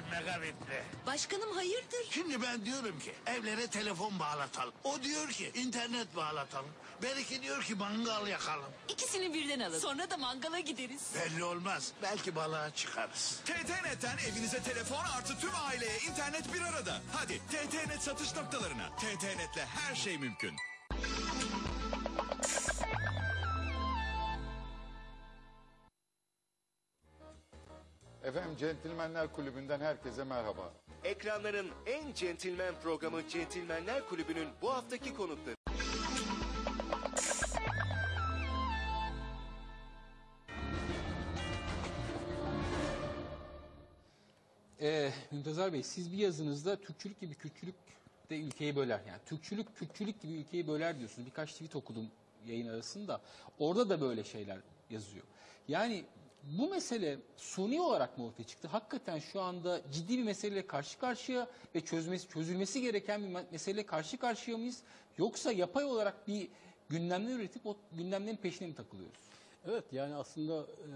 Geldin 0.00 0.10
Megabit'le. 0.26 1.06
Başkanım 1.06 1.52
hayırdır? 1.52 2.06
Şimdi 2.10 2.42
ben 2.42 2.64
diyorum 2.64 2.98
ki 2.98 3.14
evlere 3.26 3.66
telefon 3.66 4.18
bağlatalım. 4.18 4.74
O 4.84 5.02
diyor 5.02 5.28
ki 5.28 5.50
internet 5.54 6.16
bağlatalım. 6.16 6.70
Belki 7.02 7.42
diyor 7.42 7.62
ki 7.62 7.74
mangal 7.74 8.26
yakalım. 8.26 8.70
İkisini 8.88 9.34
birden 9.34 9.60
alın. 9.60 9.78
Sonra 9.78 10.10
da 10.10 10.16
mangala 10.16 10.60
gideriz. 10.60 11.02
Belli 11.14 11.44
olmaz. 11.44 11.92
Belki 12.02 12.34
balığa 12.34 12.70
çıkarız. 12.70 13.40
TTNet'ten 13.44 14.18
evinize 14.18 14.62
telefon 14.62 15.04
artı 15.04 15.38
tüm 15.40 15.50
aileye 15.68 15.98
internet 15.98 16.54
bir 16.54 16.60
arada. 16.60 17.00
Hadi 17.12 17.38
TTNet 17.38 18.02
satış 18.02 18.36
noktalarına. 18.36 18.88
TTNet'le 18.96 19.66
her 19.66 19.94
şey 19.94 20.18
mümkün. 20.18 20.56
Efendim 28.24 28.56
Centilmenler 28.56 29.32
Kulübü'nden 29.32 29.80
herkese 29.80 30.24
merhaba. 30.24 30.72
Ekranların 31.04 31.68
en 31.86 32.12
centilmen 32.12 32.74
programı 32.82 33.28
Centilmenler 33.28 34.06
Kulübü'nün 34.06 34.48
bu 34.62 34.70
haftaki 34.70 35.14
konukları. 35.14 35.54
Ee, 44.80 45.10
Mümtazar 45.30 45.72
Bey 45.72 45.82
siz 45.82 46.12
bir 46.12 46.18
yazınızda 46.18 46.76
Türkçülük 46.76 47.20
gibi 47.20 47.34
Kürtçülük 47.34 47.74
de 48.30 48.40
ülkeyi 48.40 48.76
böler. 48.76 49.00
Yani 49.08 49.20
Türkçülük 49.26 49.76
Kürtçülük 49.76 50.20
gibi 50.20 50.32
ülkeyi 50.32 50.68
böler 50.68 50.98
diyorsunuz. 50.98 51.26
Birkaç 51.26 51.52
tweet 51.52 51.76
okudum 51.76 52.10
yayın 52.46 52.68
arasında. 52.68 53.20
Orada 53.58 53.88
da 53.88 54.00
böyle 54.00 54.24
şeyler 54.24 54.58
yazıyor. 54.90 55.24
Yani 55.68 56.04
bu 56.42 56.68
mesele 56.68 57.18
suni 57.36 57.80
olarak 57.80 58.18
mı 58.18 58.26
ortaya 58.26 58.44
çıktı? 58.44 58.68
Hakikaten 58.68 59.18
şu 59.18 59.40
anda 59.40 59.80
ciddi 59.92 60.18
bir 60.18 60.24
meseleyle 60.24 60.66
karşı 60.66 60.98
karşıya 60.98 61.48
ve 61.74 61.80
çözmesi, 61.80 62.28
çözülmesi 62.28 62.80
gereken 62.80 63.22
bir 63.22 63.52
meseleyle 63.52 63.86
karşı 63.86 64.18
karşıya 64.18 64.58
mıyız? 64.58 64.82
Yoksa 65.18 65.52
yapay 65.52 65.84
olarak 65.84 66.28
bir 66.28 66.48
gündemler 66.88 67.34
üretip 67.34 67.66
o 67.66 67.76
gündemlerin 67.92 68.36
peşine 68.36 68.68
mi 68.68 68.74
takılıyoruz? 68.74 69.20
Evet 69.66 69.84
yani 69.92 70.14
aslında 70.14 70.60
e, 70.62 70.88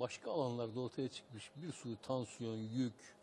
başka 0.00 0.30
alanlarda 0.30 0.80
ortaya 0.80 1.08
çıkmış 1.08 1.50
bir 1.56 1.72
sürü 1.72 1.96
tansiyon, 1.96 2.56
yük, 2.56 3.16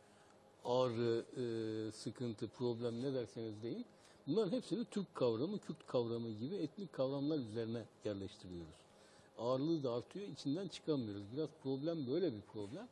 ağrı, 0.66 1.26
e, 1.38 1.44
sıkıntı, 1.92 2.48
problem 2.48 3.02
ne 3.02 3.14
derseniz 3.14 3.64
deyin. 3.64 3.86
Bunların 4.28 4.52
hepsini 4.58 4.86
Türk 4.86 5.16
kavramı, 5.16 5.60
Kürt 5.60 5.88
kavramı 5.88 6.30
gibi 6.30 6.56
etnik 6.56 6.94
kavramlar 6.94 7.38
üzerine 7.38 7.84
yerleştiriyoruz. 8.06 8.83
Ağırlığı 9.38 9.84
da 9.84 9.94
artıyor. 9.94 10.28
içinden 10.28 10.68
çıkamıyoruz. 10.68 11.24
Biraz 11.34 11.50
problem 11.64 12.08
böyle 12.08 12.34
bir 12.34 12.42
problem. 12.42 12.88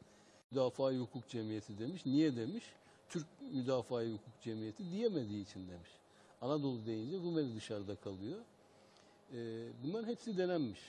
Müdafaa-i 0.51 0.97
Hukuk 0.97 1.27
Cemiyeti 1.27 1.79
demiş. 1.79 2.05
Niye 2.05 2.35
demiş? 2.35 2.63
Türk 3.09 3.27
Müdafaa-i 3.53 4.11
Hukuk 4.11 4.41
Cemiyeti 4.41 4.91
diyemediği 4.91 5.45
için 5.45 5.67
demiş. 5.67 5.89
Anadolu 6.41 6.85
deyince 6.85 7.17
Rumeli 7.17 7.55
dışarıda 7.55 7.95
kalıyor. 7.95 8.39
Ee, 9.33 9.67
bunların 9.83 10.07
hepsi 10.07 10.37
denenmiş. 10.37 10.79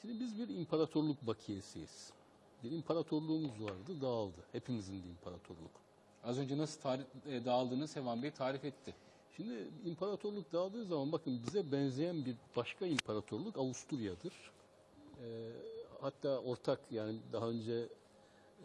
Şimdi 0.00 0.20
biz 0.20 0.38
bir 0.38 0.48
imparatorluk 0.48 1.26
bakiyesiyiz. 1.26 2.12
Bir 2.64 2.70
imparatorluğumuz 2.70 3.62
vardı, 3.62 4.00
dağıldı. 4.00 4.44
Hepimizin 4.52 5.02
de 5.02 5.08
imparatorluk. 5.08 5.70
Az 6.24 6.38
önce 6.38 6.58
nasıl 6.58 6.80
tarih, 6.80 7.04
e, 7.26 7.44
dağıldığını 7.44 7.88
Sevan 7.88 8.22
Bey 8.22 8.30
tarif 8.30 8.64
etti. 8.64 8.94
Şimdi 9.36 9.68
imparatorluk 9.84 10.52
dağıldığı 10.52 10.84
zaman 10.84 11.12
bakın 11.12 11.42
bize 11.46 11.72
benzeyen 11.72 12.24
bir 12.24 12.36
başka 12.56 12.86
imparatorluk 12.86 13.58
Avusturya'dır. 13.58 14.32
Ee, 15.18 15.52
hatta 16.00 16.38
ortak 16.38 16.80
yani 16.90 17.18
daha 17.32 17.48
önce 17.48 17.88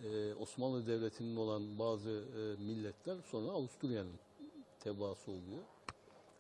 e, 0.04 0.34
Osmanlı 0.34 0.88
Devleti'nin 0.88 1.36
olan 1.36 1.80
bazı 1.80 2.10
e, 2.10 2.63
milletler 2.63 3.18
sonra 3.32 3.52
Avusturya'nın 3.52 4.16
tebaası 4.80 5.32
oluyor. 5.32 5.63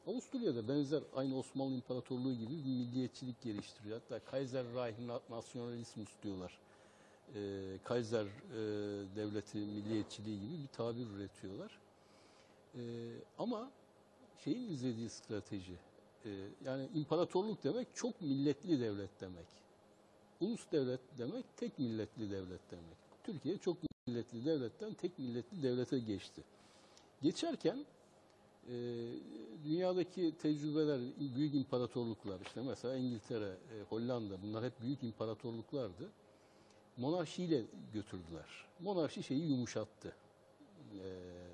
Avusturya'da 0.07 0.67
benzer 0.67 1.03
aynı 1.15 1.37
Osmanlı 1.37 1.75
İmparatorluğu 1.75 2.33
gibi 2.33 2.51
bir 2.51 2.71
milliyetçilik 2.71 3.41
geliştiriyor. 3.41 4.01
Hatta 4.01 4.31
Kaiserreich 4.31 4.99
Nationalismus 5.29 6.09
diyorlar. 6.23 6.59
Ee, 7.35 7.77
Kaiser 7.83 8.25
e, 8.25 8.59
devleti 9.15 9.57
milliyetçiliği 9.57 10.41
gibi 10.41 10.63
bir 10.63 10.67
tabir 10.67 11.07
üretiyorlar. 11.07 11.79
Ee, 12.75 12.79
ama 13.37 13.71
şeyin 14.43 14.69
izlediği 14.69 15.09
strateji, 15.09 15.73
e, 16.25 16.29
yani 16.65 16.89
imparatorluk 16.95 17.63
demek 17.63 17.87
çok 17.95 18.21
milletli 18.21 18.79
devlet 18.79 19.21
demek. 19.21 19.62
Ulus 20.43 20.71
devlet 20.71 20.99
demek 21.17 21.45
tek 21.57 21.79
milletli 21.79 22.31
devlet 22.31 22.71
demek. 22.71 22.97
Türkiye 23.23 23.57
çok 23.57 23.77
milletli 24.07 24.45
devletten 24.45 24.93
tek 24.93 25.19
milletli 25.19 25.63
devlete 25.63 25.99
geçti. 25.99 26.43
Geçerken 27.21 27.85
e, 28.69 28.73
dünyadaki 29.65 30.33
tecrübeler, 30.37 30.99
büyük 31.35 31.55
imparatorluklar 31.55 32.39
işte 32.41 32.61
mesela 32.61 32.95
İngiltere, 32.95 33.49
e, 33.49 33.81
Hollanda 33.89 34.41
bunlar 34.41 34.65
hep 34.65 34.81
büyük 34.81 35.03
imparatorluklardı. 35.03 36.09
Monarşiyle 36.97 37.61
götürdüler. 37.93 38.65
Monarşi 38.79 39.23
şeyi 39.23 39.49
yumuşattı. 39.49 40.15
E, 40.93 41.07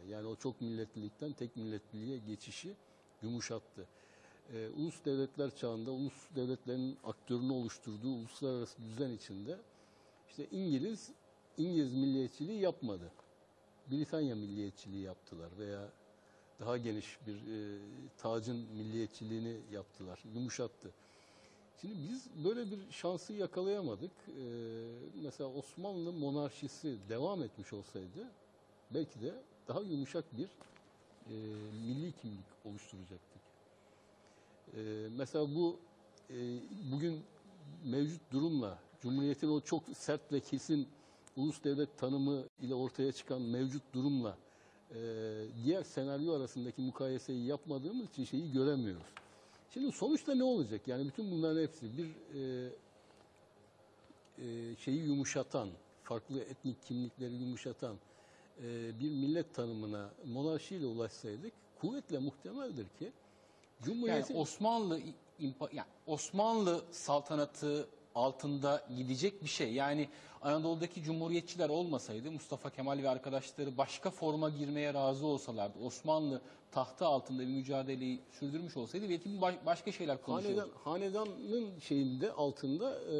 yani 0.09 0.27
o 0.27 0.35
çok 0.35 0.61
milletlilikten 0.61 1.33
tek 1.33 1.55
milletliliğe 1.55 2.17
geçişi 2.17 2.73
yumuşattı. 3.21 3.87
E, 4.53 4.69
ulus 4.69 5.05
devletler 5.05 5.55
çağında 5.55 5.91
ulus 5.91 6.35
devletlerin 6.35 6.97
aktörünü 7.03 7.51
oluşturduğu 7.51 8.09
uluslararası 8.09 8.83
düzen 8.83 9.11
içinde 9.11 9.57
işte 10.29 10.47
İngiliz 10.51 11.11
İngiliz 11.57 11.93
milliyetçiliği 11.93 12.59
yapmadı. 12.59 13.11
Britanya 13.91 14.35
milliyetçiliği 14.35 15.03
yaptılar 15.03 15.49
veya 15.57 15.89
daha 16.59 16.77
geniş 16.77 17.17
bir 17.27 17.35
e, 17.35 17.79
tacın 18.17 18.57
milliyetçiliğini 18.57 19.57
yaptılar, 19.71 20.19
yumuşattı. 20.35 20.91
Şimdi 21.81 21.95
biz 22.09 22.45
böyle 22.45 22.71
bir 22.71 22.91
şansı 22.91 23.33
yakalayamadık. 23.33 24.11
E, 24.27 24.43
mesela 25.23 25.49
Osmanlı 25.49 26.13
monarşisi 26.13 26.97
devam 27.09 27.43
etmiş 27.43 27.73
olsaydı 27.73 28.27
belki 28.93 29.21
de 29.21 29.33
daha 29.67 29.81
yumuşak 29.81 30.37
bir 30.37 30.47
e, 30.47 31.33
milli 31.87 32.11
kimlik 32.11 32.45
oluşturacaktık. 32.65 33.28
E, 34.77 35.07
mesela 35.17 35.55
bu 35.55 35.77
e, 36.29 36.35
bugün 36.91 37.21
mevcut 37.85 38.31
durumla 38.31 38.79
Cumhuriyet'in 39.01 39.47
o 39.49 39.61
çok 39.61 39.83
sert 39.97 40.33
ve 40.33 40.39
kesin 40.39 40.87
ulus 41.37 41.63
devlet 41.63 41.97
tanımı 41.97 42.43
ile 42.61 42.73
ortaya 42.73 43.11
çıkan 43.11 43.41
mevcut 43.41 43.83
durumla 43.93 44.37
e, 44.91 44.97
diğer 45.63 45.83
senaryo 45.83 46.33
arasındaki 46.33 46.81
mukayeseyi 46.81 47.45
yapmadığımız 47.45 48.09
için 48.09 48.23
şeyi 48.23 48.51
göremiyoruz. 48.51 49.07
Şimdi 49.73 49.91
sonuçta 49.91 50.35
ne 50.35 50.43
olacak? 50.43 50.87
Yani 50.87 51.07
bütün 51.07 51.31
bunların 51.31 51.61
hepsi 51.61 51.97
bir 51.97 52.07
e, 52.35 52.69
e, 54.37 54.75
şeyi 54.75 55.03
yumuşatan, 55.03 55.69
farklı 56.03 56.39
etnik 56.39 56.83
kimlikleri 56.83 57.33
yumuşatan 57.33 57.95
e, 58.63 58.99
bir 58.99 59.11
millet 59.11 59.53
tanımına 59.53 60.09
monarşiyle 60.25 60.85
ulaşsaydık 60.85 61.53
kuvvetle 61.81 62.19
muhtemeldir 62.19 62.87
ki 62.99 63.11
Cumhuriyet'in... 63.83 64.33
Yani 64.33 64.41
Osmanlı 64.41 64.99
yani 65.73 65.87
Osmanlı 66.07 66.81
saltanatı 66.91 67.87
altında 68.15 68.87
gidecek 68.97 69.43
bir 69.43 69.49
şey. 69.49 69.73
Yani 69.73 70.09
Anadolu'daki 70.41 71.03
cumhuriyetçiler 71.03 71.69
olmasaydı 71.69 72.31
Mustafa 72.31 72.69
Kemal 72.69 72.97
ve 73.03 73.09
arkadaşları 73.09 73.77
başka 73.77 74.09
forma 74.09 74.49
girmeye 74.49 74.93
razı 74.93 75.25
olsalardı 75.25 75.79
Osmanlı 75.83 76.41
tahtı 76.71 77.05
altında 77.05 77.41
bir 77.41 77.47
mücadeleyi 77.47 78.19
sürdürmüş 78.39 78.77
olsaydı 78.77 79.09
belki 79.09 79.41
baş- 79.41 79.65
başka 79.65 79.91
şeyler 79.91 80.21
konuşulurdu. 80.21 80.69
Hanedan, 80.83 81.23
hanedanın 81.23 81.79
şeyinde 81.79 82.31
altında 82.31 82.99
e, 82.99 83.15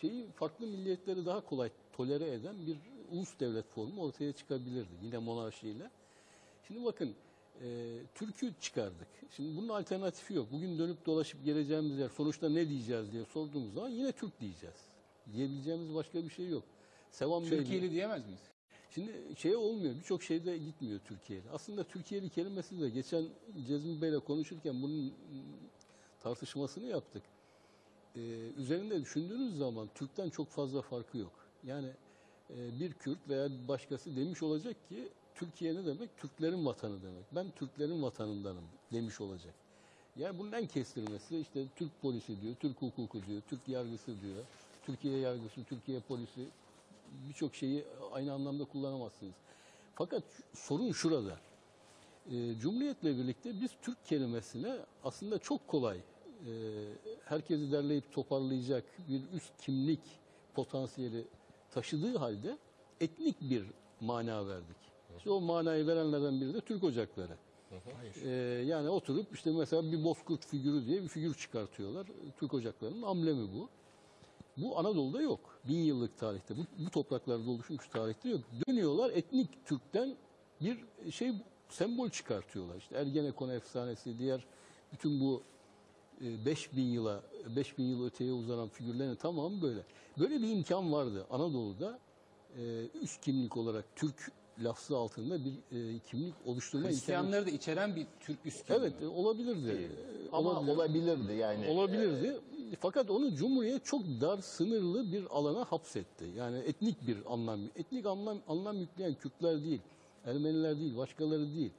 şeyi 0.00 0.26
farklı 0.30 0.66
milliyetleri 0.66 1.26
daha 1.26 1.40
kolay 1.40 1.70
tolere 1.92 2.32
eden 2.32 2.54
bir 2.66 2.76
ulus 3.12 3.40
devlet 3.40 3.68
formu 3.68 4.02
ortaya 4.02 4.32
çıkabilirdi 4.32 4.90
yine 5.02 5.18
monarşiyle. 5.18 5.90
Şimdi 6.66 6.84
bakın 6.84 7.14
e, 7.62 7.66
Türk'ü 8.14 8.52
çıkardık. 8.60 9.08
Şimdi 9.36 9.56
bunun 9.56 9.68
alternatifi 9.68 10.34
yok. 10.34 10.48
Bugün 10.52 10.78
dönüp 10.78 11.06
dolaşıp 11.06 11.44
geleceğimiz 11.44 11.98
yer 11.98 12.08
sonuçta 12.08 12.48
ne 12.48 12.68
diyeceğiz 12.68 13.12
diye 13.12 13.24
sorduğumuz 13.24 13.74
zaman 13.74 13.88
yine 13.88 14.12
Türk 14.12 14.40
diyeceğiz. 14.40 14.76
Diyebileceğimiz 15.32 15.94
başka 15.94 16.24
bir 16.24 16.30
şey 16.30 16.48
yok. 16.48 16.62
Sevan 17.10 17.42
Bey- 17.42 17.48
Türkiye'li 17.48 17.90
diyemez 17.90 18.24
miyiz? 18.26 18.40
Şimdi 18.90 19.12
şey 19.36 19.56
olmuyor, 19.56 19.94
birçok 19.96 20.22
şeyde 20.22 20.58
gitmiyor 20.58 21.00
Türkiye'li. 21.04 21.50
Aslında 21.52 21.84
Türkiye'li 21.84 22.28
kelimesi 22.28 22.80
de 22.80 22.90
geçen 22.90 23.24
Cezmi 23.66 24.02
Bey'le 24.02 24.18
konuşurken 24.20 24.82
bunun 24.82 25.12
tartışmasını 26.20 26.86
yaptık. 26.86 27.22
Ee, 28.16 28.20
üzerinde 28.56 29.00
düşündüğünüz 29.00 29.56
zaman 29.58 29.88
Türk'ten 29.94 30.30
çok 30.30 30.48
fazla 30.48 30.82
farkı 30.82 31.18
yok. 31.18 31.32
Yani 31.64 31.88
e, 32.50 32.80
bir 32.80 32.92
Kürt 32.92 33.28
veya 33.28 33.48
başkası 33.68 34.16
demiş 34.16 34.42
olacak 34.42 34.76
ki 34.88 35.08
Türkiye 35.34 35.74
ne 35.74 35.86
demek? 35.86 36.16
Türklerin 36.16 36.66
vatanı 36.66 37.02
demek. 37.02 37.24
Ben 37.34 37.50
Türklerin 37.50 38.02
vatanındanım 38.02 38.64
demiş 38.92 39.20
olacak. 39.20 39.54
Yani 40.16 40.38
bunun 40.38 40.52
en 40.52 40.66
kestirmesi 40.66 41.38
işte 41.38 41.64
Türk 41.76 42.02
polisi 42.02 42.40
diyor, 42.40 42.54
Türk 42.60 42.82
hukuku 42.82 43.26
diyor, 43.26 43.42
Türk 43.48 43.68
yargısı 43.68 44.20
diyor, 44.20 44.44
Türkiye 44.86 45.18
yargısı, 45.18 45.64
Türkiye 45.64 46.00
polisi 46.00 46.48
birçok 47.28 47.54
şeyi 47.54 47.84
aynı 48.12 48.32
anlamda 48.32 48.64
kullanamazsınız. 48.64 49.34
Fakat 49.94 50.22
sorun 50.54 50.92
şurada. 50.92 51.38
E, 52.30 52.58
Cumhuriyetle 52.58 53.16
birlikte 53.16 53.60
biz 53.60 53.70
Türk 53.82 54.06
kelimesine 54.06 54.78
aslında 55.04 55.38
çok 55.38 55.68
kolay 55.68 55.96
e, 55.96 56.52
herkesi 57.24 57.72
derleyip 57.72 58.12
toparlayacak 58.12 58.84
bir 59.08 59.22
üst 59.32 59.52
kimlik 59.58 60.00
potansiyeli 60.54 61.24
taşıdığı 61.70 62.16
halde 62.18 62.58
etnik 63.00 63.40
bir 63.40 63.64
mana 64.00 64.48
verdik. 64.48 64.91
İşte 65.18 65.30
o 65.30 65.40
manayı 65.40 65.86
verenlerden 65.86 66.40
biri 66.40 66.54
de 66.54 66.60
Türk 66.60 66.84
Ocakları. 66.84 67.36
Ee, 68.24 68.30
yani 68.66 68.88
oturup 68.88 69.34
işte 69.34 69.52
mesela 69.52 69.92
bir 69.92 70.04
bozkurt 70.04 70.46
figürü 70.46 70.86
diye 70.86 71.02
bir 71.02 71.08
figür 71.08 71.34
çıkartıyorlar. 71.34 72.06
Türk 72.38 72.54
Ocakları'nın 72.54 73.02
amblemi 73.02 73.48
bu. 73.54 73.68
Bu 74.56 74.78
Anadolu'da 74.78 75.22
yok. 75.22 75.40
Bin 75.68 75.78
yıllık 75.78 76.18
tarihte, 76.18 76.56
bu, 76.56 76.60
bu 76.78 76.90
topraklarda 76.90 77.50
oluşmuş 77.50 77.88
tarihte 77.88 78.28
yok. 78.28 78.40
Dönüyorlar 78.68 79.10
etnik 79.10 79.66
Türk'ten 79.66 80.16
bir 80.60 80.78
şey 81.10 81.32
sembol 81.68 82.08
çıkartıyorlar. 82.08 82.76
İşte 82.76 82.96
Ergenekon 82.96 83.48
efsanesi, 83.48 84.18
diğer 84.18 84.44
bütün 84.92 85.20
bu 85.20 85.42
e, 86.20 86.44
5000 86.44 86.82
yıla, 86.82 87.22
5000 87.56 87.84
yıl 87.84 88.06
öteye 88.06 88.32
uzanan 88.32 88.68
figürlerin 88.68 89.14
tamamı 89.14 89.62
böyle. 89.62 89.80
Böyle 90.18 90.42
bir 90.42 90.48
imkan 90.48 90.92
vardı 90.92 91.26
Anadolu'da. 91.30 91.98
E, 92.58 92.86
üst 93.02 93.20
kimlik 93.20 93.56
olarak 93.56 93.84
Türk 93.96 94.32
lafzı 94.58 94.96
altında 94.96 95.38
bir 95.44 95.52
e, 95.52 95.98
kimlik 95.98 96.34
oluşturma 96.46 96.82
imkanı. 96.82 96.96
Hristiyanları 96.96 97.46
da 97.46 97.50
içeren 97.50 97.96
bir 97.96 98.06
Türk 98.20 98.46
üst 98.46 98.66
kimliği. 98.66 98.80
Evet 98.80 99.02
e, 99.02 99.06
olabilirdi. 99.06 99.70
E, 99.70 100.30
Ama 100.32 100.60
olabilirdi 100.60 101.32
yani. 101.32 101.68
Olabilirdi. 101.68 102.40
Fakat 102.80 103.10
onu 103.10 103.34
Cumhuriyet 103.34 103.84
çok 103.84 104.02
dar, 104.20 104.38
sınırlı 104.38 105.12
bir 105.12 105.24
alana 105.30 105.64
hapsetti. 105.64 106.24
Yani 106.36 106.58
etnik 106.58 107.06
bir 107.06 107.18
anlam, 107.32 107.60
etnik 107.76 108.06
anlam 108.06 108.38
anlam 108.48 108.80
yükleyen 108.80 109.14
Kürtler 109.14 109.64
değil, 109.64 109.80
Ermeniler 110.24 110.78
değil, 110.78 110.96
başkaları 110.96 111.54
değil. 111.54 111.70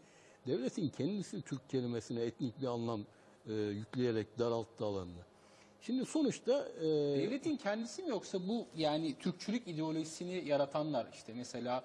Devletin 0.47 0.89
kendisi 0.89 1.41
Türk 1.41 1.69
kelimesine 1.69 2.21
etnik 2.21 2.61
bir 2.61 2.67
anlam 2.67 3.01
e, 3.47 3.53
yükleyerek 3.53 4.39
daralttı 4.39 4.85
alanını. 4.85 5.21
Şimdi 5.85 6.05
sonuçta 6.05 6.67
e, 6.79 6.83
Devletin 6.83 7.57
kendisi 7.57 8.03
mi 8.03 8.09
yoksa 8.09 8.47
bu 8.47 8.65
yani 8.75 9.15
Türkçülük 9.19 9.67
ideolojisini 9.67 10.47
yaratanlar 10.47 11.07
işte 11.13 11.33
mesela 11.35 11.83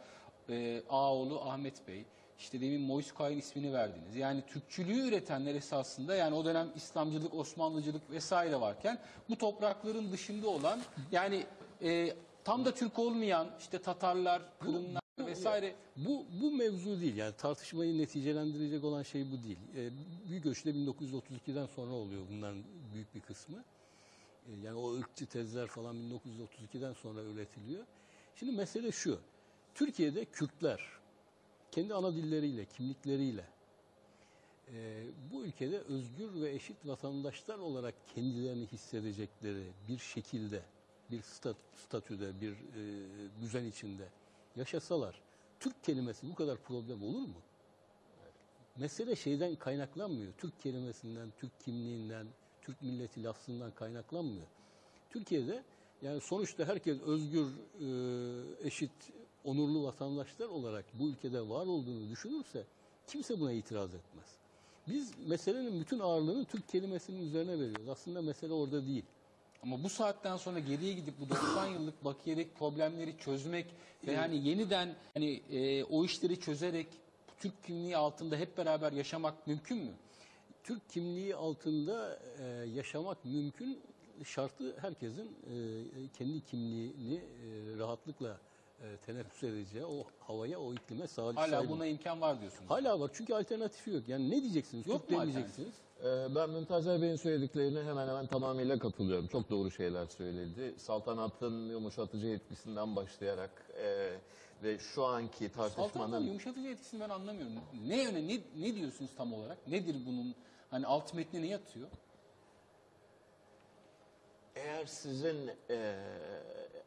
e, 0.48 0.82
Ağoğlu 0.88 1.40
Ahmet 1.40 1.88
Bey, 1.88 2.04
işte 2.38 2.60
demin 2.60 2.80
Moise 2.80 3.14
Kayın 3.14 3.38
ismini 3.38 3.72
verdiniz. 3.72 4.16
Yani 4.16 4.42
Türkçülüğü 4.46 5.08
üretenler 5.08 5.54
esasında 5.54 6.14
yani 6.14 6.34
o 6.34 6.44
dönem 6.44 6.68
İslamcılık, 6.76 7.34
Osmanlıcılık 7.34 8.10
vesaire 8.10 8.60
varken 8.60 8.98
bu 9.28 9.38
toprakların 9.38 10.12
dışında 10.12 10.48
olan 10.48 10.80
yani 11.12 11.46
e, 11.82 12.14
tam 12.44 12.64
da 12.64 12.74
Türk 12.74 12.98
olmayan 12.98 13.48
işte 13.58 13.78
Tatarlar, 13.78 14.42
Kırımlar 14.60 15.02
vesaire 15.26 15.74
Bu 15.96 16.24
bu 16.42 16.50
mevzu 16.50 17.00
değil. 17.00 17.16
Yani 17.16 17.34
tartışmayı 17.36 17.98
neticelendirecek 17.98 18.84
olan 18.84 19.02
şey 19.02 19.26
bu 19.32 19.44
değil. 19.44 19.58
Ee, 19.76 19.90
büyük 20.28 20.46
ölçüde 20.46 20.70
1932'den 20.70 21.66
sonra 21.66 21.92
oluyor 21.92 22.22
bunların 22.30 22.62
büyük 22.94 23.14
bir 23.14 23.20
kısmı. 23.20 23.64
Ee, 24.48 24.66
yani 24.66 24.76
o 24.76 24.94
ırkçı 24.94 25.26
tezler 25.26 25.66
falan 25.66 25.96
1932'den 25.96 26.92
sonra 26.92 27.22
üretiliyor. 27.22 27.84
Şimdi 28.36 28.52
mesele 28.52 28.92
şu. 28.92 29.20
Türkiye'de 29.74 30.24
Kürtler 30.24 30.80
kendi 31.70 31.94
ana 31.94 32.14
dilleriyle, 32.14 32.64
kimlikleriyle 32.64 33.44
e, 34.72 35.04
bu 35.32 35.44
ülkede 35.44 35.78
özgür 35.78 36.40
ve 36.42 36.50
eşit 36.50 36.86
vatandaşlar 36.86 37.58
olarak 37.58 37.94
kendilerini 38.14 38.66
hissedecekleri 38.66 39.72
bir 39.88 39.98
şekilde, 39.98 40.62
bir 41.10 41.22
stat, 41.22 41.56
statüde, 41.74 42.40
bir 42.40 42.52
e, 42.52 42.60
düzen 43.40 43.64
içinde 43.64 44.08
yaşasalar 44.56 45.22
Türk 45.60 45.84
kelimesi 45.84 46.30
bu 46.30 46.34
kadar 46.34 46.58
problem 46.58 47.02
olur 47.02 47.20
mu? 47.20 47.42
Mesele 48.76 49.16
şeyden 49.16 49.56
kaynaklanmıyor. 49.56 50.32
Türk 50.38 50.60
kelimesinden, 50.60 51.32
Türk 51.40 51.60
kimliğinden, 51.60 52.26
Türk 52.68 52.82
milleti 52.82 53.24
lafzından 53.24 53.70
kaynaklanmıyor. 53.70 54.46
Türkiye'de 55.10 55.62
yani 56.02 56.20
sonuçta 56.20 56.64
herkes 56.64 57.00
özgür, 57.00 57.46
e, 57.46 58.66
eşit, 58.66 58.90
onurlu 59.44 59.84
vatandaşlar 59.84 60.46
olarak 60.46 60.84
bu 60.94 61.08
ülkede 61.08 61.48
var 61.48 61.66
olduğunu 61.66 62.10
düşünürse 62.10 62.64
kimse 63.06 63.40
buna 63.40 63.52
itiraz 63.52 63.94
etmez. 63.94 64.26
Biz 64.88 65.12
meselenin 65.26 65.80
bütün 65.80 65.98
ağırlığını 65.98 66.44
Türk 66.44 66.68
kelimesinin 66.68 67.26
üzerine 67.26 67.52
veriyoruz. 67.52 67.88
Aslında 67.88 68.22
mesele 68.22 68.52
orada 68.52 68.86
değil. 68.86 69.04
Ama 69.62 69.82
bu 69.82 69.88
saatten 69.88 70.36
sonra 70.36 70.58
geriye 70.58 70.92
gidip 70.92 71.20
bu 71.20 71.28
90 71.28 71.66
yıllık 71.66 72.04
bakiyedeki 72.04 72.50
problemleri 72.54 73.18
çözmek 73.18 73.66
ve 74.06 74.12
yani 74.12 74.48
yeniden 74.48 74.96
hani 75.14 75.42
e, 75.50 75.84
o 75.84 76.04
işleri 76.04 76.40
çözerek 76.40 76.86
Türk 77.40 77.64
kimliği 77.64 77.96
altında 77.96 78.36
hep 78.36 78.58
beraber 78.58 78.92
yaşamak 78.92 79.46
mümkün 79.46 79.78
mü? 79.78 79.92
Türk 80.68 80.88
kimliği 80.88 81.36
altında 81.36 82.18
e, 82.38 82.44
yaşamak 82.74 83.24
mümkün. 83.24 83.80
Şartı 84.24 84.76
herkesin 84.80 85.24
e, 85.26 85.54
kendi 86.18 86.44
kimliğini 86.44 87.14
e, 87.14 87.78
rahatlıkla 87.78 88.38
e, 88.82 88.96
teneffüs 89.06 89.42
edeceği 89.42 89.84
o 89.84 90.04
havaya, 90.20 90.60
o 90.60 90.74
iklime 90.74 91.06
sahip. 91.06 91.36
Hala 91.36 91.48
sahip- 91.48 91.70
buna 91.70 91.86
imkan 91.86 92.20
var 92.20 92.40
diyorsunuz. 92.40 92.70
Hala 92.70 93.00
var 93.00 93.10
çünkü 93.14 93.34
alternatifi 93.34 93.90
yok. 93.90 94.08
Yani 94.08 94.30
ne 94.30 94.42
diyeceksiniz? 94.42 94.86
Yok 94.86 95.00
Türk 95.08 95.10
mu 95.10 95.20
demeyeceksiniz. 95.20 95.74
Ee, 96.04 96.34
Ben 96.34 96.50
Mümtazer 96.50 97.02
Bey'in 97.02 97.16
söylediklerine 97.16 97.82
hemen 97.82 98.08
hemen 98.08 98.26
tamamıyla 98.26 98.78
katılıyorum. 98.78 99.26
Çok 99.26 99.50
doğru 99.50 99.70
şeyler 99.70 100.06
söyledi. 100.06 100.74
Saltanatın 100.78 101.68
yumuşatıcı 101.68 102.26
etkisinden 102.26 102.96
başlayarak 102.96 103.50
e, 103.82 104.10
ve 104.62 104.78
şu 104.78 105.04
anki 105.04 105.48
Saltanatın 105.48 105.82
tartışmanın... 105.82 106.26
yumuşatıcı 106.26 106.68
etkisini 106.68 107.00
ben 107.00 107.08
anlamıyorum. 107.08 107.52
Ne 107.86 108.02
yöne, 108.02 108.28
ne, 108.28 108.40
ne 108.58 108.74
diyorsunuz 108.74 109.10
tam 109.16 109.32
olarak? 109.34 109.68
Nedir 109.68 109.96
bunun 110.06 110.34
hani 110.70 110.86
alt 110.86 111.14
metni 111.14 111.42
ne 111.42 111.46
yatıyor? 111.46 111.88
Eğer 114.56 114.86
sizin 114.86 115.50
e, 115.70 115.96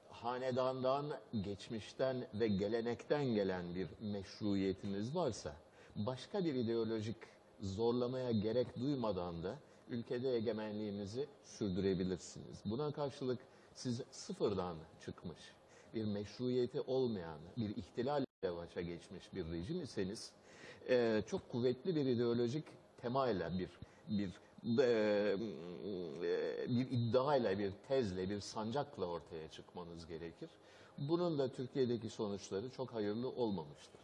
hanedandan, 0.09 1.05
geçmişten 1.41 2.27
ve 2.34 2.47
gelenekten 2.47 3.25
gelen 3.25 3.75
bir 3.75 3.88
meşruiyetiniz 4.01 5.15
varsa, 5.15 5.55
başka 5.95 6.45
bir 6.45 6.55
ideolojik 6.55 7.17
zorlamaya 7.61 8.32
gerek 8.32 8.79
duymadan 8.79 9.43
da 9.43 9.55
ülkede 9.89 10.36
egemenliğinizi 10.36 11.27
sürdürebilirsiniz. 11.43 12.59
Buna 12.65 12.91
karşılık 12.91 13.39
siz 13.75 14.01
sıfırdan 14.11 14.75
çıkmış, 15.05 15.39
bir 15.93 16.05
meşruiyeti 16.05 16.82
olmayan, 16.82 17.39
bir 17.57 17.75
ihtilalle 17.75 18.25
başa 18.43 18.82
geçmiş 18.82 19.34
bir 19.34 19.51
rejim 19.51 19.84
iseniz, 19.84 20.32
e, 20.89 21.23
çok 21.27 21.49
kuvvetli 21.51 21.95
bir 21.95 22.05
ideolojik 22.05 22.65
temayla, 23.02 23.52
bir 23.60 23.70
bir 24.10 24.30
e, 24.80 25.38
bir 26.68 26.91
iddiayla, 26.91 27.60
bir 27.60 27.72
tezle, 27.88 28.30
bir 28.30 28.39
sancakla 28.39 29.06
ortaya 29.06 29.47
çıkmanız 29.47 30.08
gerekir. 30.08 30.49
Bunun 30.97 31.39
da 31.39 31.47
Türkiye'deki 31.47 32.10
sonuçları 32.10 32.70
çok 32.70 32.93
hayırlı 32.93 33.30
olmamıştır. 33.30 34.02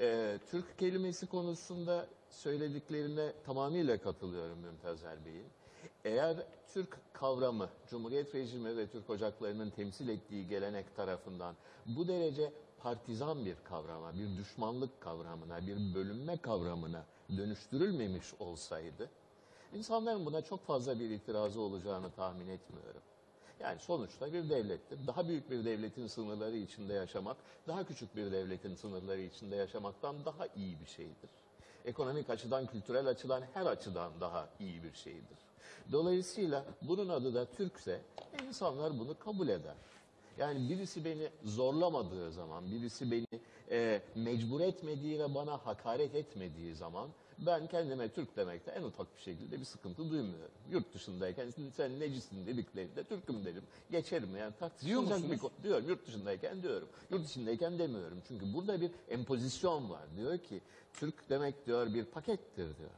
E, 0.00 0.38
Türk 0.50 0.78
kelimesi 0.78 1.26
konusunda 1.26 2.06
söylediklerine 2.30 3.32
tamamıyla 3.46 3.98
katılıyorum 3.98 4.58
Mümtazer 4.58 5.24
Bey'in. 5.24 5.46
Eğer 6.04 6.36
Türk 6.72 6.98
kavramı, 7.12 7.68
Cumhuriyet 7.90 8.34
rejimi 8.34 8.76
ve 8.76 8.86
Türk 8.86 9.10
ocaklarının 9.10 9.70
temsil 9.70 10.08
ettiği 10.08 10.48
gelenek 10.48 10.96
tarafından 10.96 11.54
bu 11.86 12.08
derece 12.08 12.52
partizan 12.82 13.44
bir 13.44 13.56
kavrama, 13.64 14.12
bir 14.14 14.36
düşmanlık 14.38 15.00
kavramına, 15.00 15.66
bir 15.66 15.94
bölünme 15.94 16.36
kavramına 16.36 17.04
dönüştürülmemiş 17.36 18.34
olsaydı, 18.40 19.10
insanların 19.74 20.26
buna 20.26 20.42
çok 20.42 20.66
fazla 20.66 21.00
bir 21.00 21.10
itirazı 21.10 21.60
olacağını 21.60 22.10
tahmin 22.10 22.48
etmiyorum. 22.48 23.02
Yani 23.60 23.78
sonuçta 23.78 24.32
bir 24.32 24.50
devlettir. 24.50 25.06
Daha 25.06 25.28
büyük 25.28 25.50
bir 25.50 25.64
devletin 25.64 26.06
sınırları 26.06 26.56
içinde 26.56 26.92
yaşamak, 26.94 27.36
daha 27.68 27.84
küçük 27.84 28.16
bir 28.16 28.32
devletin 28.32 28.74
sınırları 28.74 29.20
içinde 29.20 29.56
yaşamaktan 29.56 30.16
daha 30.24 30.46
iyi 30.56 30.80
bir 30.80 30.86
şeydir. 30.86 31.30
Ekonomik 31.84 32.30
açıdan, 32.30 32.66
kültürel 32.66 33.06
açıdan, 33.06 33.42
her 33.54 33.66
açıdan 33.66 34.12
daha 34.20 34.48
iyi 34.60 34.82
bir 34.82 34.94
şeydir. 34.94 35.38
Dolayısıyla 35.92 36.64
bunun 36.82 37.08
adı 37.08 37.34
da 37.34 37.44
Türkse 37.44 38.00
insanlar 38.48 38.98
bunu 38.98 39.18
kabul 39.18 39.48
eder. 39.48 39.74
Yani 40.38 40.68
birisi 40.68 41.04
beni 41.04 41.28
zorlamadığı 41.44 42.32
zaman, 42.32 42.70
birisi 42.70 43.10
beni 43.10 43.40
e, 43.70 44.02
mecbur 44.14 44.60
etmediği 44.60 45.18
ve 45.18 45.34
bana 45.34 45.66
hakaret 45.66 46.14
etmediği 46.14 46.74
zaman 46.74 47.08
ben 47.46 47.66
kendime 47.66 48.08
Türk 48.08 48.36
demekte 48.36 48.70
en 48.70 48.82
ufak 48.82 49.16
bir 49.16 49.22
şekilde 49.22 49.60
bir 49.60 49.64
sıkıntı 49.64 50.10
duymuyorum. 50.10 50.54
Yurt 50.70 50.94
dışındayken 50.94 51.52
sen 51.76 52.00
necisin 52.00 52.46
dediklerinde 52.46 53.04
Türk'üm 53.04 53.44
derim. 53.44 53.62
Geçerim 53.90 54.36
yani 54.36 54.52
tartışılacak 54.60 55.18
Diyor 55.18 55.30
bir 55.30 55.38
konu. 55.38 55.52
Diyorum 55.62 55.88
yurt 55.88 56.06
dışındayken 56.06 56.62
diyorum. 56.62 56.88
Yurt 57.10 57.28
içindeyken 57.28 57.78
demiyorum. 57.78 58.18
Çünkü 58.28 58.54
burada 58.54 58.80
bir 58.80 58.90
empozisyon 59.08 59.90
var. 59.90 60.02
Diyor 60.16 60.38
ki 60.38 60.60
Türk 60.92 61.30
demek 61.30 61.66
diyor 61.66 61.94
bir 61.94 62.04
pakettir 62.04 62.76
diyor. 62.78 62.90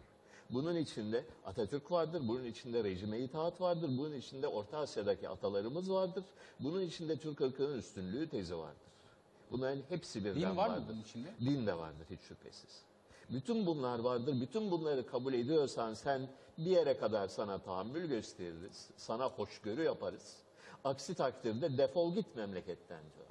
Bunun 0.52 0.76
içinde 0.76 1.24
Atatürk 1.46 1.90
vardır, 1.90 2.22
bunun 2.28 2.44
içinde 2.44 2.84
rejime 2.84 3.18
itaat 3.18 3.60
vardır, 3.60 3.88
bunun 3.98 4.14
içinde 4.14 4.46
Orta 4.46 4.78
Asya'daki 4.78 5.28
atalarımız 5.28 5.90
vardır, 5.90 6.24
bunun 6.60 6.80
içinde 6.80 7.16
Türk 7.16 7.40
ırkının 7.40 7.78
üstünlüğü 7.78 8.28
tezi 8.28 8.56
vardır. 8.56 8.92
Bunların 9.50 9.82
hepsi 9.88 10.24
birden 10.24 10.40
Din 10.40 10.56
var 10.56 10.68
mı 10.68 10.74
vardır. 10.74 10.84
bunun 10.88 11.02
içinde? 11.02 11.28
Din 11.40 11.66
de 11.66 11.78
vardır 11.78 12.06
hiç 12.10 12.20
şüphesiz. 12.20 12.82
Bütün 13.30 13.66
bunlar 13.66 13.98
vardır. 13.98 14.40
Bütün 14.40 14.70
bunları 14.70 15.06
kabul 15.06 15.32
ediyorsan 15.34 15.94
sen 15.94 16.28
bir 16.58 16.70
yere 16.70 16.96
kadar 16.96 17.28
sana 17.28 17.58
tahammül 17.58 18.06
gösteririz. 18.08 18.90
Sana 18.96 19.24
hoşgörü 19.28 19.82
yaparız. 19.82 20.36
Aksi 20.84 21.14
takdirde 21.14 21.78
defol 21.78 22.14
git 22.14 22.36
memleketten 22.36 23.00
diyorlar. 23.00 23.21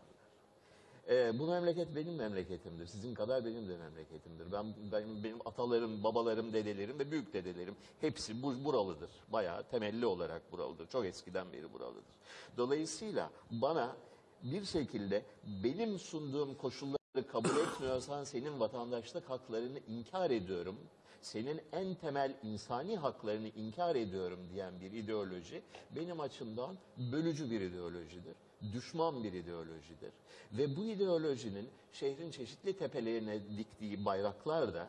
Ee, 1.10 1.40
bu 1.40 1.48
memleket 1.48 1.96
benim 1.96 2.16
memleketimdir. 2.16 2.86
Sizin 2.88 3.14
kadar 3.14 3.46
benim 3.46 3.70
de 3.70 3.78
memleketimdir. 3.78 4.52
Ben, 4.52 4.66
benim, 4.92 5.24
benim 5.24 5.38
atalarım, 5.46 6.04
babalarım, 6.04 6.54
dedelerim 6.54 7.00
ve 7.00 7.12
büyük 7.12 7.34
dedelerim 7.34 7.76
hepsi 8.02 8.44
bu, 8.44 8.66
buralıdır. 8.66 9.10
Bayağı 9.28 9.64
temelli 9.64 10.06
olarak 10.06 10.52
buralıdır. 10.52 10.88
Çok 10.88 11.06
eskiden 11.06 11.54
beri 11.54 11.74
buralıdır. 11.74 12.14
Dolayısıyla 12.58 13.30
bana 13.52 13.96
bir 14.44 14.66
şekilde 14.66 15.26
benim 15.64 16.00
sunduğum 16.00 16.56
koşulları 16.56 17.28
kabul 17.32 17.58
etmiyorsan 17.58 18.24
senin 18.24 18.60
vatandaşlık 18.60 19.30
haklarını 19.30 19.80
inkar 19.88 20.32
ediyorum. 20.32 20.78
Senin 21.22 21.62
en 21.72 21.96
temel 21.96 22.38
insani 22.44 22.98
haklarını 22.98 23.48
inkar 23.48 23.96
ediyorum 23.96 24.40
diyen 24.54 24.82
bir 24.82 24.92
ideoloji 24.92 25.62
benim 25.96 26.20
açımdan 26.20 26.78
bölücü 27.12 27.52
bir 27.52 27.62
ideolojidir. 27.62 28.36
Düşman 28.74 29.24
bir 29.24 29.34
ideolojidir. 29.34 30.12
Ve 30.52 30.76
bu 30.76 30.84
ideolojinin 30.84 31.70
şehrin 31.92 32.32
çeşitli 32.32 32.78
tepelerine 32.78 33.58
diktiği 33.58 34.06
bayraklar 34.06 34.74
da 34.74 34.88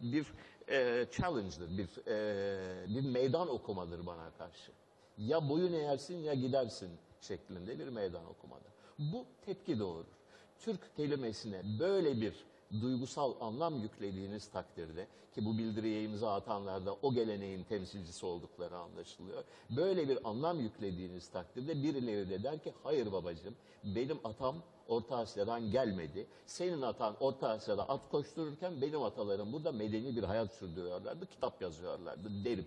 bir 0.00 0.26
e, 0.68 1.06
challenge'dır, 1.12 1.78
bir, 1.78 2.06
e, 2.06 2.94
bir 2.94 3.10
meydan 3.10 3.48
okumadır 3.48 4.06
bana 4.06 4.30
karşı. 4.30 4.72
Ya 5.18 5.48
boyun 5.48 5.72
eğersin 5.72 6.18
ya 6.18 6.34
gidersin 6.34 6.90
şeklinde 7.20 7.78
bir 7.78 7.88
meydan 7.88 8.26
okumadır. 8.26 8.72
Bu 8.98 9.26
tepki 9.44 9.78
doğurur. 9.78 10.06
Türk 10.58 10.96
kelimesine 10.96 11.62
böyle 11.78 12.20
bir 12.20 12.44
duygusal 12.80 13.34
anlam 13.40 13.82
yüklediğiniz 13.82 14.48
takdirde 14.48 15.06
ki 15.34 15.44
bu 15.44 15.58
bildiriye 15.58 16.02
imza 16.02 16.34
atanlarda 16.34 16.96
o 17.02 17.14
geleneğin 17.14 17.64
temsilcisi 17.64 18.26
oldukları 18.26 18.76
anlaşılıyor. 18.76 19.44
Böyle 19.76 20.08
bir 20.08 20.28
anlam 20.28 20.60
yüklediğiniz 20.60 21.28
takdirde 21.28 21.82
birileri 21.82 22.30
de 22.30 22.42
der 22.42 22.62
ki 22.62 22.72
hayır 22.82 23.12
babacığım 23.12 23.54
benim 23.84 24.18
atam 24.24 24.56
Orta 24.88 25.16
Asya'dan 25.16 25.70
gelmedi. 25.70 26.26
Senin 26.46 26.82
atan 26.82 27.16
Orta 27.20 27.48
Asya'da 27.48 27.88
at 27.88 28.10
koştururken 28.10 28.80
benim 28.80 29.02
atalarım 29.02 29.52
burada 29.52 29.72
medeni 29.72 30.16
bir 30.16 30.22
hayat 30.22 30.54
sürdürüyorlardı. 30.54 31.26
Kitap 31.26 31.62
yazıyorlardı 31.62 32.44
derim. 32.44 32.66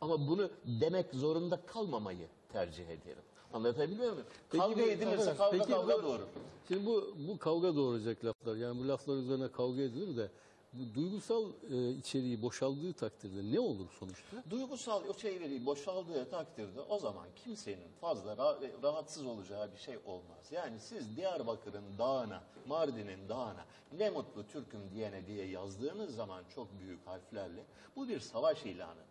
Ama 0.00 0.28
bunu 0.28 0.50
demek 0.64 1.14
zorunda 1.14 1.60
kalmamayı 1.66 2.28
tercih 2.52 2.84
ederim. 2.84 3.22
Anlatabiliyor 3.56 4.12
muyum? 4.12 4.26
kavga 4.50 4.76
bu- 4.82 4.86
edilirse 4.86 5.36
kavga 5.36 5.58
peki 5.58 5.70
kavga 5.72 5.98
bu- 5.98 6.02
doğurur. 6.02 6.26
Şimdi 6.68 6.86
bu 6.86 7.14
bu 7.28 7.38
kavga 7.38 7.76
doğuracak 7.76 8.24
laflar. 8.24 8.56
Yani 8.56 8.80
bu 8.80 8.88
laflar 8.88 9.16
üzerine 9.16 9.48
kavga 9.52 9.82
edilir 9.82 10.16
de 10.16 10.30
bu 10.72 10.94
duygusal 10.94 11.44
e, 11.72 11.90
içeriği 11.90 12.42
boşaldığı 12.42 12.92
takdirde 12.92 13.54
ne 13.56 13.60
olur 13.60 13.86
sonuçta? 14.00 14.36
Duygusal 14.50 15.02
o 15.08 15.12
çevreyi 15.14 15.66
boşaldığı 15.66 16.30
takdirde 16.30 16.80
o 16.80 16.98
zaman 16.98 17.26
kimsenin 17.44 17.88
fazla 18.00 18.32
ra- 18.32 18.82
rahatsız 18.82 19.26
olacağı 19.26 19.72
bir 19.72 19.78
şey 19.78 19.96
olmaz. 20.06 20.46
Yani 20.50 20.80
siz 20.80 21.16
Diyarbakır'ın 21.16 21.84
dağına, 21.98 22.42
Mardin'in 22.66 23.28
dağına 23.28 23.64
ne 23.98 24.10
mutlu 24.10 24.46
Türk'üm 24.46 24.80
diyene 24.94 25.26
diye 25.26 25.46
yazdığınız 25.46 26.14
zaman 26.14 26.42
çok 26.54 26.80
büyük 26.80 27.06
harflerle 27.06 27.64
bu 27.96 28.08
bir 28.08 28.20
savaş 28.20 28.64
ilanıdır. 28.66 29.06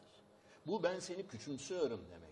Bu 0.67 0.83
ben 0.83 0.99
seni 0.99 1.27
küçümsüyorum 1.27 1.99
demektir. 2.11 2.24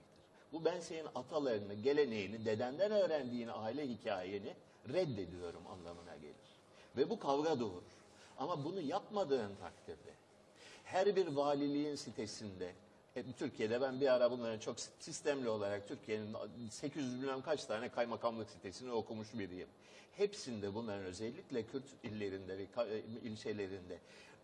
Bu 0.54 0.66
ben 0.66 0.80
senin 0.80 1.08
atalarını, 1.16 1.74
geleneğini, 1.74 2.45
dedenden 2.45 2.91
öğrendiğin 2.91 3.49
aile 3.54 3.89
hikayeni 3.89 4.54
reddediyorum 4.89 5.68
anlamına 5.68 6.16
gelir. 6.16 6.36
Ve 6.97 7.10
bu 7.10 7.20
kavga 7.20 7.60
doğurur. 7.60 7.84
Ama 8.38 8.64
bunu 8.64 8.82
yapmadığın 8.82 9.56
takdirde 9.56 10.14
her 10.84 11.16
bir 11.16 11.28
valiliğin 11.28 11.95
sitesinde 11.95 12.74
hep 13.14 13.38
Türkiye'de 13.38 13.82
ben 13.82 14.01
bir 14.01 14.14
ara 14.14 14.32
bunların 14.32 14.60
çok 14.60 14.80
sistemli 14.99 15.49
olarak 15.49 15.88
Türkiye'nin 15.88 16.36
800 16.70 17.22
bilmem 17.22 17.41
kaç 17.41 17.66
tane 17.66 17.89
kaymakamlık 17.89 18.49
sitesini 18.49 18.91
okumuş 18.91 19.28
biriyim. 19.34 19.68
Hepsinde 20.18 20.74
bunların 20.74 21.06
özellikle 21.06 21.64
Kürt 21.64 21.84
illerinde 22.04 22.68
e, 22.78 22.99
ilçelerinde 23.24 23.97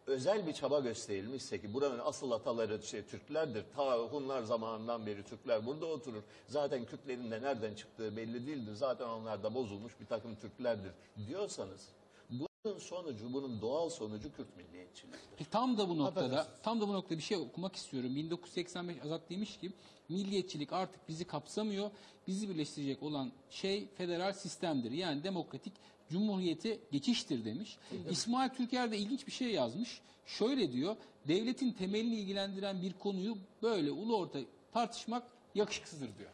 özel 0.10 0.48
bir 0.48 0.54
çaba 0.54 0.80
gösterilmişse 0.80 1.62
ki 1.62 1.74
buranın 1.74 2.00
asıl 2.00 2.32
ataları 2.32 2.84
şey, 2.84 3.04
Türklerdir. 3.06 3.64
Ta 3.76 3.98
Hunlar 4.00 4.44
zamanından 4.44 5.06
beri 5.06 5.24
Türkler 5.24 5.66
burada 5.66 5.86
oturur. 5.86 6.24
Zaten 6.48 6.86
Kürtlerin 6.86 7.32
de 7.32 7.42
nereden 7.42 7.76
çıktığı 7.76 8.18
belli 8.18 8.48
değildir. 8.48 8.74
Zaten 8.74 9.08
onlar 9.08 9.44
da 9.44 9.56
bozulmuş 9.56 10.00
bir 10.00 10.06
takım 10.06 10.36
Türklerdir 10.36 10.92
diyorsanız 11.28 11.88
bunun 12.30 12.80
sonucu, 12.80 13.34
bunun 13.34 13.62
doğal 13.62 13.90
sonucu 13.90 14.34
Kürt 14.36 14.58
milliyetçiliğidir. 14.58 15.40
E, 15.40 15.44
Tam 15.52 15.78
da 15.78 15.90
bu 15.90 15.98
noktada, 15.98 16.26
Affedersiniz. 16.26 16.58
tam 16.64 16.82
da 16.82 16.88
bu 16.88 16.94
noktada 16.94 17.18
bir 17.18 17.24
şey 17.24 17.38
okumak 17.38 17.76
istiyorum. 17.76 18.16
1985 18.16 18.98
Azat 19.06 19.30
demiş 19.30 19.58
ki 19.58 19.72
milliyetçilik 20.10 20.74
artık 20.74 21.10
bizi 21.10 21.26
kapsamıyor. 21.26 21.92
Bizi 22.28 22.50
birleştirecek 22.50 23.04
olan 23.04 23.32
şey 23.50 23.88
federal 23.88 24.34
sistemdir. 24.34 24.92
Yani 24.92 25.24
demokratik 25.24 25.74
cumhuriyete 26.10 26.80
geçiştir 26.92 27.46
demiş. 27.46 27.78
İsmail 28.10 28.50
Türker 28.50 28.92
de 28.92 28.98
ilginç 28.98 29.28
bir 29.28 29.32
şey 29.32 29.52
yazmış. 29.52 30.02
Şöyle 30.26 30.72
diyor, 30.72 30.96
devletin 31.28 31.72
temelini 31.72 32.16
ilgilendiren 32.16 32.82
bir 32.82 32.94
konuyu 32.94 33.38
böyle 33.62 33.92
ulu 33.92 34.18
orta 34.18 34.40
tartışmak 34.74 35.24
yakışıksızdır 35.56 36.18
diyor. 36.18 36.30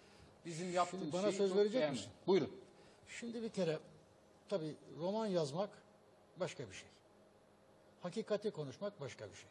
Bizim 0.46 0.74
yaptığımız 0.74 1.14
bana 1.14 1.22
şeyi 1.22 1.38
söz 1.38 1.50
çok 1.50 1.58
verecek 1.58 1.74
beğenmedim. 1.74 2.04
misin? 2.04 2.12
Buyurun. 2.28 2.52
Şimdi 3.20 3.42
bir 3.42 3.50
kere 3.50 3.80
tabii 4.50 4.76
roman 5.00 5.26
yazmak 5.26 5.70
başka 6.40 6.70
bir 6.70 6.74
şey. 6.74 6.88
Hakikati 8.02 8.52
konuşmak 8.52 9.02
başka 9.02 9.26
bir 9.30 9.36
şey. 9.36 9.50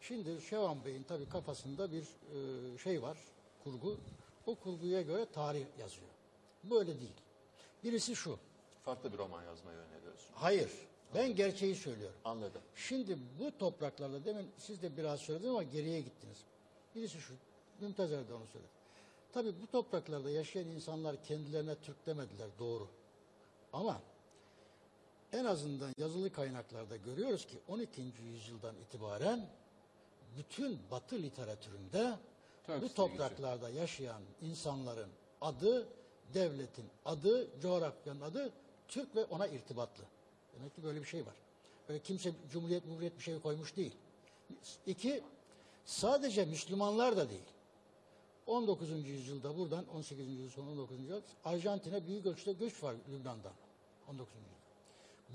Şimdi 0.00 0.40
Şevan 0.50 0.84
Bey'in 0.84 1.02
tabii 1.02 1.28
kafasında 1.28 1.92
bir 1.92 2.02
e, 2.02 2.78
şey 2.78 3.02
var, 3.02 3.18
kurgu. 3.64 3.98
O 4.46 4.54
kurguya 4.54 5.02
göre 5.02 5.26
tarih 5.32 5.64
yazıyor. 5.80 6.08
Böyle 6.64 7.00
değil. 7.00 7.12
Birisi 7.84 8.16
şu. 8.16 8.38
Farklı 8.84 9.12
bir 9.12 9.18
roman 9.18 9.44
yazmayı 9.44 9.78
öneriyorsun. 9.78 10.30
Hayır. 10.34 10.70
Ben 11.14 11.36
gerçeği 11.36 11.74
söylüyorum. 11.74 12.16
Anladım. 12.24 12.62
Şimdi 12.76 13.18
bu 13.40 13.58
topraklarda 13.58 14.24
demin 14.24 14.50
siz 14.58 14.82
de 14.82 14.96
biraz 14.96 15.20
söylediniz 15.20 15.50
ama 15.50 15.62
geriye 15.62 16.00
gittiniz. 16.00 16.38
Birisi 16.94 17.20
şu. 17.20 17.34
Mümtaz 17.80 18.10
de 18.10 18.16
onu 18.16 18.46
söyledi. 18.46 18.70
Tabii 19.32 19.52
bu 19.62 19.66
topraklarda 19.66 20.30
yaşayan 20.30 20.66
insanlar 20.66 21.22
kendilerine 21.22 21.74
Türk 21.74 22.06
demediler 22.06 22.48
doğru. 22.58 22.88
Ama 23.72 24.00
en 25.32 25.44
azından 25.44 25.92
yazılı 25.98 26.32
kaynaklarda 26.32 26.96
görüyoruz 26.96 27.46
ki 27.46 27.58
12. 27.68 28.02
yüzyıldan 28.22 28.76
itibaren 28.76 29.48
bütün 30.36 30.78
Batı 30.90 31.16
literatüründe 31.16 32.14
Türk 32.66 32.82
bu 32.82 32.94
topraklarda 32.94 33.70
yaşayan 33.70 34.22
insanların 34.42 35.10
adı, 35.40 35.88
devletin 36.34 36.86
adı, 37.04 37.60
coğrafyanın 37.60 38.20
adı 38.20 38.52
Türk 38.88 39.16
ve 39.16 39.24
ona 39.24 39.46
irtibatlı. 39.46 40.04
Demek 40.58 40.74
ki 40.74 40.82
böyle 40.82 41.00
bir 41.00 41.06
şey 41.06 41.26
var. 41.26 41.34
Böyle 41.88 41.98
kimse 42.02 42.32
cumhuriyet, 42.52 42.84
cumhuriyet 42.84 43.18
bir 43.18 43.22
şey 43.22 43.40
koymuş 43.40 43.76
değil. 43.76 43.92
İki, 44.86 45.22
sadece 45.84 46.44
Müslümanlar 46.44 47.16
da 47.16 47.30
değil. 47.30 47.54
19. 48.46 49.08
yüzyılda 49.08 49.58
buradan 49.58 49.88
18. 49.88 50.28
yüzyıl 50.28 50.50
sonu 50.50 50.70
19. 50.70 50.98
yüzyıl 51.00 51.20
Arjantin'e 51.44 52.06
büyük 52.06 52.26
ölçüde 52.26 52.52
göç 52.52 52.82
var 52.82 52.94
Lübnan'dan 53.08 53.52
19. 54.08 54.34
yüzyılda. 54.34 54.54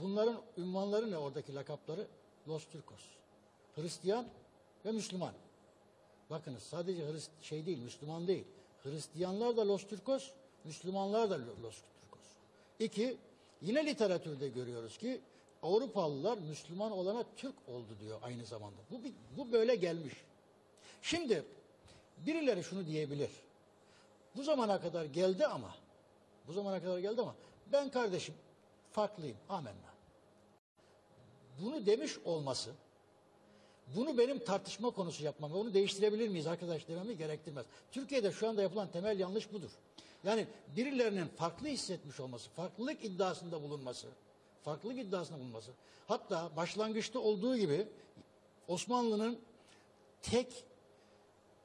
Bunların 0.02 0.42
ünvanları 0.58 1.12
ne 1.12 1.18
oradaki 1.18 1.56
lakapları? 1.56 2.08
Los 2.48 2.66
Turcos. 2.66 3.02
Hristiyan 3.76 4.26
ve 4.86 4.92
Müslüman. 4.92 5.34
Bakınız 6.30 6.64
sadece 6.64 7.12
Hrist 7.12 7.32
şey 7.42 7.66
değil, 7.66 7.78
Müslüman 7.78 8.28
değil. 8.28 8.46
Hristiyanlar 8.84 9.58
da 9.58 9.68
Los 9.68 9.88
Turcos, 9.88 10.32
Müslümanlar 10.64 11.30
da 11.30 11.40
Los 11.64 11.82
Turcos. 12.02 12.26
İki, 12.80 13.18
yine 13.62 13.86
literatürde 13.86 14.50
görüyoruz 14.50 14.98
ki 14.98 15.22
Avrupalılar 15.64 16.38
Müslüman 16.38 16.92
olana 16.92 17.24
Türk 17.38 17.56
oldu 17.68 17.98
diyor 18.02 18.20
aynı 18.22 18.46
zamanda. 18.46 18.78
Bu, 18.92 19.02
bu 19.38 19.52
böyle 19.52 19.76
gelmiş. 19.76 20.14
Şimdi 21.02 21.46
birileri 22.18 22.64
şunu 22.64 22.86
diyebilir. 22.86 23.30
Bu 24.36 24.44
zamana 24.44 24.82
kadar 24.82 25.06
geldi 25.06 25.46
ama, 25.46 25.76
bu 26.48 26.54
zamana 26.54 26.82
kadar 26.82 27.00
geldi 27.00 27.22
ama 27.22 27.36
ben 27.72 27.92
kardeşim 27.92 28.36
farklıyım. 28.92 29.38
Amenna. 29.50 29.90
Bunu 31.62 31.86
demiş 31.86 32.18
olması, 32.26 32.72
bunu 33.96 34.18
benim 34.18 34.40
tartışma 34.40 34.90
konusu 34.90 35.24
yapmam, 35.24 35.54
onu 35.54 35.74
değiştirebilir 35.74 36.30
miyiz 36.30 36.48
arkadaş 36.48 36.88
dememi 36.88 37.18
gerektirmez. 37.18 37.66
Türkiye'de 37.92 38.32
şu 38.32 38.50
anda 38.50 38.62
yapılan 38.62 38.92
temel 38.92 39.20
yanlış 39.20 39.54
budur. 39.54 39.72
Yani 40.24 40.48
birilerinin 40.76 41.28
farklı 41.28 41.68
hissetmiş 41.68 42.20
olması, 42.20 42.50
farklılık 42.50 43.06
iddiasında 43.06 43.64
bulunması, 43.64 44.08
farklılık 44.64 45.00
iddiasında 45.00 45.40
bulunması. 45.40 45.72
Hatta 46.08 46.56
başlangıçta 46.56 47.20
olduğu 47.20 47.58
gibi 47.58 47.88
Osmanlı'nın 48.68 49.40
tek 50.22 50.66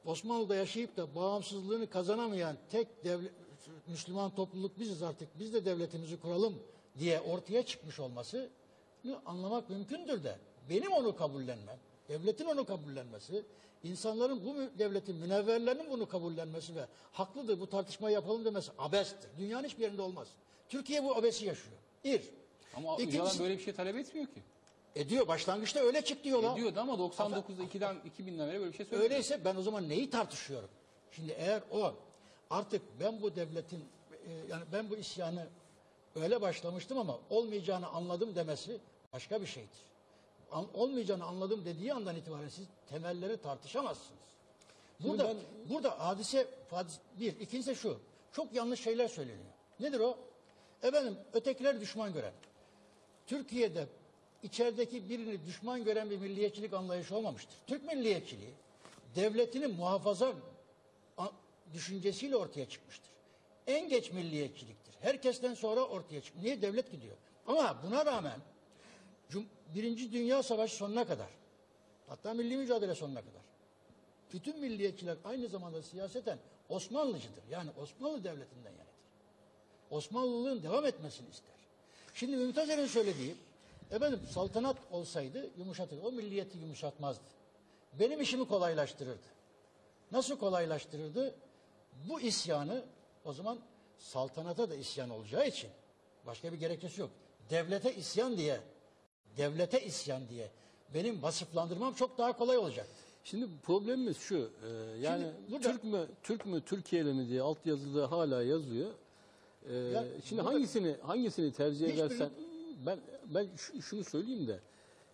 Osmanlı'da 0.05 0.55
yaşayıp 0.55 0.97
da 0.97 1.15
bağımsızlığını 1.15 1.89
kazanamayan 1.89 2.57
tek 2.71 3.03
devlet, 3.03 3.31
Müslüman 3.87 4.35
topluluk 4.35 4.79
biziz 4.79 5.03
artık. 5.03 5.39
Biz 5.39 5.53
de 5.53 5.65
devletimizi 5.65 6.19
kuralım 6.19 6.59
diye 6.99 7.21
ortaya 7.21 7.65
çıkmış 7.65 7.99
olması 7.99 8.49
anlamak 9.25 9.69
mümkündür 9.69 10.23
de 10.23 10.37
benim 10.69 10.91
onu 10.91 11.15
kabullenmem, 11.15 11.77
devletin 12.09 12.45
onu 12.45 12.65
kabullenmesi, 12.65 13.43
insanların 13.83 14.45
bu 14.45 14.79
devletin 14.79 15.15
münevverlerinin 15.15 15.89
bunu 15.91 16.09
kabullenmesi 16.09 16.75
ve 16.75 16.85
haklıdır 17.11 17.59
bu 17.59 17.67
tartışmayı 17.69 18.13
yapalım 18.13 18.45
demesi 18.45 18.71
abestir. 18.77 19.29
Dünyanın 19.37 19.63
hiçbir 19.67 19.83
yerinde 19.83 20.01
olmaz. 20.01 20.27
Türkiye 20.69 21.03
bu 21.03 21.15
abesi 21.15 21.45
yaşıyor. 21.45 21.77
Bir. 22.03 22.21
Ama 22.75 22.95
İkincisi- 22.95 23.07
Öcalan 23.21 23.39
böyle 23.39 23.57
bir 23.57 23.63
şey 23.63 23.73
talep 23.73 23.95
etmiyor 23.97 24.27
ki. 24.27 24.41
Ediyor. 24.95 25.27
Başlangıçta 25.27 25.79
öyle 25.79 26.01
çıktı 26.01 26.29
yola. 26.29 26.53
Ediyordu 26.53 26.79
ama 26.79 26.93
99'da 26.93 27.63
2'den 27.63 27.95
2000'den 27.95 28.49
beri 28.49 28.59
böyle 28.59 28.71
bir 28.71 28.77
şey 28.77 28.85
söylemiyor. 28.85 29.11
Öyleyse 29.11 29.45
ben 29.45 29.55
o 29.55 29.61
zaman 29.61 29.89
neyi 29.89 30.09
tartışıyorum? 30.09 30.69
Şimdi 31.11 31.31
eğer 31.31 31.61
o 31.71 31.93
artık 32.49 32.81
ben 32.99 33.21
bu 33.21 33.35
devletin 33.35 33.85
e, 34.27 34.31
yani 34.49 34.63
ben 34.73 34.89
bu 34.89 34.95
isyanı 34.97 35.47
öyle 36.15 36.41
başlamıştım 36.41 36.97
ama 36.97 37.19
olmayacağını 37.29 37.87
anladım 37.87 38.35
demesi 38.35 38.77
başka 39.13 39.41
bir 39.41 39.45
şeydir. 39.47 39.79
An- 40.51 40.67
olmayacağını 40.73 41.25
anladım 41.25 41.65
dediği 41.65 41.93
andan 41.93 42.15
itibaren 42.15 42.47
siz 42.49 42.65
temelleri 42.89 43.37
tartışamazsınız. 43.37 44.19
Burada 44.99 45.33
burada 45.69 45.99
hadise 45.99 46.47
hadis- 46.71 46.99
bir, 47.19 47.39
ikincisi 47.39 47.75
şu. 47.75 47.99
Çok 48.31 48.53
yanlış 48.53 48.79
şeyler 48.83 49.07
söyleniyor. 49.07 49.51
Nedir 49.79 49.99
o? 49.99 50.17
Efendim 50.83 51.17
ötekiler 51.33 51.81
düşman 51.81 52.13
gören. 52.13 52.33
Türkiye'de 53.27 53.87
içerideki 54.43 55.09
birini 55.09 55.45
düşman 55.45 55.83
gören 55.83 56.09
bir 56.09 56.17
milliyetçilik 56.17 56.73
anlayışı 56.73 57.15
olmamıştır. 57.15 57.55
Türk 57.67 57.83
milliyetçiliği 57.85 58.53
devletinin 59.15 59.75
muhafaza 59.75 60.33
düşüncesiyle 61.73 62.35
ortaya 62.35 62.69
çıkmıştır. 62.69 63.09
En 63.67 63.89
geç 63.89 64.11
milliyetçiliktir. 64.11 64.95
Herkesten 65.01 65.53
sonra 65.53 65.81
ortaya 65.81 66.21
çık. 66.21 66.35
Niye 66.35 66.61
devlet 66.61 66.91
gidiyor? 66.91 67.15
Ama 67.47 67.79
buna 67.83 68.05
rağmen 68.05 68.39
Birinci 69.75 70.11
Dünya 70.11 70.43
Savaşı 70.43 70.75
sonuna 70.75 71.07
kadar 71.07 71.27
hatta 72.07 72.33
milli 72.33 72.57
mücadele 72.57 72.95
sonuna 72.95 73.19
kadar 73.19 73.41
bütün 74.33 74.59
milliyetçiler 74.59 75.17
aynı 75.23 75.47
zamanda 75.47 75.81
siyaseten 75.81 76.37
Osmanlıcıdır. 76.69 77.43
Yani 77.51 77.69
Osmanlı 77.81 78.23
Devleti'nden 78.23 78.71
yanıdır. 78.71 78.85
Osmanlılığın 79.91 80.63
devam 80.63 80.85
etmesini 80.85 81.29
ister. 81.29 81.55
Şimdi 82.13 82.35
Mümtaz 82.35 82.69
Er'in 82.69 82.85
söylediği, 82.85 83.35
efendim 83.91 84.19
saltanat 84.31 84.77
olsaydı 84.91 85.49
yumuşatır. 85.57 86.03
O 86.03 86.11
milliyeti 86.11 86.57
yumuşatmazdı. 86.57 87.23
Benim 87.99 88.21
işimi 88.21 88.47
kolaylaştırırdı. 88.47 89.27
Nasıl 90.11 90.37
kolaylaştırırdı? 90.37 91.35
Bu 92.09 92.21
isyanı 92.21 92.83
o 93.25 93.33
zaman 93.33 93.59
saltanata 93.97 94.69
da 94.69 94.75
isyan 94.75 95.09
olacağı 95.09 95.47
için 95.47 95.69
başka 96.25 96.53
bir 96.53 96.57
gerekçesi 96.57 97.01
yok. 97.01 97.09
Devlete 97.49 97.95
isyan 97.95 98.37
diye, 98.37 98.59
devlete 99.37 99.85
isyan 99.85 100.21
diye 100.29 100.49
benim 100.93 101.23
vasıflandırmam 101.23 101.93
çok 101.93 102.17
daha 102.17 102.33
kolay 102.37 102.57
olacaktı. 102.57 102.91
Şimdi 103.23 103.45
problemimiz 103.63 104.17
şu. 104.17 104.35
e, 104.35 104.69
yani 105.01 105.23
Şimdi 105.23 105.51
burada- 105.51 105.71
Türk 105.71 105.83
mü 105.83 106.05
Türk 106.23 106.45
mü 106.45 106.61
Türkiye'li 106.65 107.13
mi 107.13 107.27
diye 107.29 107.41
altyazıda 107.41 108.11
hala 108.11 108.43
yazıyor. 108.43 108.89
E, 109.69 109.75
Ya 109.75 110.03
şimdi 110.25 110.41
burada- 110.41 110.53
hangisini 110.55 110.95
hangisini 111.01 111.53
tercih 111.53 111.87
Hiçbiri- 111.87 111.91
edersen 112.05 112.29
ben 112.85 112.99
ben 113.25 113.47
şu- 113.57 113.81
şunu 113.81 114.03
söyleyeyim 114.03 114.47
de 114.47 114.59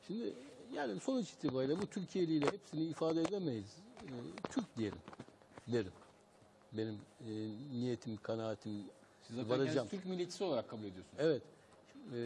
şimdi 0.07 0.33
yani 0.75 0.99
sonuç 0.99 1.29
itibariyle 1.29 1.81
bu 1.81 1.87
Türkiye'li 1.87 2.33
ile 2.33 2.45
hepsini 2.45 2.83
ifade 2.83 3.21
edemeyiz. 3.21 3.77
E, 4.01 4.07
Türk 4.51 4.77
diyelim 4.77 4.99
derim. 5.67 5.91
Benim 6.73 6.93
e, 7.27 7.31
niyetim, 7.73 8.17
kanaatim 8.23 8.71
Siz 9.27 9.35
zaten 9.35 9.49
varacağım. 9.49 9.67
kendinizi 9.73 9.89
Türk 9.91 10.05
milliyetçisi 10.05 10.43
olarak 10.43 10.69
kabul 10.69 10.81
ediyorsunuz. 10.83 11.17
Evet. 11.19 11.41
E, 12.15 12.17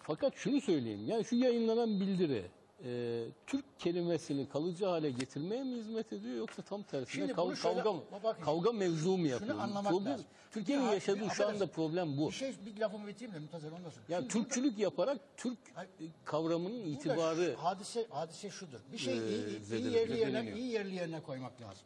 fakat 0.00 0.32
şunu 0.36 0.60
söyleyeyim. 0.60 1.06
Yani 1.06 1.24
şu 1.24 1.36
yayınlanan 1.36 2.00
bildiri 2.00 2.44
e, 2.84 3.24
Türk 3.46 3.64
kelimesini 3.80 4.48
kalıcı 4.48 4.84
hale 4.86 5.10
getirmeye 5.10 5.62
mi 5.64 5.76
hizmet 5.76 6.12
ediyor 6.12 6.36
yoksa 6.36 6.62
tam 6.62 6.82
tersine 6.82 7.06
Şimdi 7.26 7.32
kav- 7.32 7.56
şöyle- 7.56 7.74
kavga 7.82 7.92
mı? 7.92 8.02
bakın, 8.24 8.42
kavga 8.44 8.72
mevzu 8.72 9.16
mu 9.18 9.26
yapıyor? 9.26 9.50
Şunu 9.52 9.62
anlamak 9.62 9.92
Problem- 9.92 10.12
lazım. 10.12 10.26
Türkiye'nin 10.50 10.84
Ya, 10.84 10.92
yaşadığı 10.94 11.30
şu 11.30 11.48
anda 11.48 11.66
problem 11.66 12.16
bu. 12.16 12.26
Bir 12.28 12.32
şey 12.32 12.54
bir 12.66 12.80
lafımı 12.80 13.06
bitireyim 13.06 13.34
de 13.34 13.38
Mümtaz 13.38 13.64
Er 13.64 13.68
ondan 13.72 13.90
sonra. 13.90 14.04
Yani 14.08 14.20
Şimdi 14.20 14.32
Türkçülük 14.32 14.78
yaparak 14.78 15.18
Türk 15.36 15.58
Hayır. 15.74 15.90
e, 16.00 16.04
kavramının 16.24 16.78
burada 16.84 16.88
itibarı 16.90 17.52
şu 17.56 17.64
hadise 17.64 18.06
hadise 18.10 18.50
şudur. 18.50 18.78
Bir 18.92 18.98
şey 18.98 19.14
Ee, 19.18 19.28
iyi, 19.28 19.46
iyi, 19.48 19.60
zedeler- 19.64 19.90
yerli 19.94 20.18
yerine 20.20 20.52
iyi 20.58 20.66
yerli 20.72 20.94
yerine 20.94 21.20
koymak 21.22 21.60
lazım. 21.60 21.82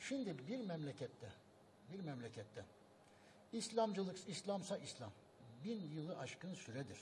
Şimdi 0.00 0.34
bir 0.48 0.58
memlekette 0.66 1.28
bir 1.92 2.00
memlekette 2.04 2.64
İslamcılık 3.52 4.16
İslamsa 4.28 4.76
İslam 4.78 5.10
bin 5.64 5.90
yılı 5.96 6.18
aşkın 6.18 6.54
süredir. 6.54 6.98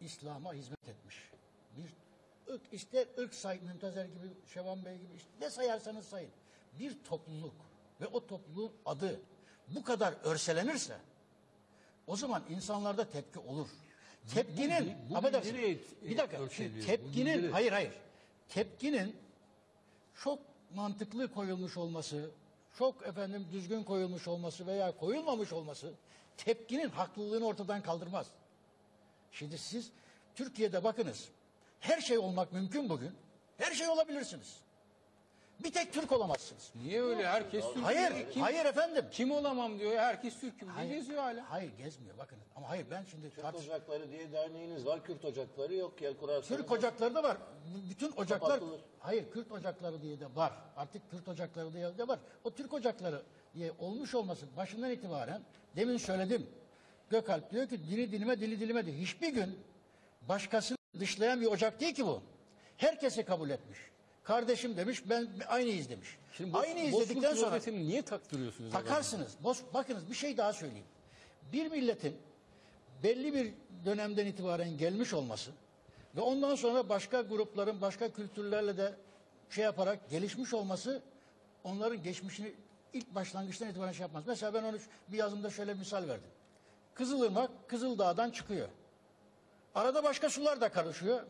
İslam'a 0.00 0.54
hizmet 0.54 0.88
etmiş. 0.88 1.16
Bir 1.76 1.92
ırk, 2.54 2.62
ister 2.72 3.06
ırk 3.18 3.34
say, 3.34 3.60
Mümtazer 3.60 4.04
gibi, 4.04 4.28
Şevan 4.54 4.84
Bey 4.84 4.96
gibi, 4.96 5.14
işte 5.16 5.30
ne 5.40 5.50
sayarsanız 5.50 6.06
sayın. 6.06 6.30
Bir 6.78 7.04
topluluk 7.04 7.54
ve 8.00 8.06
o 8.06 8.26
topluluğun 8.26 8.72
adı 8.86 9.20
bu 9.68 9.84
kadar 9.84 10.14
örselenirse 10.24 10.96
o 12.06 12.16
zaman 12.16 12.42
insanlarda 12.50 13.10
tepki 13.10 13.38
olur. 13.38 13.68
Tepkinin, 14.34 14.94
bu 15.10 15.16
affedersin, 15.16 15.54
bildiri, 15.54 15.80
e, 16.04 16.08
bir 16.10 16.18
dakika, 16.18 16.48
şimdi 16.50 16.80
Bu 16.82 16.86
tepkinin, 16.86 17.38
bildiri. 17.38 17.52
hayır 17.52 17.72
hayır, 17.72 17.92
tepkinin 18.48 19.16
çok 20.14 20.38
mantıklı 20.74 21.32
koyulmuş 21.32 21.76
olması, 21.76 22.30
çok 22.78 23.06
efendim 23.06 23.46
düzgün 23.52 23.82
koyulmuş 23.82 24.28
olması 24.28 24.66
veya 24.66 24.96
koyulmamış 24.96 25.52
olması 25.52 25.92
tepkinin 26.36 26.88
haklılığını 26.88 27.46
ortadan 27.46 27.82
kaldırmaz. 27.82 28.26
Şimdi 29.32 29.58
siz 29.58 29.90
Türkiye'de 30.34 30.84
bakınız. 30.84 31.28
Her 31.80 32.00
şey 32.00 32.18
olmak 32.18 32.52
mümkün 32.52 32.88
bugün. 32.88 33.12
Her 33.58 33.72
şey 33.72 33.88
olabilirsiniz. 33.88 34.56
Bir 35.64 35.72
tek 35.72 35.92
Türk 35.92 36.12
olamazsınız. 36.12 36.72
Niye 36.74 37.02
öyle? 37.02 37.26
Herkes 37.28 37.64
Türk. 37.74 37.84
Hayır, 37.84 38.30
Kim, 38.32 38.42
hayır 38.42 38.64
efendim. 38.64 39.04
kim 39.12 39.30
olamam 39.30 39.78
diyor. 39.78 39.96
Herkes 39.96 40.40
Türk'üm. 40.40 40.68
Ne 40.76 40.86
geziyor 40.86 41.22
hala? 41.22 41.50
Hayır 41.50 41.72
gezmiyor 41.78 42.18
bakınız. 42.18 42.42
Ama 42.56 42.68
hayır 42.68 42.86
ben 42.90 43.04
şimdi 43.10 43.30
Kürt 43.30 43.44
tartış- 43.44 43.66
Ocakları 43.66 44.10
diye 44.10 44.32
derneğiniz 44.32 44.86
var. 44.86 45.04
Kürt 45.04 45.24
Ocakları 45.24 45.74
yok 45.74 46.02
ya 46.02 46.16
kurarsanız. 46.16 46.48
Türk 46.60 46.70
ocakları 46.70 47.14
da 47.14 47.22
var. 47.22 47.36
Bütün 47.90 48.06
ocaklar 48.12 48.38
Kapatılır. 48.40 48.80
hayır 48.98 49.30
Kürt 49.30 49.52
ocakları 49.52 50.02
diye 50.02 50.20
de 50.20 50.36
var. 50.36 50.52
Artık 50.76 51.10
Kürt 51.10 51.28
ocakları 51.28 51.72
diye 51.72 51.98
de 51.98 52.08
var. 52.08 52.18
O 52.44 52.50
Türk 52.54 52.72
ocakları 52.72 53.22
diye 53.54 53.72
olmuş 53.78 54.14
olması 54.14 54.46
başından 54.56 54.90
itibaren 54.90 55.42
demin 55.76 55.96
söyledim. 55.96 56.46
Gökalp 57.10 57.50
diyor 57.50 57.68
ki 57.68 57.78
dini 57.90 58.12
dilime 58.12 58.40
dili 58.40 58.60
dilime 58.60 58.86
diyor. 58.86 58.96
Hiçbir 58.96 59.28
gün 59.28 59.58
başkasını 60.28 60.78
dışlayan 61.00 61.40
bir 61.40 61.46
ocak 61.46 61.80
değil 61.80 61.94
ki 61.94 62.06
bu. 62.06 62.22
Herkesi 62.76 63.24
kabul 63.24 63.50
etmiş. 63.50 63.78
Kardeşim 64.24 64.76
demiş 64.76 65.02
ben 65.10 65.28
aynıyız 65.48 65.90
demiş. 65.90 66.18
Şimdi 66.32 66.50
Bos- 66.50 66.60
aynıyız 66.60 66.92
Bosfor 66.92 67.08
dedikten 67.08 67.34
sonra 67.34 67.60
niye 67.66 68.02
taktırıyorsunuz? 68.02 68.72
Takarsınız. 68.72 69.32
Bos, 69.44 69.60
bakınız 69.74 70.10
bir 70.10 70.14
şey 70.14 70.36
daha 70.36 70.52
söyleyeyim. 70.52 70.86
Bir 71.52 71.70
milletin 71.70 72.16
belli 73.02 73.34
bir 73.34 73.52
dönemden 73.84 74.26
itibaren 74.26 74.78
gelmiş 74.78 75.14
olması 75.14 75.50
ve 76.16 76.20
ondan 76.20 76.54
sonra 76.54 76.88
başka 76.88 77.20
grupların, 77.20 77.80
başka 77.80 78.12
kültürlerle 78.12 78.76
de 78.76 78.94
şey 79.50 79.64
yaparak 79.64 80.10
gelişmiş 80.10 80.54
olması 80.54 81.02
onların 81.64 82.02
geçmişini 82.02 82.52
ilk 82.92 83.14
başlangıçtan 83.14 83.68
itibaren 83.68 83.92
şey 83.92 84.02
yapmaz. 84.02 84.24
Mesela 84.26 84.54
ben 84.54 84.62
onu 84.62 84.76
bir 85.08 85.16
yazımda 85.18 85.50
şöyle 85.50 85.74
bir 85.74 85.78
misal 85.78 86.08
verdim. 86.08 86.30
Kızılırmak 86.94 87.50
Kızıldağ'dan 87.68 88.30
çıkıyor. 88.30 88.68
Arada 89.74 90.04
başka 90.04 90.30
sular 90.30 90.60
da 90.60 90.68
karışıyor. 90.68 91.20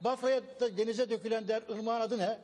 Bafra'ya 0.00 0.40
da 0.60 0.76
denize 0.76 1.10
dökülen 1.10 1.48
der 1.48 1.62
ırmağın 1.70 2.00
adı 2.00 2.18
ne? 2.18 2.38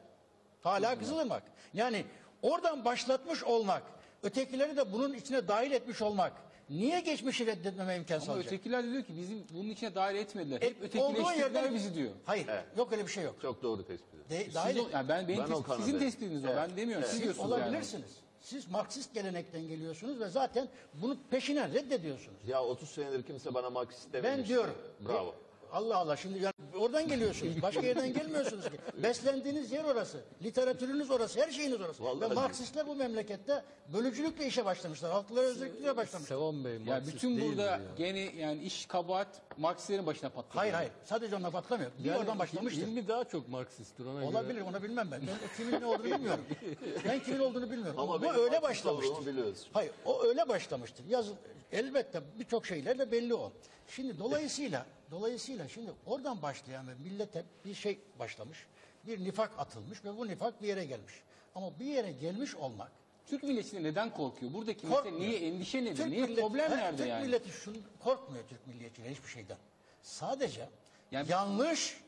Hala 0.62 0.98
Kızılırmak. 0.98 1.42
Yani 1.74 2.04
oradan 2.42 2.84
başlatmış 2.84 3.44
olmak, 3.44 3.82
ötekileri 4.22 4.76
de 4.76 4.92
bunun 4.92 5.14
içine 5.14 5.48
dahil 5.48 5.70
etmiş 5.72 6.02
olmak 6.02 6.32
niye 6.70 7.00
geçmişi 7.00 7.46
reddetmeme 7.46 7.96
imkan 7.96 8.14
Ama 8.16 8.24
sağlayacak? 8.24 8.52
ötekiler 8.52 8.84
de 8.84 8.90
diyor 8.92 9.02
ki 9.04 9.12
bizim 9.18 9.44
bunun 9.54 9.68
içine 9.70 9.94
dahil 9.94 10.16
etmiyorlar. 10.16 10.62
E, 10.62 10.66
Hep 10.66 10.82
ötekileştirdiler 10.82 11.74
bizi 11.74 11.94
diyor. 11.94 12.10
Hayır, 12.24 12.46
yok 12.76 12.92
öyle 12.92 13.06
bir 13.06 13.10
şey 13.12 13.24
yok. 13.24 13.34
Çok 13.42 13.62
doğru 13.62 13.86
tespit. 13.86 14.30
De, 14.30 14.44
Siz 14.44 14.54
dahil 14.54 14.78
o- 14.78 14.88
yani 14.92 15.08
ben, 15.08 15.28
benim 15.28 15.38
Ben 15.38 15.44
o 15.44 15.48
tespit- 15.48 15.62
kanadayım. 15.66 15.84
sizin 15.84 15.98
tespitiniz 15.98 16.44
o. 16.44 16.48
Ben 16.48 16.76
demiyorum. 16.76 17.04
Siz 17.04 17.12
Siz 17.14 17.22
diyorsunuz 17.22 17.50
yani. 17.50 17.62
olabilirsiniz. 17.62 18.10
Siz 18.46 18.70
Marksist 18.70 19.14
gelenekten 19.14 19.68
geliyorsunuz 19.68 20.20
ve 20.20 20.28
zaten 20.28 20.68
bunu 20.94 21.16
peşinen 21.30 21.72
reddediyorsunuz. 21.74 22.48
Ya 22.48 22.64
30 22.64 22.90
senedir 22.90 23.22
kimse 23.22 23.54
bana 23.54 23.70
Marksist 23.70 24.12
dememişti. 24.12 24.40
Ben 24.42 24.48
diyorum. 24.48 24.74
Bravo. 25.08 25.34
Allah 25.72 25.96
Allah 25.96 26.16
şimdi 26.16 26.38
yani 26.38 26.54
oradan 26.78 27.08
geliyorsunuz. 27.08 27.62
Başka 27.62 27.80
yerden 27.80 28.12
gelmiyorsunuz 28.12 28.64
ki. 28.64 28.70
Beslendiğiniz 29.02 29.72
yer 29.72 29.84
orası. 29.84 30.20
Literatürünüz 30.42 31.10
orası. 31.10 31.40
Her 31.40 31.50
şeyiniz 31.50 31.80
orası. 31.80 32.04
Vallahi 32.04 32.30
Ve 32.30 32.34
Marksistler 32.34 32.86
bu 32.86 32.94
memlekette 32.94 33.64
bölücülükle 33.92 34.46
işe 34.46 34.64
başlamışlar. 34.64 35.12
Halklara 35.12 35.46
özgürlükle 35.46 35.96
başlamışlar. 35.96 36.36
Sevan 36.36 36.64
Bey 36.64 36.72
Ya 36.72 36.78
Marksist 36.80 37.14
bütün 37.14 37.40
burada 37.40 37.62
ya. 37.62 37.80
gene 37.98 38.18
yani 38.20 38.62
iş 38.62 38.86
kabahat 38.86 39.28
Marksistlerin 39.56 40.06
başına 40.06 40.30
patladı. 40.30 40.58
Hayır 40.58 40.72
hayır. 40.72 40.90
Sadece 41.04 41.36
onunla 41.36 41.50
patlamıyor. 41.50 41.90
Bir 41.98 42.04
Yani 42.04 42.18
oradan 42.18 42.38
başlamıştır. 42.38 42.82
İlmi 42.82 43.08
daha 43.08 43.24
çok 43.24 43.48
Marksisttir 43.48 44.06
ona 44.06 44.24
Olabilir 44.26 44.54
göre. 44.54 44.64
onu 44.64 44.82
bilmem 44.82 45.08
ben. 45.10 45.20
Ben 45.26 45.36
kimin 45.56 45.80
ne 45.80 45.86
olduğunu 45.86 46.04
bilmiyorum. 46.04 46.44
ben 47.04 47.22
kimin 47.22 47.38
olduğunu 47.40 47.70
bilmiyorum. 47.70 48.00
Ama 48.00 48.18
bu 48.18 48.22
benim 48.22 48.34
öyle 48.34 48.42
olduğumu 48.42 48.62
başlamıştır. 48.62 49.26
biliyoruz. 49.26 49.66
Hayır 49.72 49.92
o 50.04 50.22
öyle 50.24 50.48
başlamıştır. 50.48 51.04
Yazı, 51.08 51.32
elbette 51.72 52.20
birçok 52.38 52.66
şeyler 52.66 52.98
de 52.98 53.12
belli 53.12 53.34
o. 53.34 53.52
Şimdi 53.88 54.18
dolayısıyla 54.18 54.86
dolayısıyla 55.10 55.68
şimdi 55.68 55.90
oradan 56.06 56.42
başlayan 56.42 56.88
ve 56.88 56.94
millete 56.94 57.44
bir 57.64 57.74
şey 57.74 57.98
başlamış. 58.18 58.66
Bir 59.06 59.24
nifak 59.24 59.58
atılmış 59.58 60.04
ve 60.04 60.16
bu 60.16 60.28
nifak 60.28 60.62
bir 60.62 60.68
yere 60.68 60.84
gelmiş. 60.84 61.14
Ama 61.54 61.78
bir 61.80 61.84
yere 61.84 62.12
gelmiş 62.12 62.54
olmak 62.54 62.92
Türk 63.26 63.42
milleti 63.42 63.82
neden 63.82 64.10
korkuyor? 64.14 64.52
Buradaki 64.52 64.86
mesele 64.86 65.02
Korkmuyor. 65.02 65.20
niye 65.30 65.38
endişe 65.48 65.84
nedir? 65.84 65.96
Türk 65.96 66.06
niye 66.08 66.22
milleti- 66.26 66.40
problem 66.40 66.70
Hayır, 66.70 66.82
nerede 66.82 66.96
Türk 66.96 67.08
yani? 67.08 67.26
milleti 67.26 67.50
şunu 67.50 67.76
korkmuyor 68.04 68.44
Türk 68.48 68.66
milliyetçileri 68.66 69.10
hiçbir 69.14 69.28
şeyden. 69.28 69.56
Sadece 70.02 70.68
Yani- 71.12 71.30
yanlış 71.30 72.00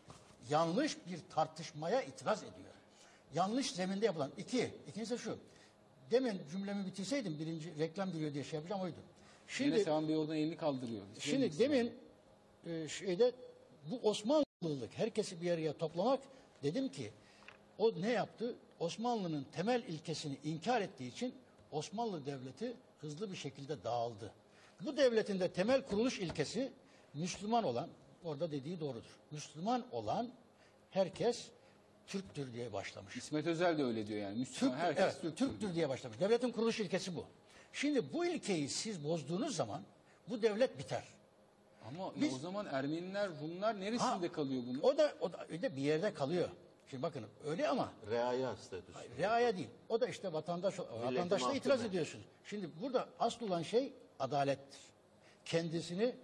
yanlış 0.51 0.97
bir 1.07 1.21
tartışmaya 1.35 2.03
itiraz 2.03 2.43
ediyor. 2.43 2.69
Yanlış 3.35 3.73
zeminde 3.73 4.07
yapılan. 4.07 4.33
iki. 4.39 4.71
İkincisi 4.89 5.19
şu. 5.19 5.39
Demin 6.11 6.41
cümlemi 6.51 6.87
bitirseydim 6.87 7.39
birinci 7.39 7.79
reklam 7.79 8.13
giriyor 8.13 8.35
diye 8.35 8.45
şey 8.45 8.57
yapacağım 8.57 8.83
oydu. 8.83 8.97
Şimdi, 9.49 9.71
Şimdi 9.71 9.85
Sevan 9.85 10.09
Bey 10.09 10.17
oradan 10.17 10.37
elini 10.37 10.57
kaldırıyor. 10.57 11.03
Şimdi 11.19 11.59
demin 11.59 11.93
e, 12.67 12.89
şeyde 12.89 13.33
bu 13.91 14.09
Osmanlılık 14.09 14.91
herkesi 14.99 15.41
bir 15.43 15.51
araya 15.51 15.73
toplamak 15.73 16.21
dedim 16.63 16.89
ki 16.89 17.11
o 17.79 17.93
ne 18.01 18.11
yaptı? 18.11 18.55
Osmanlı'nın 18.81 19.47
temel 19.53 19.83
ilkesini 19.83 20.37
inkar 20.45 20.81
ettiği 20.81 21.13
için 21.13 21.35
Osmanlı 21.73 22.27
Devleti 22.27 22.75
hızlı 23.01 23.33
bir 23.33 23.37
şekilde 23.37 23.85
dağıldı. 23.85 24.33
Bu 24.81 24.97
devletin 24.97 25.41
de 25.41 25.53
temel 25.53 25.83
kuruluş 25.83 26.19
ilkesi 26.19 26.73
Müslüman 27.15 27.65
olan, 27.65 27.89
orada 28.25 28.51
dediği 28.51 28.81
doğrudur. 28.81 29.19
Müslüman 29.31 29.85
olan 29.93 30.31
herkes 30.91 31.49
Türktür 32.07 32.53
diye 32.53 32.73
başlamış. 32.73 33.17
İsmet 33.17 33.47
Özel 33.47 33.79
de 33.79 33.85
öyle 33.85 34.07
diyor 34.07 34.21
yani. 34.21 34.39
Müslüman 34.39 34.75
Türk, 34.75 34.83
herkes 34.83 35.05
evet, 35.05 35.23
Türktür. 35.23 35.47
Türktür 35.47 35.75
diye 35.75 35.89
başlamış. 35.89 36.21
Devletin 36.21 36.51
kuruluş 36.51 36.81
ilkesi 36.81 37.17
bu. 37.17 37.25
Şimdi 37.73 38.13
bu 38.13 38.27
ilkeyi 38.27 38.69
siz 38.69 39.05
bozduğunuz 39.05 39.57
zaman 39.57 39.83
bu 40.29 40.43
devlet 40.43 40.79
biter. 40.79 41.05
Ama 41.89 42.13
Biz- 42.21 42.35
o 42.35 42.39
zaman 42.39 42.67
Ermeniler, 42.67 43.31
Rumlar 43.43 43.81
neresinde 43.81 44.27
Ha, 44.27 44.33
kalıyor 44.33 44.63
bunun? 44.69 44.81
O 44.81 44.99
da, 44.99 45.13
o 45.21 45.33
da 45.33 45.47
öyle 45.51 45.77
bir 45.77 45.83
yerde 45.83 46.15
kalıyor. 46.15 46.49
Şimdi 46.91 47.03
bakın 47.03 47.25
öyle 47.47 47.69
ama 47.69 47.93
Reaya 48.11 48.57
statüsü. 48.57 48.99
reaya 49.19 49.57
değil. 49.57 49.69
O 49.89 50.01
da 50.01 50.07
işte 50.09 50.33
vatandaş 50.33 50.79
vatandaşla 50.79 51.53
itiraz 51.55 51.81
et. 51.83 51.89
ediyorsun. 51.89 52.21
Şimdi 52.45 52.71
burada 52.83 53.09
asıl 53.21 53.47
olan 53.47 53.63
şey 53.63 53.93
adalettir. 54.19 54.81
Kendisini 55.45 56.15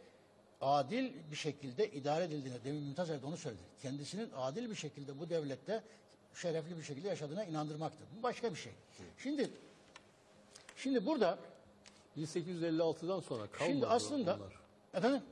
adil 0.60 1.12
bir 1.30 1.36
şekilde 1.36 1.90
idare 1.90 2.24
edildiğine, 2.24 2.64
demin 2.64 2.82
Mümtaz 2.82 3.10
Erdoğan 3.10 3.28
onu 3.32 3.36
söyledi. 3.36 3.62
Kendisinin 3.82 4.30
adil 4.36 4.70
bir 4.70 4.74
şekilde 4.74 5.18
bu 5.20 5.30
devlette 5.30 5.82
şerefli 6.34 6.76
bir 6.76 6.82
şekilde 6.82 7.08
yaşadığına 7.08 7.44
inandırmaktır. 7.44 8.06
Bu 8.18 8.22
başka 8.22 8.50
bir 8.50 8.56
şey. 8.58 8.72
Şimdi 9.18 9.50
şimdi 10.76 11.06
burada 11.06 11.38
1856'dan 12.16 13.20
sonra 13.20 13.46
kalmadı 13.46 13.70
Şimdi 13.72 13.86
aslında- 13.86 14.34
onlar. 14.36 14.52
efendim 14.94 15.22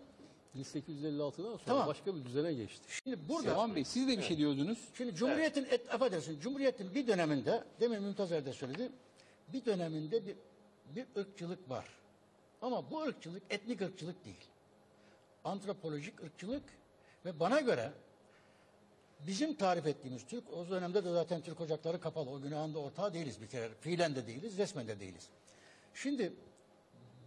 1856'dan 0.57 1.31
sonra 1.31 1.59
Tamam. 1.67 1.87
başka 1.87 2.17
bir 2.17 2.25
düzene 2.25 2.53
geçti. 2.53 2.85
şimdi 3.05 3.29
burada 3.29 3.51
Sevan 3.51 3.77
Bey 3.77 3.85
siz 3.85 4.09
de 4.09 4.19
bir 4.19 4.23
şey 4.23 4.39
diyordunuz. 4.39 4.79
Şimdi 4.95 5.15
Cumhuriyet'in 5.15 5.65
et, 5.71 5.95
affedersin 5.95 6.41
Cumhuriyet'in 6.41 6.95
bir 6.95 7.07
döneminde 7.07 7.65
demin 7.81 8.03
Mümtaz 8.03 8.33
Er 8.33 8.47
de 8.47 8.53
söyledi. 8.53 8.93
Bir 9.53 9.65
döneminde 9.65 10.27
bir 10.27 10.37
bir 10.97 11.07
ırkçılık 11.17 11.71
var. 11.71 11.85
Ama 12.63 12.91
bu 12.91 13.03
ırkçılık 13.03 13.43
etnik 13.51 13.83
ırkçılık 13.83 14.25
değil. 14.25 14.45
Antropolojik 15.45 16.23
ırkçılık 16.23 16.63
ve 17.25 17.41
bana 17.41 17.61
göre 17.61 17.93
bizim 19.27 19.55
tarif 19.55 19.87
ettiğimiz 19.87 20.27
Türk 20.27 20.53
o 20.53 20.71
dönemde 20.71 21.05
de 21.05 21.13
zaten 21.13 21.41
Türk 21.41 21.61
ocakları 21.61 22.01
kapalı. 22.01 22.31
O 22.31 22.41
günahında 22.41 22.79
ortağı 22.79 23.15
değiliz 23.15 23.41
bir 23.41 23.47
kere. 23.47 23.69
Fiilen 23.81 24.17
de 24.17 24.27
değiliz, 24.27 24.59
resmen 24.59 24.89
de 24.89 25.01
değiliz. 25.01 25.29
Şimdi 25.95 26.33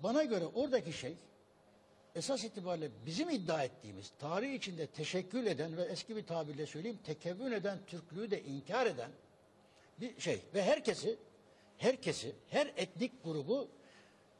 bana 0.03 0.23
göre 0.23 0.45
oradaki 0.45 0.93
şey 0.93 1.17
esas 2.16 2.43
itibariyle 2.43 2.91
bizim 3.05 3.30
iddia 3.30 3.63
ettiğimiz 3.63 4.11
tarih 4.20 4.53
içinde 4.53 4.88
teşekkül 4.88 5.45
eden 5.45 5.78
ve 5.78 5.82
eski 5.82 6.16
bir 6.16 6.26
tabirle 6.26 6.66
söyleyeyim 6.66 6.99
tekevvün 7.03 7.51
eden 7.51 7.80
Türklüğü 7.88 8.32
de 8.32 8.43
inkar 8.43 8.86
eden 8.86 9.11
bir 9.99 10.20
şey 10.20 10.41
ve 10.53 10.63
herkesi 10.63 11.18
herkesi 11.78 12.36
her 12.49 12.74
etnik 12.78 13.24
grubu 13.24 13.68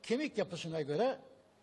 kemik 0.03 0.38
yapısına 0.38 0.82
göre 0.82 1.19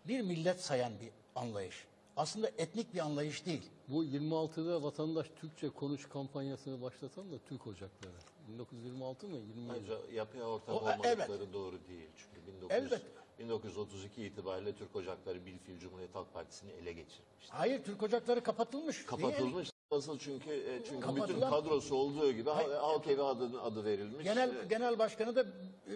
bir 0.07 0.21
millet 0.21 0.61
sayan 0.61 0.93
bir 1.01 1.09
anlayış. 1.35 1.85
Aslında 2.17 2.47
etnik 2.57 2.93
bir 2.93 2.99
anlayış 2.99 3.45
değil. 3.45 3.69
Bu 3.87 4.05
26'da 4.05 4.83
vatandaş 4.83 5.27
Türkçe 5.41 5.69
konuş 5.69 6.09
kampanyasını 6.09 6.81
başlatan 6.81 7.31
da 7.31 7.35
Türk 7.49 7.67
ocakları. 7.67 8.13
1926 8.47 9.27
mı? 9.27 9.37
27. 9.37 9.73
Ayrıca 9.73 10.13
yapıya 10.13 10.45
ortak 10.45 10.75
O, 10.75 10.79
olmadıkları 10.79 11.43
evet. 11.43 11.53
doğru 11.53 11.79
değil. 11.87 12.09
Çünkü 12.17 12.47
1900, 12.47 12.71
Elbette. 12.71 13.22
1932 13.49 14.25
itibariyle 14.25 14.75
Türk 14.75 14.95
Ocakları 14.95 15.45
Bilfil 15.45 15.79
Cumhuriyet 15.79 16.15
Halk 16.15 16.33
Partisi'ni 16.33 16.71
ele 16.71 16.93
geçirmişti. 16.93 17.49
Hayır 17.53 17.83
Türk 17.83 18.03
ocakları 18.03 18.43
kapatılmış. 18.43 19.05
Kapatılmış. 19.05 19.69
Nasıl 19.91 20.19
çünkü 20.19 20.49
e, 20.51 20.83
çünkü 20.85 21.07
bütün 21.07 21.15
Kapatılan- 21.21 21.49
kadrosu 21.49 21.95
olduğu 21.95 22.31
gibi 22.31 22.49
Hayır. 22.49 22.69
halk 22.71 23.07
evi 23.07 23.21
adı, 23.21 23.61
adı 23.61 23.85
verilmiş. 23.85 24.23
Genel 24.23 24.49
E, 24.49 24.65
genel 24.69 24.99
başkanı 24.99 25.35
da 25.35 25.45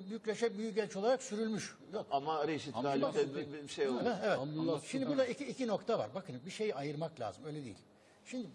Büyükleşe 0.10 0.58
Büyükelç 0.58 0.96
olarak 0.96 1.24
sürülmüş. 1.24 1.76
Yok. 1.94 2.06
ama 2.12 2.48
Reşit 2.48 2.76
Galip'te 2.82 3.36
bir, 3.36 3.54
bir 3.64 3.68
şey 3.68 3.88
oldu. 3.90 4.06
Ha, 4.06 4.22
evet. 4.24 4.82
Şimdi 4.86 5.08
burada 5.08 5.26
iki, 5.26 5.46
iki 5.46 5.68
nokta 5.68 6.00
var. 6.00 6.10
Bakın 6.16 6.36
bir 6.46 6.52
şeyi 6.52 6.76
ayırmak 6.76 7.20
lazım. 7.20 7.44
Öyle 7.46 7.66
değil. 7.66 7.78
Şimdi 8.26 8.48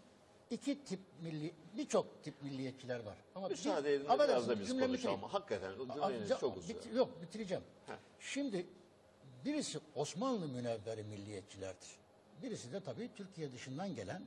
iki 0.51 0.84
tip 0.84 1.01
milli, 1.22 1.53
birçok 1.78 2.22
tip 2.24 2.43
milliyetçiler 2.43 3.05
var. 3.05 3.16
Ama 3.34 3.47
bir- 3.47 3.51
Müsaade 3.55 3.95
edin 3.95 4.07
biraz 4.09 4.49
da 4.49 4.61
biz 4.61 4.68
konuşalım. 4.68 4.93
bitireyim. 4.95 5.20
Hakikaten 5.22 5.72
cümleniz 5.95 6.28
çok 6.40 6.68
bit- 6.68 6.95
yok 6.95 7.22
bitireceğim. 7.22 7.62
Şimdi 8.20 8.66
birisi 9.45 9.80
Osmanlı 9.95 10.49
münevveri 10.49 11.03
milliyetçilerdir. 11.03 11.88
Birisi 12.43 12.72
de 12.72 12.80
tabii 12.80 13.11
Türkiye 13.16 13.53
dışından 13.53 13.95
gelen 13.95 14.22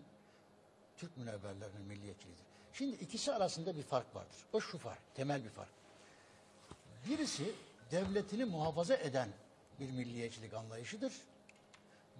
Türk 0.98 1.18
münevverlerinin 1.18 1.82
milliyetçiliğidir. 1.82 2.46
Şimdi 2.74 2.96
ikisi 2.96 3.34
arasında 3.34 3.78
bir 3.78 3.84
fark 3.84 4.16
vardır. 4.16 4.38
O 4.54 4.62
şu 4.62 4.78
fark, 4.78 5.16
temel 5.16 5.44
bir 5.44 5.50
fark. 5.50 5.70
Birisi 7.10 7.52
devletini 7.92 8.46
muhafaza 8.46 8.96
eden 8.96 9.30
bir 9.80 9.92
milliyetçilik 9.92 10.54
anlayışıdır. 10.54 11.14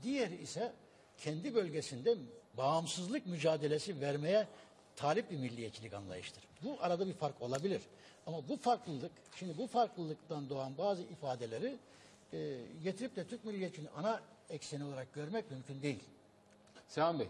Diğeri 0.04 0.36
ise 0.36 0.74
kendi 1.18 1.56
bölgesinde 1.56 2.18
bağımsızlık 2.58 3.26
mücadelesi 3.26 4.02
vermeye 4.02 4.48
talip 4.96 5.32
bir 5.32 5.38
milliyetçilik 5.38 5.94
anlayıştır. 5.94 6.44
Bu 6.64 6.78
arada 6.80 7.08
bir 7.08 7.14
fark 7.14 7.42
olabilir. 7.42 7.82
Ama 8.28 8.48
bu 8.50 8.58
farklılık, 8.58 9.12
şimdi 9.36 9.58
bu 9.58 9.68
farklılıktan 9.68 10.50
doğan 10.50 10.78
bazı 10.78 11.02
ifadeleri 11.02 11.78
e, 12.36 12.58
getirip 12.84 13.16
de 13.16 13.28
Türk 13.28 13.46
milliyetçiliğini 13.46 13.92
ana 13.92 14.22
ekseni 14.50 14.84
olarak 14.84 15.14
görmek 15.14 15.52
mümkün 15.52 15.82
değil. 15.82 16.04
Sevan 16.88 17.20
Bey. 17.20 17.28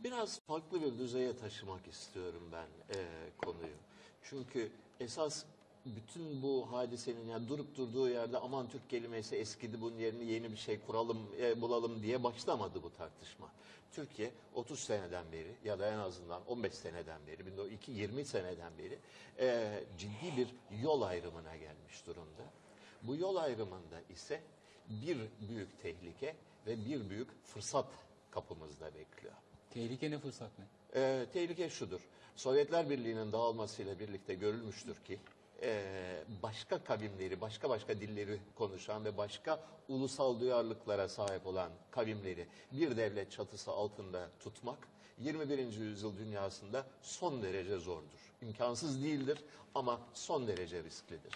Biraz 0.00 0.40
farklı 0.40 0.82
bir 0.82 0.98
düzeye 0.98 1.36
taşımak 1.36 1.86
istiyorum 1.86 2.42
ben 2.52 2.96
e, 2.96 2.98
konuyu. 3.44 3.76
Çünkü 4.22 4.72
esas 5.00 5.44
bütün 5.86 6.42
bu 6.42 6.72
hadisenin 6.72 7.28
yani 7.28 7.48
durup 7.48 7.76
durduğu 7.76 8.08
yerde 8.08 8.38
aman 8.38 8.68
Türk 8.68 8.90
kelimesi 8.90 9.36
eskidi 9.36 9.80
bunun 9.80 9.98
yerine 9.98 10.24
yeni 10.24 10.50
bir 10.52 10.56
şey 10.56 10.80
kuralım 10.80 11.18
e, 11.40 11.60
bulalım 11.60 12.02
diye 12.02 12.24
başlamadı 12.24 12.82
bu 12.82 12.92
tartışma. 12.92 13.52
Türkiye 13.92 14.30
30 14.54 14.80
seneden 14.80 15.32
beri 15.32 15.54
ya 15.64 15.78
da 15.78 15.92
en 15.92 15.98
azından 15.98 16.42
15 16.46 16.74
seneden 16.74 17.20
beri 17.26 17.44
20 17.86 18.24
seneden 18.24 18.78
beri 18.78 18.98
e, 19.38 19.80
ciddi 19.98 20.36
bir 20.36 20.48
yol 20.82 21.02
ayrımına 21.02 21.56
gelmiş 21.56 22.06
durumda. 22.06 22.59
Bu 23.02 23.16
yol 23.16 23.36
ayrımında 23.36 24.00
ise 24.10 24.40
bir 24.88 25.18
büyük 25.48 25.82
tehlike 25.82 26.36
ve 26.66 26.84
bir 26.84 27.10
büyük 27.10 27.44
fırsat 27.44 27.86
kapımızda 28.30 28.86
bekliyor. 28.94 29.34
Tehlike 29.70 30.10
ne 30.10 30.18
fırsat 30.18 30.50
ne? 30.58 30.64
Ee, 30.94 31.26
tehlike 31.32 31.70
şudur. 31.70 32.00
Sovyetler 32.36 32.90
Birliği'nin 32.90 33.32
dağılmasıyla 33.32 33.98
birlikte 33.98 34.34
görülmüştür 34.34 34.96
ki 34.96 35.18
e, 35.62 36.24
başka 36.42 36.84
kavimleri, 36.84 37.40
başka 37.40 37.70
başka 37.70 38.00
dilleri 38.00 38.40
konuşan 38.54 39.04
ve 39.04 39.16
başka 39.16 39.64
ulusal 39.88 40.40
duyarlılıklara 40.40 41.08
sahip 41.08 41.46
olan 41.46 41.70
kavimleri 41.90 42.46
bir 42.72 42.96
devlet 42.96 43.32
çatısı 43.32 43.70
altında 43.70 44.28
tutmak 44.40 44.78
21. 45.18 45.58
yüzyıl 45.58 46.18
dünyasında 46.18 46.86
son 47.02 47.42
derece 47.42 47.78
zordur. 47.78 48.32
İmkansız 48.42 49.02
değildir 49.02 49.38
ama 49.74 50.00
son 50.14 50.48
derece 50.48 50.84
risklidir. 50.84 51.32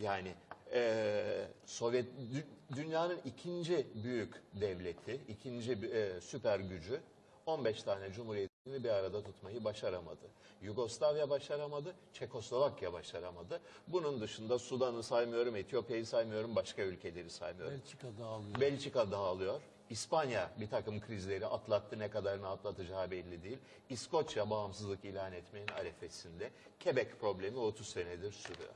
Yani 0.00 0.34
e, 0.72 1.48
Sovyet 1.66 2.06
dü- 2.34 2.76
dünyanın 2.76 3.18
ikinci 3.24 3.86
büyük 4.04 4.34
devleti, 4.60 5.20
ikinci 5.28 5.72
e, 5.72 6.20
süper 6.20 6.60
gücü 6.60 7.00
15 7.46 7.82
tane 7.82 8.12
cumhuriyetini 8.12 8.84
bir 8.84 8.88
arada 8.88 9.22
tutmayı 9.22 9.64
başaramadı. 9.64 10.26
Yugoslavya 10.62 11.30
başaramadı, 11.30 11.94
Çekoslovakya 12.12 12.92
başaramadı. 12.92 13.60
Bunun 13.88 14.20
dışında 14.20 14.58
Sudan'ı 14.58 15.02
saymıyorum, 15.02 15.56
Etiyopya'yı 15.56 16.06
saymıyorum, 16.06 16.56
başka 16.56 16.82
ülkeleri 16.82 17.30
saymıyorum. 17.30 17.74
Belçika 17.74 18.08
dağılıyor. 18.18 18.60
Belçika 18.60 19.10
dağılıyor. 19.10 19.60
İspanya 19.90 20.50
bir 20.60 20.70
takım 20.70 21.00
krizleri 21.00 21.46
atlattı 21.46 21.98
ne 21.98 22.10
kadarını 22.10 22.48
atlatacağı 22.48 23.10
belli 23.10 23.42
değil. 23.42 23.58
İskoçya 23.90 24.50
bağımsızlık 24.50 25.04
ilan 25.04 25.32
etmenin 25.32 25.68
arefesinde. 25.68 26.50
Quebec 26.84 27.08
problemi 27.20 27.58
30 27.58 27.88
senedir 27.88 28.32
sürüyor. 28.32 28.72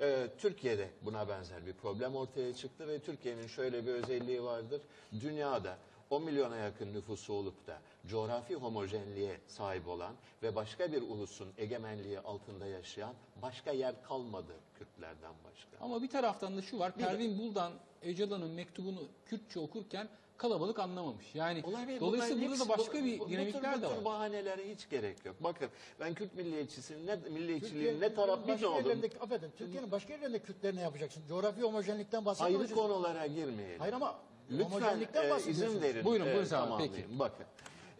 Ee, 0.00 0.28
Türkiye'de 0.38 0.88
buna 1.02 1.28
benzer 1.28 1.66
bir 1.66 1.72
problem 1.72 2.16
ortaya 2.16 2.54
çıktı 2.54 2.88
ve 2.88 2.98
Türkiye'nin 2.98 3.46
şöyle 3.46 3.86
bir 3.86 3.92
özelliği 3.92 4.42
vardır. 4.42 4.80
Dünyada 5.20 5.78
10 6.10 6.22
milyona 6.22 6.56
yakın 6.56 6.94
nüfusu 6.94 7.32
olup 7.32 7.66
da 7.66 7.78
coğrafi 8.06 8.54
homojenliğe 8.54 9.40
sahip 9.46 9.88
olan 9.88 10.14
ve 10.42 10.54
başka 10.56 10.92
bir 10.92 11.02
ulusun 11.02 11.48
egemenliği 11.58 12.20
altında 12.20 12.66
yaşayan 12.66 13.14
başka 13.42 13.72
yer 13.72 14.02
kalmadı 14.02 14.52
Kürtlerden 14.78 15.32
başka. 15.44 15.84
Ama 15.84 16.02
bir 16.02 16.08
taraftan 16.08 16.56
da 16.56 16.62
şu 16.62 16.78
var. 16.78 16.94
Pervin 16.96 17.38
Buldan 17.38 17.72
Öcalan'ın 18.02 18.50
mektubunu 18.50 19.02
Kürtçe 19.26 19.60
okurken 19.60 20.08
kalabalık 20.38 20.78
anlamamış. 20.78 21.34
Yani 21.34 21.62
Olabilir. 21.66 22.00
dolayısıyla 22.00 22.36
Bunların 22.36 22.58
burada 22.58 22.68
da 22.68 22.72
hepsi- 22.72 22.78
başka 22.78 22.98
bu- 23.00 23.04
bir 23.04 23.18
bu- 23.20 23.24
bu 23.24 23.28
dinamikler 23.30 23.74
tür, 23.74 23.82
de 23.82 23.86
Bu 23.86 23.90
tür 23.90 23.96
var. 23.96 24.04
bahanelere 24.04 24.70
hiç 24.74 24.88
gerek 24.88 25.24
yok. 25.24 25.36
Bakın 25.40 25.68
ben 26.00 26.14
Kürt 26.14 26.34
milliyetçisinin 26.34 27.06
ne, 27.06 27.16
milliyetçiliğin 27.30 28.00
ne 28.00 28.14
taraflı 28.14 28.48
başka 28.48 28.68
oldum. 28.68 28.76
yerlerindeki, 28.78 29.20
affedin, 29.20 29.50
Türkiye'nin 29.58 29.90
başka 29.90 30.12
yerlerinde 30.12 30.38
Kürtler 30.38 30.76
ne 30.76 30.80
yapacaksın? 30.80 31.22
Coğrafi 31.28 31.62
homojenlikten 31.62 32.18
Ayrı 32.18 32.26
bahsediyoruz. 32.26 32.74
konulara 32.74 33.26
girmeyelim. 33.26 33.78
Hayır 33.80 33.92
ama 33.92 34.14
Lütfen 34.50 34.64
homojenlikten 34.64 35.24
e, 35.26 35.30
bahsediyorsunuz. 35.30 35.70
izin 35.72 35.82
verin. 35.82 36.04
Buyurun, 36.04 36.26
e, 36.26 36.30
buyurun 36.32 36.44
Sami, 36.48 36.64
tamamlayayım. 36.64 36.96
peki. 37.06 37.18
Bakın 37.18 37.44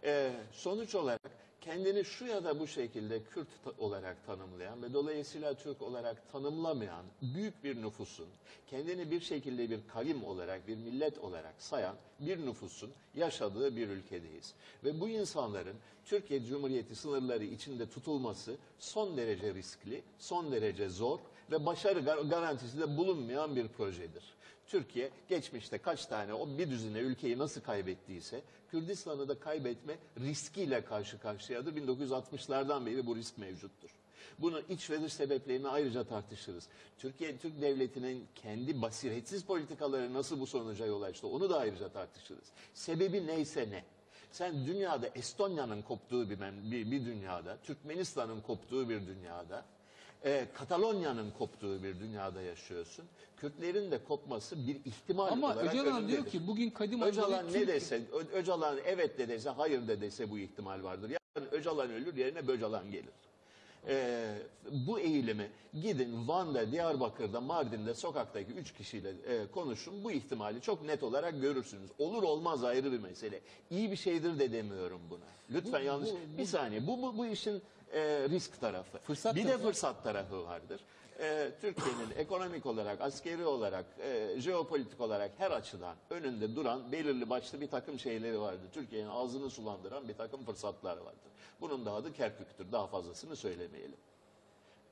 e, 0.05 0.31
sonuç 0.53 0.95
olarak 0.95 1.21
kendini 1.67 2.05
şu 2.05 2.27
ya 2.27 2.45
da 2.45 2.61
bu 2.61 2.67
şekilde 2.67 3.23
Kürt 3.23 3.49
olarak 3.79 4.27
tanımlayan 4.27 4.83
ve 4.83 4.93
dolayısıyla 4.93 5.55
Türk 5.55 5.83
olarak 5.83 6.33
tanımlamayan 6.33 7.05
büyük 7.23 7.65
bir 7.65 7.83
nüfusun 7.83 8.27
kendini 8.71 9.11
bir 9.11 9.21
şekilde 9.21 9.71
bir 9.71 9.81
kavim 9.89 10.25
olarak, 10.25 10.69
bir 10.69 10.77
millet 10.77 11.19
olarak 11.19 11.55
sayan 11.59 11.97
bir 12.21 12.47
nüfusun 12.47 12.91
yaşadığı 13.15 13.77
bir 13.77 13.89
ülkedeyiz. 13.89 14.55
Ve 14.85 15.01
bu 15.01 15.09
insanların 15.09 15.77
Türkiye 16.05 16.45
Cumhuriyeti 16.45 16.97
sınırları 16.97 17.45
içinde 17.45 17.89
tutulması 17.89 18.57
son 18.79 19.17
derece 19.17 19.55
riskli, 19.55 20.03
son 20.19 20.53
derece 20.53 20.89
zor 20.89 21.19
ve 21.51 21.67
başarı 21.67 21.99
gar- 21.99 22.29
garantisi 22.29 22.81
de 22.81 22.97
bulunmayan 22.97 23.57
bir 23.57 23.69
projedir. 23.69 24.36
Türkiye 24.67 25.11
geçmişte 25.29 25.79
kaç 25.79 26.07
tane 26.07 26.35
o 26.35 26.59
bir 26.59 26.71
düzine 26.71 26.99
ülkeyi 26.99 27.39
nasıl 27.39 27.61
kaybettiyse 27.61 28.43
Kürdistan'ı 28.71 29.29
da 29.29 29.39
kaybetme 29.39 29.97
riskiyle 30.21 30.85
karşı 30.85 31.19
karşıyadır. 31.19 31.77
1960'lardan 31.77 32.87
beri 32.87 33.07
bu 33.07 33.17
risk 33.17 33.39
mevcuttur. 33.39 33.91
Bunun 34.39 34.63
iç 34.69 34.91
ve 34.91 35.03
dış 35.03 35.13
sebeplerini 35.13 35.69
ayrıca 35.69 36.05
tartışırız. 36.05 36.69
Türkiye 36.99 37.39
Türk 37.39 37.61
devletinin 37.61 38.27
kendi 38.35 38.83
basiretsiz 38.83 39.45
politikaları 39.45 40.15
nasıl 40.15 40.41
bu 40.41 40.47
sonuca 40.47 40.87
yol 40.87 41.03
açtı 41.03 41.27
onu 41.27 41.51
da 41.51 41.59
ayrıca 41.59 41.89
tartışırız. 41.89 42.45
Sebebi 42.75 43.27
neyse 43.27 43.71
ne. 43.71 43.85
Sen 44.33 44.67
dünyada 44.67 45.07
Estonya'nın 45.07 45.83
koptuğu 45.83 46.31
bir, 46.31 46.39
bir, 46.71 46.91
bir 46.91 47.05
dünyada, 47.05 47.59
Türkmenistan'ın 47.63 48.41
koptuğu 48.41 48.89
bir 48.89 49.07
dünyada, 49.07 49.65
e, 50.25 50.47
Katalonya'nın 50.55 51.31
koptuğu 51.39 51.83
bir 51.83 52.01
dünyada 52.01 52.43
yaşıyorsun. 52.43 53.05
Kürtlerin 53.37 53.91
de 53.91 54.05
kopması 54.05 54.67
bir 54.67 54.77
ihtimal 54.85 55.33
Ama 55.33 55.47
olarak 55.47 55.75
Öcalan 55.75 55.85
diyor 56.09 56.19
önündedir. 56.19 56.31
ki 56.31 56.47
bugün 56.47 56.71
Kadim 56.71 57.03
Öcalan 57.03 57.47
ne 57.47 57.53
Türk- 57.53 57.69
dese, 57.69 58.03
Ö- 58.13 58.39
Öcalan 58.39 58.77
evet 58.85 59.19
de 59.19 59.29
dese, 59.29 59.51
hayır 59.51 59.89
de 59.89 60.01
dese 60.01 60.31
bu 60.31 60.39
ihtimal 60.39 60.83
vardır. 60.83 61.11
Yani 61.11 61.49
Öcalan 61.53 61.91
ölür 61.91 62.17
yerine 62.17 62.47
Böcalan 62.47 62.91
gelir. 62.91 63.11
Ee, 63.89 64.35
bu 64.87 64.99
eğilimi 65.01 65.51
gidin 65.83 66.29
Van'da, 66.29 66.73
Diyarbakır'da, 66.73 67.41
Mardin'de 67.41 67.95
sokaktaki 67.95 68.53
üç 68.53 68.73
kişiyle 68.75 69.09
e, 69.11 69.47
konuşun. 69.55 70.05
Bu 70.05 70.13
ihtimali 70.13 70.61
çok 70.61 70.85
net 70.85 71.03
olarak 71.03 71.41
görürsünüz. 71.41 71.91
Olur 71.99 72.23
olmaz 72.23 72.65
ayrı 72.65 72.93
bir 72.93 72.99
mesele. 72.99 73.41
İyi 73.71 73.91
bir 73.91 73.97
şeydir 73.97 74.39
de 74.39 74.53
demiyorum 74.53 75.01
buna. 75.11 75.25
Lütfen 75.51 75.81
Bu- 75.81 75.85
yanlış. 75.87 76.11
bu- 76.11 76.39
bir 76.39 76.45
saniye. 76.45 76.87
Bu, 76.87 77.03
bu, 77.03 77.19
bu 77.19 77.27
işin 77.27 77.63
e, 77.93 78.29
risk 78.29 78.61
tarafı. 78.61 78.99
Fırsat 78.99 79.35
bir 79.35 79.45
de 79.45 79.47
tarafı. 79.47 79.65
fırsat 79.65 80.05
tarafı 80.05 80.45
vardır. 80.45 80.81
E, 81.21 81.53
Türkiye'nin 81.61 82.11
ekonomik 82.17 82.67
olarak, 82.67 83.01
askeri 83.01 83.45
olarak, 83.45 83.87
e, 83.99 84.41
jeopolitik 84.41 85.01
olarak 85.01 85.31
her 85.39 85.51
açıdan 85.51 85.97
önünde 86.11 86.57
duran 86.57 86.93
belirli 86.93 87.31
başlı 87.31 87.61
bir 87.61 87.69
takım 87.69 87.99
şeyleri 87.99 88.41
vardır. 88.41 88.69
Türkiye'nin 88.73 89.09
ağzını 89.09 89.51
sulandıran 89.51 90.09
bir 90.09 90.15
takım 90.15 90.45
fırsatlar 90.45 90.97
vardır. 90.97 91.33
Bunun 91.61 91.87
da 91.87 91.93
adı 91.93 92.13
Kerkük'tür. 92.13 92.73
Daha 92.73 92.87
fazlasını 92.87 93.37
söylemeyelim. 93.37 93.99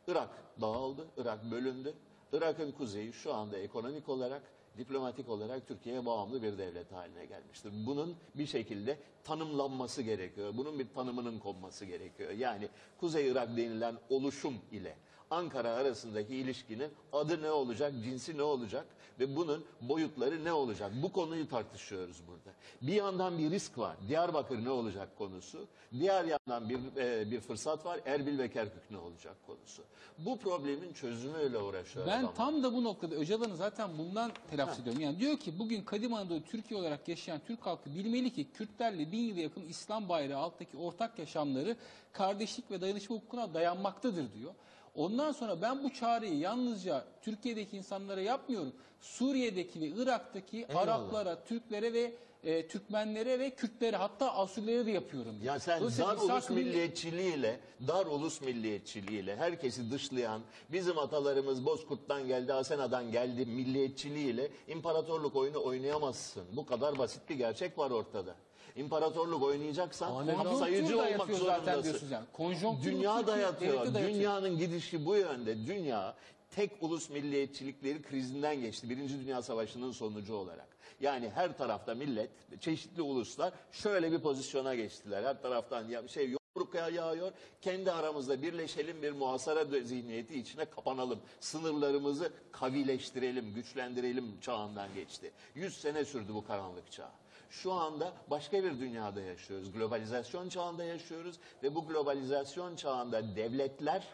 Irak 0.09 0.29
dağıldı, 0.61 1.07
Irak 1.17 1.51
bölündü. 1.51 1.95
Irak'ın 2.33 2.73
kuzeyi 2.73 3.13
şu 3.13 3.35
anda 3.35 3.59
ekonomik 3.59 4.09
olarak, 4.09 4.43
diplomatik 4.79 5.29
olarak 5.29 5.69
Türkiye'ye 5.69 6.07
bağımlı 6.07 6.43
bir 6.43 6.59
devlet 6.59 6.93
haline 6.93 7.27
gelmiştir. 7.27 7.73
Bunun 7.87 8.17
bir 8.35 8.47
şekilde 8.47 8.99
tanımlanması 9.25 10.03
gerekiyor. 10.03 10.53
Bunun 10.57 10.79
bir 10.79 10.87
tanımının 10.95 11.39
konması 11.39 11.85
gerekiyor. 11.85 12.31
Yani 12.31 12.69
Kuzey 13.01 13.29
Irak 13.29 13.49
denilen 13.57 13.97
oluşum 14.11 14.55
ile 14.73 14.97
Ankara 15.31 15.71
arasındaki 15.71 16.35
ilişkinin 16.37 16.91
adı 17.13 17.43
ne 17.43 17.51
olacak, 17.51 17.93
cinsi 18.05 18.39
ne 18.39 18.43
olacak 18.43 18.87
ve 19.21 19.37
bunun 19.37 19.65
boyutları 19.81 20.45
ne 20.45 20.53
olacak? 20.53 20.93
Bu 21.03 21.13
konuyu 21.13 21.49
tartışıyoruz 21.49 22.23
burada. 22.29 22.57
Bir 22.83 22.93
yandan 22.93 23.39
bir 23.39 23.51
risk 23.51 23.79
var. 23.79 23.97
Diyarbakır 24.09 24.65
ne 24.65 24.71
olacak 24.71 25.09
konusu. 25.19 25.67
Diğer 25.93 26.25
yandan 26.25 26.69
bir 26.69 26.79
e, 26.97 27.31
bir 27.31 27.41
fırsat 27.41 27.85
var. 27.87 28.01
Erbil 28.07 28.39
ve 28.39 28.51
Kerkük 28.51 28.91
ne 28.91 28.99
olacak 28.99 29.37
konusu. 29.47 29.83
Bu 30.19 30.39
problemin 30.39 30.93
çözümüyle 30.93 31.59
uğraşıyor. 31.59 32.07
Ben 32.07 32.19
adamlar. 32.19 32.35
tam 32.35 32.63
da 32.63 32.73
bu 32.75 32.85
noktada 32.85 33.15
Öcalan'ı 33.15 33.57
zaten 33.57 33.99
bundan 33.99 34.33
telaffuz 34.51 34.81
ediyorum. 34.81 35.01
Yani 35.03 35.19
diyor 35.19 35.39
ki 35.39 35.59
bugün 35.59 35.83
Kadim 35.83 36.15
Anadolu 36.15 36.43
Türkiye 36.43 36.81
olarak 36.81 37.09
yaşayan 37.09 37.41
Türk 37.47 37.67
halkı 37.67 37.95
bilmeli 37.95 38.33
ki 38.33 38.51
Kürtlerle 38.53 39.13
bin 39.13 39.19
yıla 39.19 39.41
yakın 39.41 39.63
İslam 39.69 40.09
bayrağı 40.09 40.41
alttaki 40.41 40.77
ortak 40.77 41.19
yaşamları 41.19 41.77
kardeşlik 42.13 42.71
ve 42.71 42.81
dayanışma 42.81 43.17
hukukuna 43.17 43.55
dayanmaktadır 43.55 44.33
diyor. 44.35 44.55
Ondan 44.95 45.33
sonra 45.33 45.63
ben 45.63 45.85
bu 45.85 45.93
çağrıyı 45.93 46.39
yalnızca 46.39 47.05
Türkiye'deki 47.23 47.77
insanlara 47.77 48.21
yapmıyorum. 48.21 48.73
Suriye'deki 49.01 49.81
ve 49.81 49.87
Irak'taki 49.87 50.67
Eyvallah. 50.69 50.83
Araplara, 50.83 51.45
Türklere 51.45 51.93
ve 51.93 52.15
e, 52.45 52.69
Türkmenlere 52.69 53.39
ve 53.39 53.51
Kürtlere 53.51 53.97
hatta 53.97 54.35
Asurilere 54.35 54.87
de 54.87 54.91
yapıyorum. 54.91 55.37
Ya 55.43 55.59
sen 55.59 55.83
dar 55.83 56.17
ulus 56.17 56.51
milliyetçiliğiyle, 56.51 57.61
dar 57.89 58.07
ulus 58.07 58.41
milliyetçiliğiyle, 58.41 59.37
herkesi 59.37 59.91
dışlayan, 59.91 60.41
bizim 60.73 60.99
atalarımız 60.99 61.67
Bozkurt'tan 61.67 62.27
geldi, 62.27 62.53
Asena'dan 62.53 63.13
geldi 63.13 63.47
milliyetçiliğiyle 63.47 64.51
imparatorluk 64.69 65.37
oyunu 65.37 65.65
oynayamazsın. 65.65 66.45
Bu 66.57 66.67
kadar 66.67 66.99
basit 66.99 67.31
bir 67.31 67.35
gerçek 67.35 67.79
var 67.79 67.91
ortada. 67.91 68.35
İmparatorluk 68.77 69.43
oynayacaksan 69.43 70.27
kapsayıcı 70.27 70.93
Konjonktür 70.97 71.15
olmak 71.15 71.29
zaten 71.29 71.39
zorundasın. 71.39 71.83
diyorsunuz 71.85 72.13
yani. 72.13 72.25
Konjonktür 72.33 72.93
Dünya 72.93 73.27
dayatıyor. 73.27 73.73
dayatıyor. 73.81 74.09
Dünyanın 74.09 74.59
gidişi 74.59 75.07
bu 75.07 75.17
yönde. 75.17 75.67
Dünya 75.67 76.15
tek 76.51 76.71
ulus 76.83 77.11
milliyetçilikleri 77.11 78.03
krizinden 78.03 78.61
geçti. 78.61 78.91
Birinci 78.91 79.21
Dünya 79.25 79.43
Savaşı'nın 79.43 79.93
sonucu 79.93 80.35
olarak. 80.35 80.69
Yani 81.01 81.31
her 81.35 81.59
tarafta 81.59 81.95
millet, 81.95 82.31
çeşitli 82.61 83.03
uluslar 83.03 83.53
şöyle 83.73 84.13
bir 84.13 84.19
pozisyona 84.19 84.75
geçtiler. 84.75 85.23
Her 85.23 85.43
taraftan 85.43 85.89
ya 85.89 86.09
şey 86.09 86.25
yumruk 86.25 86.75
yağıyor. 86.75 87.33
Kendi 87.61 87.93
aramızda 87.93 88.43
birleşelim 88.43 89.03
bir 89.03 89.13
muhasara 89.13 89.65
zihniyeti 89.65 90.39
içine 90.41 90.65
kapanalım. 90.65 91.19
Sınırlarımızı 91.41 92.33
kavileştirelim, 92.53 93.55
güçlendirelim 93.55 94.41
çağından 94.41 94.95
geçti. 94.95 95.33
Yüz 95.55 95.77
sene 95.81 96.05
sürdü 96.05 96.35
bu 96.35 96.47
karanlık 96.47 96.93
çağ. 96.93 97.11
Şu 97.51 97.73
anda 97.73 98.13
başka 98.31 98.65
bir 98.65 98.81
dünyada 98.81 99.21
yaşıyoruz. 99.21 99.73
Globalizasyon 99.73 100.49
çağında 100.49 100.85
yaşıyoruz 100.85 101.37
ve 101.63 101.75
bu 101.75 101.87
globalizasyon 101.87 102.77
çağında 102.77 103.37
devletler 103.37 104.07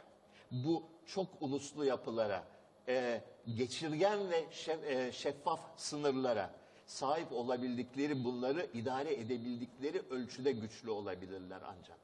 bu 0.51 0.83
çok 1.07 1.27
uluslu 1.41 1.85
yapılara, 1.85 2.45
e, 2.89 3.23
geçirgen 3.57 4.31
ve 4.31 4.45
şef- 4.45 4.85
e, 4.87 5.13
şeffaf 5.13 5.61
sınırlara 5.77 6.51
sahip 6.87 7.33
olabildikleri, 7.33 8.25
bunları 8.25 8.67
idare 8.75 9.15
edebildikleri 9.15 10.03
ölçüde 10.11 10.53
güçlü 10.53 10.91
olabilirler 10.91 11.61
ancak. 11.67 11.99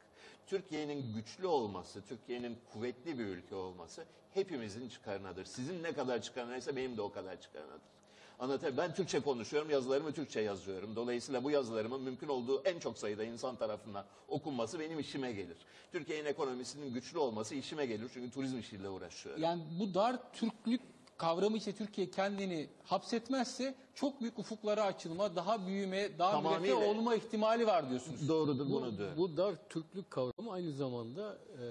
Türkiye'nin 0.46 1.14
güçlü 1.14 1.46
olması, 1.46 2.02
Türkiye'nin 2.02 2.58
kuvvetli 2.72 3.18
bir 3.18 3.24
ülke 3.24 3.54
olması 3.54 4.04
hepimizin 4.34 4.88
çıkarınadır. 4.88 5.44
Sizin 5.44 5.82
ne 5.82 5.92
kadar 5.92 6.22
çıkarınaysa 6.22 6.76
benim 6.76 6.96
de 6.96 7.02
o 7.02 7.12
kadar 7.12 7.40
çıkarınadır. 7.40 7.95
Anlatabiliyor 8.40 8.76
Ben 8.88 8.94
Türkçe 8.94 9.20
konuşuyorum, 9.20 9.70
yazılarımı 9.70 10.12
Türkçe 10.12 10.40
yazıyorum. 10.40 10.96
Dolayısıyla 10.96 11.44
bu 11.44 11.50
yazılarımın 11.50 12.02
mümkün 12.02 12.28
olduğu 12.28 12.62
en 12.64 12.78
çok 12.78 12.98
sayıda 12.98 13.24
insan 13.24 13.56
tarafından 13.56 14.04
okunması 14.28 14.80
benim 14.80 14.98
işime 14.98 15.32
gelir. 15.32 15.56
Türkiye'nin 15.92 16.24
ekonomisinin 16.28 16.94
güçlü 16.94 17.18
olması 17.18 17.54
işime 17.54 17.86
gelir 17.86 18.10
çünkü 18.14 18.30
turizm 18.30 18.58
işiyle 18.58 18.88
uğraşıyorum. 18.88 19.42
Yani 19.42 19.62
bu 19.80 19.94
dar 19.94 20.32
Türklük 20.32 20.80
kavramı 21.18 21.56
içinde 21.56 21.74
Türkiye 21.76 22.10
kendini 22.10 22.68
hapsetmezse 22.84 23.74
çok 23.94 24.20
büyük 24.20 24.38
ufuklara 24.38 24.82
açılma, 24.84 25.36
daha 25.36 25.66
büyüme, 25.66 26.18
daha 26.18 26.32
Tamamıyla. 26.32 26.76
olma 26.76 27.14
ihtimali 27.14 27.66
var 27.66 27.90
diyorsunuz. 27.90 28.28
Doğrudur 28.28 28.66
Bu, 28.66 28.70
bunu 28.72 28.98
diyorum. 28.98 29.14
bu 29.18 29.36
dar 29.36 29.54
Türklük 29.68 30.10
kavramı 30.10 30.52
aynı 30.52 30.72
zamanda 30.72 31.38
e, 31.52 31.64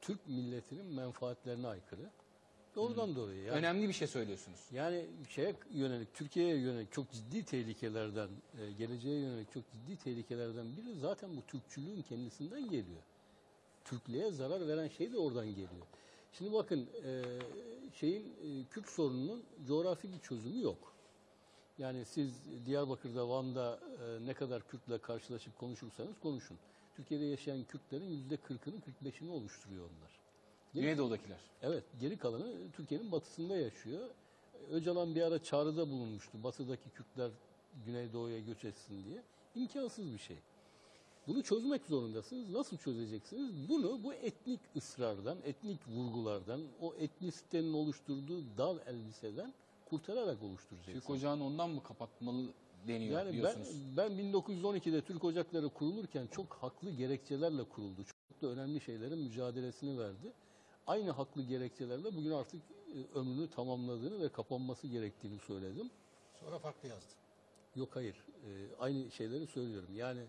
Türk 0.00 0.26
milletinin 0.28 0.86
menfaatlerine 0.86 1.66
aykırı. 1.68 2.10
Doğrudan 2.76 3.16
doğruya. 3.16 3.42
Yani, 3.44 3.58
Önemli 3.58 3.88
bir 3.88 3.92
şey 3.92 4.08
söylüyorsunuz. 4.08 4.60
yani 4.72 5.06
şeye 5.28 5.54
yönelik, 5.72 6.14
Türkiye'ye 6.14 6.56
yönelik 6.56 6.92
çok 6.92 7.10
ciddi 7.12 7.44
tehlikelerden, 7.44 8.28
e, 8.60 8.72
geleceğe 8.72 9.20
yönelik 9.20 9.52
çok 9.52 9.64
ciddi 9.72 9.96
tehlikelerden 9.96 10.76
biri 10.76 10.98
zaten 11.00 11.36
bu 11.36 11.42
Türkçülüğün 11.46 12.02
kendisinden 12.02 12.62
geliyor. 12.62 13.02
Türklüğe 13.84 14.30
zarar 14.30 14.68
veren 14.68 14.88
şey 14.88 15.12
de 15.12 15.18
oradan 15.18 15.46
geliyor. 15.46 15.86
Şimdi 16.32 16.52
bakın 16.52 16.88
e, 17.04 17.22
şeyin 17.94 18.24
e, 18.24 18.64
Kürt 18.70 18.88
sorununun 18.88 19.42
coğrafi 19.66 20.12
bir 20.12 20.18
çözümü 20.18 20.62
yok. 20.62 20.92
Yani 21.78 22.04
siz 22.04 22.32
Diyarbakır'da, 22.66 23.28
Van'da 23.28 23.80
ne 24.24 24.34
kadar 24.34 24.68
Kürt'le 24.68 25.02
karşılaşıp 25.02 25.58
konuşursanız 25.58 26.18
konuşun. 26.22 26.58
Türkiye'de 26.96 27.24
yaşayan 27.24 27.64
Kürtlerin 27.64 28.04
yüzde 28.04 28.34
40'ını 28.34 28.80
45'ini 29.02 29.30
oluşturuyor 29.30 29.84
onlar. 29.84 30.25
Güneydoğu'dakiler. 30.80 31.38
Evet, 31.62 31.84
geri 32.00 32.16
kalanı 32.16 32.52
Türkiye'nin 32.72 33.12
batısında 33.12 33.56
yaşıyor. 33.56 34.08
Öcalan 34.70 35.14
bir 35.14 35.22
ara 35.22 35.42
çağrıda 35.42 35.90
bulunmuştu. 35.90 36.42
Batıdaki 36.44 36.90
Kürtler 36.90 37.30
Güneydoğu'ya 37.86 38.40
göç 38.40 38.64
etsin 38.64 39.04
diye. 39.04 39.22
İmkansız 39.54 40.12
bir 40.12 40.18
şey. 40.18 40.36
Bunu 41.26 41.42
çözmek 41.42 41.86
zorundasınız. 41.86 42.50
Nasıl 42.50 42.76
çözeceksiniz? 42.76 43.68
Bunu 43.68 44.04
bu 44.04 44.14
etnik 44.14 44.60
ısrardan, 44.76 45.38
etnik 45.44 45.88
vurgulardan, 45.88 46.60
o 46.80 46.94
etnisitenin 46.94 47.72
oluşturduğu 47.72 48.42
dal 48.58 48.78
elbiseden 48.86 49.54
kurtararak 49.90 50.42
oluşturacaksınız. 50.42 51.00
Türk 51.00 51.10
Ocağı'nı 51.10 51.44
ondan 51.44 51.70
mı 51.70 51.82
kapatmalı 51.82 52.46
deniyor 52.88 53.18
Yani 53.18 53.26
ben, 53.26 53.32
diyorsunuz. 53.32 53.96
ben 53.96 54.12
1912'de 54.12 55.00
Türk 55.00 55.24
Ocakları 55.24 55.68
kurulurken 55.68 56.26
çok 56.26 56.54
haklı 56.54 56.90
gerekçelerle 56.90 57.64
kuruldu. 57.64 58.04
Çok 58.04 58.42
da 58.42 58.46
önemli 58.46 58.80
şeylerin 58.80 59.18
mücadelesini 59.18 59.98
verdi. 59.98 60.32
Aynı 60.86 61.10
haklı 61.10 61.42
gerekçelerle 61.42 62.04
bugün 62.16 62.30
artık 62.30 62.60
e, 62.94 63.18
ömrünü 63.18 63.50
tamamladığını 63.50 64.22
ve 64.22 64.28
kapanması 64.28 64.86
gerektiğini 64.86 65.38
söyledim. 65.38 65.90
Sonra 66.40 66.58
farklı 66.58 66.88
yazdı. 66.88 67.12
Yok 67.76 67.96
hayır. 67.96 68.14
E, 68.14 68.50
aynı 68.78 69.10
şeyleri 69.10 69.46
söylüyorum. 69.46 69.88
Yani 69.94 70.20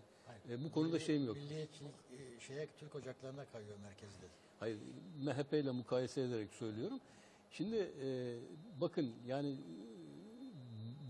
e, 0.50 0.64
bu 0.64 0.72
konuda 0.72 0.96
Milli- 0.96 1.00
şeyim 1.06 1.26
yok. 1.26 1.36
Milliyetçilik 1.36 1.92
e, 2.18 2.40
şeye 2.40 2.68
Türk 2.78 2.94
ocaklarına 2.94 3.44
kayıyor 3.44 3.78
merkezde. 3.78 4.26
Hayır, 4.60 4.78
MHP 5.22 5.52
ile 5.52 5.70
mukayese 5.70 6.20
ederek 6.22 6.54
söylüyorum. 6.54 7.00
Şimdi 7.50 7.76
e, 8.02 8.38
bakın 8.80 9.12
yani 9.26 9.56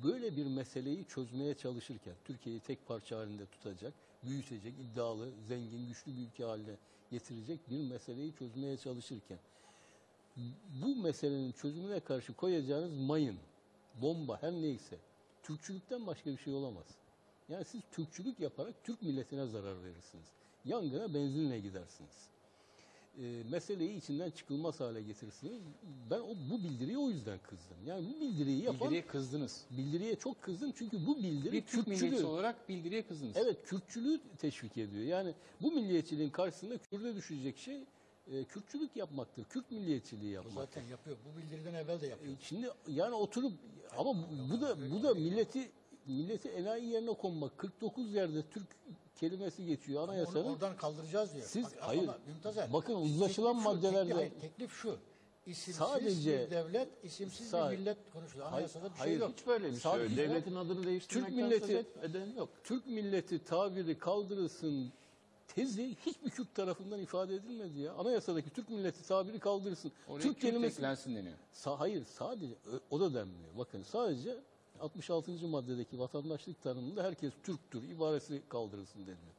böyle 0.04 0.36
bir 0.36 0.46
meseleyi 0.46 1.04
çözmeye 1.04 1.54
çalışırken 1.54 2.14
Türkiye'yi 2.24 2.60
tek 2.60 2.86
parça 2.86 3.18
halinde 3.18 3.46
tutacak, 3.46 3.94
büyütecek, 4.24 4.74
iddialı, 4.80 5.30
zengin, 5.48 5.88
güçlü 5.88 6.16
bir 6.16 6.26
ülke 6.26 6.44
haline 6.44 6.76
getirecek 7.10 7.70
bir 7.70 7.90
meseleyi 7.90 8.34
çözmeye 8.34 8.76
çalışırken 8.76 9.38
bu 10.82 10.96
meselenin 10.96 11.52
çözümüne 11.52 12.00
karşı 12.00 12.34
koyacağınız 12.34 12.96
mayın, 12.98 13.38
bomba 13.94 14.42
her 14.42 14.52
neyse 14.52 14.98
Türkçülükten 15.42 16.06
başka 16.06 16.30
bir 16.30 16.38
şey 16.38 16.54
olamaz. 16.54 16.86
Yani 17.48 17.64
siz 17.64 17.80
Türkçülük 17.92 18.40
yaparak 18.40 18.84
Türk 18.84 19.02
milletine 19.02 19.46
zarar 19.46 19.84
verirsiniz. 19.84 20.26
Yangına 20.64 21.14
benzinle 21.14 21.60
gidersiniz. 21.60 22.28
E, 23.18 23.42
meseleyi 23.50 23.98
içinden 23.98 24.30
çıkılmaz 24.30 24.80
hale 24.80 25.02
getirirsiniz. 25.02 25.62
Ben 26.10 26.20
o, 26.20 26.34
bu 26.50 26.58
bildiriye 26.64 26.98
o 26.98 27.10
yüzden 27.10 27.38
kızdım. 27.38 27.76
Yani 27.86 28.06
bu 28.08 28.20
bildiriyi 28.20 28.62
yapan... 28.62 28.80
Bildiriye 28.80 29.06
kızdınız. 29.06 29.64
Bildiriye 29.70 30.16
çok 30.16 30.42
kızdım 30.42 30.72
çünkü 30.76 31.06
bu 31.06 31.16
bildiri 31.16 31.52
Bir 31.52 31.66
Türk 31.66 31.86
milliyetçisi 31.86 32.26
olarak 32.26 32.68
bildiriye 32.68 33.02
kızdınız. 33.02 33.36
Evet 33.36 33.56
Kürtçülüğü 33.64 34.20
teşvik 34.38 34.76
ediyor. 34.76 35.04
Yani 35.04 35.34
bu 35.62 35.72
milliyetçiliğin 35.72 36.30
karşısında 36.30 36.78
Kürt'e 36.78 37.14
düşecek 37.16 37.58
şey 37.58 37.84
e, 38.32 38.44
Kürtçülük 38.44 38.96
yapmaktır. 38.96 39.44
Kürt 39.44 39.70
milliyetçiliği 39.70 40.32
yapmaktır. 40.32 40.60
zaten 40.60 40.82
yapıyor. 40.90 41.16
Bu 41.24 41.38
bildiriden 41.38 41.74
evvel 41.74 42.00
de 42.00 42.06
yapıyor. 42.06 42.32
E, 42.32 42.36
Şimdi 42.40 42.70
yani 42.88 43.14
oturup 43.14 43.52
ama 43.96 44.14
bu, 44.14 44.52
bu 44.52 44.60
da 44.60 44.76
bu 44.90 45.02
da 45.02 45.14
milleti 45.14 45.70
milleti 46.06 46.48
enayi 46.48 46.88
yerine 46.88 47.14
konmak. 47.14 47.58
49 47.58 48.14
yerde 48.14 48.42
Türk 48.50 48.66
kelimesi 49.22 49.66
geçiyor 49.66 50.02
Onu 50.02 50.10
anayasanın. 50.10 50.44
oradan 50.44 50.76
kaldıracağız 50.76 51.34
diyor. 51.34 51.46
Siz- 51.46 51.64
Bak, 51.64 51.72
hayır. 51.80 52.02
ama 52.02 52.18
Mümtazer, 52.26 52.72
Bakın 52.72 52.94
uzlaşılan 52.94 53.52
teklif 53.56 53.64
şu, 53.64 53.68
maddelerde- 53.70 54.08
Teklif, 54.08 54.16
hayır, 54.16 54.30
teklif 54.40 54.72
şu. 54.72 54.96
İsimsiz 55.46 55.76
Sadece- 55.76 56.46
bir 56.46 56.50
devlet, 56.50 56.88
isimsiz 57.04 57.52
Sa- 57.52 57.72
bir 57.72 57.78
millet 57.78 57.96
konuşuluyor. 58.12 58.46
Hayır, 58.50 58.54
Anayasada 58.54 58.84
bir 58.84 58.96
şey 58.96 59.06
hayır, 59.06 59.20
yok. 59.20 59.30
Hiç 59.38 59.46
böyle 59.46 59.66
bir 59.66 59.70
şey 59.72 59.80
Sadece- 59.80 60.22
yok. 60.22 60.30
Devletin 60.30 60.54
adını 60.54 60.86
değiştirmekten 60.86 61.34
Türk 61.36 61.44
milleti- 61.44 61.60
söz 61.66 61.70
etmeden 61.70 62.26
yok. 62.36 62.48
Türk 62.64 62.86
milleti 62.86 63.44
tabiri 63.44 63.98
kaldırılsın 63.98 64.92
tezi 65.48 65.96
hiçbir 66.06 66.30
Kürt 66.30 66.54
tarafından 66.54 67.00
ifade 67.00 67.34
edilmedi 67.34 67.78
ya. 67.80 67.94
Anayasadaki 67.94 68.50
Türk 68.50 68.68
milleti 68.70 69.02
tabiri 69.08 69.38
kaldırılsın. 69.38 69.92
Oraya 70.08 70.22
Türk 70.22 70.40
kelimesi 70.40 70.76
eklensin 70.78 71.16
deniyor. 71.16 71.36
Sa- 71.54 71.76
hayır 71.76 72.04
sadece 72.04 72.54
o 72.90 73.00
da 73.00 73.14
denmiyor. 73.14 73.58
Bakın 73.58 73.82
sadece 73.82 74.36
66. 74.80 75.48
maddedeki 75.48 75.98
vatandaşlık 75.98 76.62
tanımında 76.62 77.02
herkes 77.04 77.32
Türktür 77.42 77.82
ibaresi 77.82 78.42
kaldırılsın 78.48 79.00
deniyor. 79.02 79.34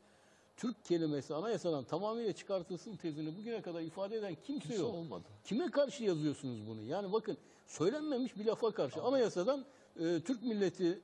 Türk 0.57 0.85
kelimesi 0.85 1.35
anayasadan 1.35 1.83
tamamıyla 1.83 2.33
çıkartılsın 2.33 2.95
tezini 2.95 3.37
bugüne 3.37 3.61
kadar 3.61 3.81
ifade 3.81 4.17
eden 4.17 4.35
kimse, 4.43 4.67
Kimse 4.67 4.81
yok. 4.83 4.93
olmadı. 4.95 5.23
Kime 5.43 5.71
karşı 5.71 6.03
yazıyorsunuz 6.03 6.67
bunu? 6.67 6.81
Yani 6.81 7.13
bakın 7.13 7.37
söylenmemiş 7.67 8.37
bir 8.37 8.45
lafa 8.45 8.71
karşı 8.71 9.01
anayasadan 9.03 9.65
e, 9.99 10.19
Türk 10.25 10.43
milleti 10.43 10.99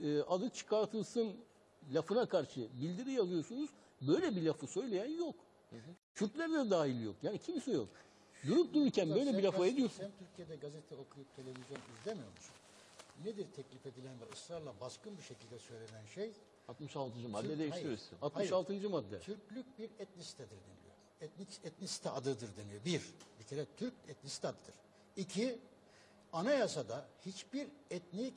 e, 0.00 0.20
adı 0.20 0.48
çıkartılsın 0.50 1.32
lafına 1.94 2.26
karşı 2.26 2.68
bildiri 2.80 3.12
yazıyorsunuz. 3.12 3.70
Böyle 4.02 4.36
bir 4.36 4.42
lafı 4.42 4.66
söyleyen 4.66 5.18
yok. 5.18 5.34
Kürtler 6.14 6.50
de 6.52 6.70
dahil 6.70 7.02
yok. 7.02 7.16
Yani 7.22 7.38
kimse 7.38 7.72
yok. 7.72 7.88
Durup 8.46 8.74
dururken 8.74 9.10
böyle 9.14 9.38
bir 9.38 9.42
lafa 9.42 9.66
ediyorsun. 9.66 9.96
Sen 9.98 10.10
Türkiye'de 10.18 10.56
gazete 10.56 10.94
okuyup 10.94 11.36
televizyon 11.36 11.78
izlemiyor 12.00 12.28
musun? 12.30 12.54
Nedir 13.24 13.46
teklif 13.56 13.86
edilen 13.86 14.20
ve 14.20 14.24
ısrarla 14.32 14.72
baskın 14.80 15.18
bir 15.18 15.22
şekilde 15.22 15.58
söylenen 15.58 16.06
şey? 16.14 16.32
66. 16.68 17.28
madde 17.28 17.48
Türk- 17.48 17.58
değiştirirsin. 17.58 18.16
hayır, 18.20 18.52
66. 18.52 18.90
madde. 18.90 19.20
Türklük 19.20 19.78
bir 19.78 19.90
etnisitedir 19.98 20.50
deniliyor. 20.50 20.94
Etnik, 21.20 21.48
etnisite 21.64 22.10
adıdır 22.10 22.56
deniyor. 22.56 22.84
Bir, 22.84 23.02
bir 23.38 23.44
kere 23.44 23.66
Türk 23.76 23.94
etnisite 24.08 24.48
adıdır. 24.48 24.74
İki, 25.16 25.58
anayasada 26.32 27.06
hiçbir 27.26 27.68
etnik 27.90 28.34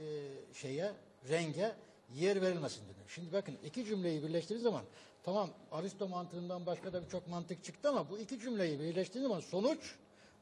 e, 0.00 0.28
şeye, 0.54 0.92
renge 1.28 1.76
yer 2.14 2.42
verilmesin 2.42 2.82
deniyor. 2.82 3.08
Şimdi 3.08 3.32
bakın 3.32 3.58
iki 3.64 3.84
cümleyi 3.84 4.22
birleştirdiğiniz 4.22 4.62
zaman 4.62 4.84
tamam 5.22 5.50
Aristo 5.72 6.08
mantığından 6.08 6.66
başka 6.66 6.92
da 6.92 7.02
birçok 7.02 7.28
mantık 7.28 7.64
çıktı 7.64 7.88
ama 7.88 8.10
bu 8.10 8.18
iki 8.18 8.40
cümleyi 8.40 8.80
birleştirdiğiniz 8.80 9.28
zaman 9.28 9.40
sonuç 9.40 9.94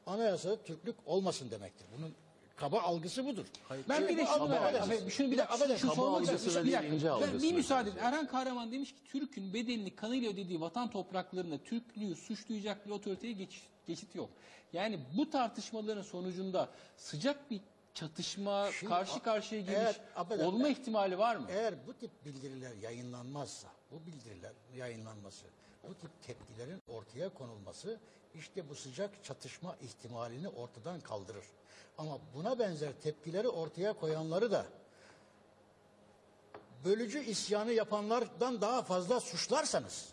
anayasada 0.05 0.63
Türklük 0.63 0.95
olmasın 1.05 1.51
demektir. 1.51 1.87
Bunun 1.97 2.15
kaba 2.61 2.81
algısı 2.81 3.25
budur. 3.25 3.45
Ben 3.89 4.07
bir 4.07 4.17
de 4.17 4.25
şunu 4.25 4.47
merak 4.47 4.75
ediyorum. 4.85 5.11
Şunu 5.11 5.31
bir 5.31 5.37
dakika 5.37 5.77
şunu 5.77 5.91
Kaba 5.91 5.95
sormak 6.01 6.17
algısı 6.21 6.35
istiyorum. 6.35 6.61
da 6.71 6.77
Bir 6.77 6.81
değil, 6.81 6.93
ince 6.93 7.05
Ben- 7.05 7.11
algısı 7.11 7.41
Bir 7.41 7.53
müsaade 7.53 7.89
edin. 7.89 7.99
Erhan 7.99 8.27
Kahraman 8.27 8.71
demiş 8.71 8.91
ki 8.91 9.03
Türk'ün 9.11 9.53
bedelini 9.53 9.95
kanıyla 9.95 10.31
ödediği 10.31 10.61
vatan 10.61 10.89
topraklarında 10.89 11.57
Türklüğü 11.57 12.15
suçlayacak 12.15 12.85
bir 12.85 12.91
otoriteye 12.91 13.33
geç- 13.33 13.61
geçit 13.87 14.15
yok. 14.15 14.29
Yani 14.73 14.99
bu 15.17 15.29
tartışmaların 15.29 16.01
sonucunda 16.01 16.69
sıcak 16.97 17.51
bir 17.51 17.61
çatışma, 17.93 18.71
Şimdi 18.71 18.89
karşı 18.93 19.19
karşıya 19.19 19.61
geliş 19.61 19.77
eğer- 19.77 19.99
affedersin, 20.15 20.45
olma 20.51 20.69
ihtimali 20.69 21.17
var 21.17 21.35
mı? 21.35 21.45
Eğer 21.49 21.73
bu 21.87 21.93
tip 21.93 22.25
bildiriler 22.25 22.75
yayınlanmazsa, 22.81 23.67
bu 23.91 24.05
bildiriler 24.05 24.51
yayınlanması, 24.75 25.45
bu 25.89 25.93
tip 25.93 26.11
tepkilerin 26.27 26.81
ortaya 26.87 27.29
konulması 27.29 27.99
işte 28.35 28.69
bu 28.69 28.75
sıcak 28.75 29.23
çatışma 29.23 29.75
ihtimalini 29.81 30.49
ortadan 30.49 30.99
kaldırır. 30.99 31.45
Ama 31.97 32.17
buna 32.35 32.59
benzer 32.59 32.91
tepkileri 33.03 33.49
ortaya 33.49 33.93
koyanları 33.93 34.51
da 34.51 34.65
bölücü 36.85 37.23
isyanı 37.23 37.71
yapanlardan 37.71 38.61
daha 38.61 38.81
fazla 38.81 39.19
suçlarsanız 39.19 40.09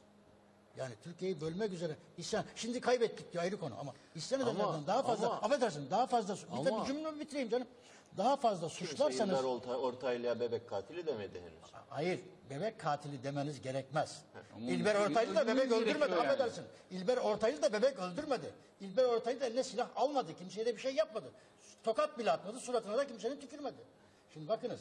yani 0.76 0.94
Türkiye'yi 1.04 1.40
bölmek 1.40 1.72
üzere 1.72 1.96
isyan. 2.18 2.44
Şimdi 2.56 2.80
kaybettik 2.80 3.32
diyor 3.32 3.44
ayrı 3.44 3.60
konu 3.60 3.74
ama 3.80 3.94
isyan 4.14 4.40
Ama- 4.40 4.50
edenlerden 4.50 4.86
daha 4.86 5.02
fazla 5.02 5.26
ama- 5.26 5.40
affedersin 5.40 5.90
daha 5.90 6.06
fazla 6.06 6.36
su- 6.36 6.46
bir, 6.46 6.52
Ama- 6.70 6.80
bir 6.82 6.86
cümlemi 6.86 7.20
bitireyim 7.20 7.48
canım. 7.48 7.66
Daha 8.18 8.36
fazla 8.36 8.68
Kimse 8.68 8.86
suçlarsanız 8.86 9.38
İlber 9.38 9.48
Orta, 9.48 9.76
Ortaylı'ya 9.76 10.40
bebek 10.40 10.68
katili 10.68 11.06
demedi 11.06 11.40
henüz. 11.40 11.72
Hayır, 11.88 12.20
bebek 12.50 12.80
katili 12.80 13.22
demeniz 13.22 13.62
gerekmez. 13.62 14.22
Ama 14.54 14.70
İlber 14.70 14.94
Ortaylı 14.94 15.34
da 15.34 15.46
bebek 15.46 15.72
öldürmedi, 15.72 16.10
yani. 16.10 16.20
affedersin. 16.20 16.64
İlber 16.90 17.16
Ortaylı 17.16 17.62
da 17.62 17.72
bebek 17.72 17.98
öldürmedi. 17.98 18.54
İlber 18.80 19.04
Ortaylı 19.04 19.40
da 19.40 19.46
eline 19.46 19.64
silah 19.64 19.88
almadı, 19.96 20.36
kimseye 20.38 20.66
de 20.66 20.76
bir 20.76 20.80
şey 20.80 20.94
yapmadı. 20.94 21.26
Tokat 21.82 22.18
bile 22.18 22.32
atmadı, 22.32 22.60
suratına 22.60 22.96
da 22.96 23.06
kimsenin 23.06 23.40
tükürmedi. 23.40 23.82
Şimdi 24.32 24.48
bakınız, 24.48 24.80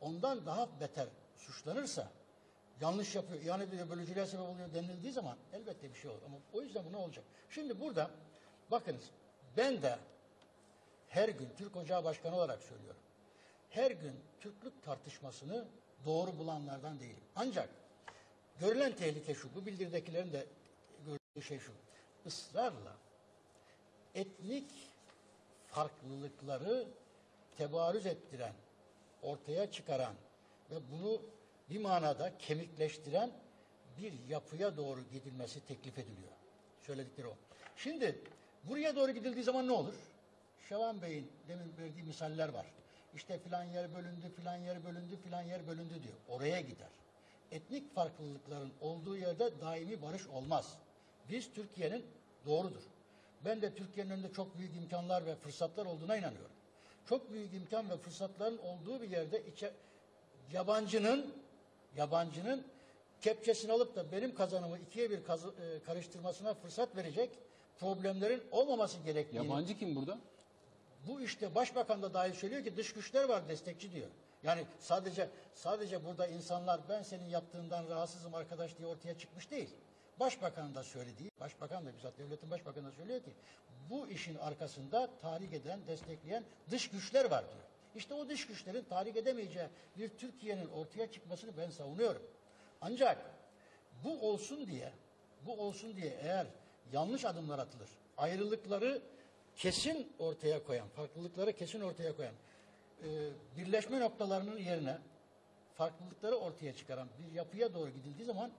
ondan 0.00 0.46
daha 0.46 0.68
beter 0.80 1.06
suçlanırsa, 1.36 2.08
yanlış 2.80 3.14
yapıyor, 3.14 3.42
ihanet 3.42 3.68
ediyor, 3.68 3.90
bölücülüğe 3.90 4.26
sebep 4.26 4.48
oluyor 4.48 4.74
denildiği 4.74 5.12
zaman 5.12 5.36
elbette 5.52 5.94
bir 5.94 5.98
şey 5.98 6.10
olur. 6.10 6.20
Ama 6.26 6.36
o 6.52 6.62
yüzden 6.62 6.84
bu 6.88 6.92
ne 6.92 6.96
olacak? 6.96 7.24
Şimdi 7.50 7.80
burada 7.80 8.10
bakınız, 8.70 9.02
ben 9.56 9.82
de 9.82 9.98
her 11.08 11.28
gün 11.28 11.48
Türk 11.56 11.76
Ocağı 11.76 12.04
Başkanı 12.04 12.36
olarak 12.36 12.62
söylüyorum. 12.62 13.00
Her 13.70 13.90
gün 13.90 14.20
Türklük 14.40 14.82
tartışmasını 14.82 15.64
doğru 16.06 16.38
bulanlardan 16.38 17.00
değilim. 17.00 17.22
Ancak 17.36 17.68
görülen 18.60 18.92
tehlike 18.92 19.34
şu, 19.34 19.54
bu 19.54 19.66
bildiridekilerin 19.66 20.32
de 20.32 20.46
gördüğü 21.06 21.46
şey 21.46 21.58
şu. 21.58 21.72
ısrarla 22.26 22.96
etnik 24.14 24.70
farklılıkları 25.68 26.86
tebarüz 27.58 28.06
ettiren, 28.06 28.52
ortaya 29.22 29.70
çıkaran 29.70 30.14
ve 30.70 30.76
bunu 30.92 31.22
bir 31.70 31.80
manada 31.80 32.38
kemikleştiren 32.38 33.30
bir 33.98 34.12
yapıya 34.28 34.76
doğru 34.76 35.00
gidilmesi 35.12 35.60
teklif 35.66 35.98
ediliyor. 35.98 36.32
Söyledikleri 36.80 37.26
o. 37.26 37.36
Şimdi 37.76 38.18
buraya 38.64 38.96
doğru 38.96 39.12
gidildiği 39.12 39.44
zaman 39.44 39.66
ne 39.66 39.72
olur? 39.72 39.94
Şaban 40.68 41.02
Bey'in 41.02 41.30
demin 41.48 41.72
verdiği 41.78 42.02
misaller 42.02 42.48
var. 42.48 42.66
İşte 43.14 43.38
filan 43.38 43.64
yer 43.64 43.94
bölündü, 43.94 44.32
filan 44.36 44.56
yer 44.56 44.84
bölündü, 44.84 45.16
filan 45.24 45.42
yer 45.42 45.66
bölündü 45.66 45.94
diyor. 46.02 46.14
Oraya 46.28 46.60
gider. 46.60 46.88
Etnik 47.52 47.94
farklılıkların 47.94 48.72
olduğu 48.80 49.16
yerde 49.16 49.60
daimi 49.60 50.02
barış 50.02 50.26
olmaz. 50.26 50.78
Biz 51.30 51.52
Türkiye'nin 51.54 52.06
doğrudur. 52.46 52.82
Ben 53.44 53.62
de 53.62 53.74
Türkiye'nin 53.74 54.10
önünde 54.10 54.32
çok 54.32 54.58
büyük 54.58 54.76
imkanlar 54.76 55.26
ve 55.26 55.34
fırsatlar 55.36 55.86
olduğuna 55.86 56.16
inanıyorum. 56.16 56.50
Çok 57.08 57.32
büyük 57.32 57.54
imkan 57.54 57.90
ve 57.90 57.96
fırsatların 57.96 58.58
olduğu 58.58 59.02
bir 59.02 59.10
yerde 59.10 59.46
içe, 59.46 59.70
yabancının 60.52 61.34
yabancının 61.96 62.64
kepçesini 63.20 63.72
alıp 63.72 63.96
da 63.96 64.12
benim 64.12 64.34
kazanımı 64.34 64.78
ikiye 64.78 65.10
bir 65.10 65.24
kazı- 65.24 65.54
e, 65.62 65.82
karıştırmasına 65.82 66.54
fırsat 66.54 66.96
verecek 66.96 67.30
problemlerin 67.78 68.42
olmaması 68.50 68.98
gerektiğini 68.98 69.46
Yabancı 69.46 69.78
kim 69.78 69.96
burada? 69.96 70.18
Bu 71.08 71.20
işte 71.20 71.54
başbakan 71.54 72.02
da 72.02 72.14
dahil 72.14 72.32
söylüyor 72.32 72.64
ki 72.64 72.76
dış 72.76 72.92
güçler 72.92 73.24
var 73.24 73.48
destekçi 73.48 73.92
diyor. 73.92 74.08
Yani 74.42 74.64
sadece 74.78 75.28
sadece 75.54 76.04
burada 76.04 76.26
insanlar 76.26 76.80
ben 76.88 77.02
senin 77.02 77.24
yaptığından 77.24 77.88
rahatsızım 77.88 78.34
arkadaş 78.34 78.78
diye 78.78 78.88
ortaya 78.88 79.18
çıkmış 79.18 79.50
değil. 79.50 79.70
Başbakan 80.20 80.74
da 80.74 80.82
söylediği, 80.82 81.30
başbakan 81.40 81.86
da 81.86 81.96
bizzat 81.96 82.18
devletin 82.18 82.50
başbakanı 82.50 82.86
da 82.86 82.92
söylüyor 82.92 83.22
ki 83.22 83.32
bu 83.90 84.08
işin 84.08 84.34
arkasında 84.34 85.10
tahrik 85.20 85.52
eden, 85.52 85.80
destekleyen 85.86 86.44
dış 86.70 86.90
güçler 86.90 87.30
var 87.30 87.44
diyor. 87.44 87.64
İşte 87.94 88.14
o 88.14 88.28
dış 88.28 88.46
güçlerin 88.46 88.84
tahrik 88.84 89.16
edemeyeceği 89.16 89.66
bir 89.98 90.08
Türkiye'nin 90.08 90.68
ortaya 90.68 91.10
çıkmasını 91.10 91.56
ben 91.56 91.70
savunuyorum. 91.70 92.22
Ancak 92.80 93.18
bu 94.04 94.30
olsun 94.30 94.66
diye, 94.66 94.92
bu 95.46 95.60
olsun 95.60 95.96
diye 95.96 96.18
eğer 96.22 96.46
yanlış 96.92 97.24
adımlar 97.24 97.58
atılır, 97.58 97.88
ayrılıkları 98.16 99.02
kesin 99.58 100.12
ortaya 100.18 100.64
koyan, 100.64 100.88
farklılıkları 100.88 101.52
kesin 101.52 101.80
ortaya 101.80 102.16
koyan, 102.16 102.34
e, 103.02 103.06
birleşme 103.56 104.00
noktalarının 104.00 104.58
yerine 104.58 104.98
farklılıkları 105.74 106.36
ortaya 106.36 106.76
çıkaran 106.76 107.08
bir 107.18 107.36
yapıya 107.36 107.74
doğru 107.74 107.90
gidildiği 107.90 108.26
zaman 108.26 108.50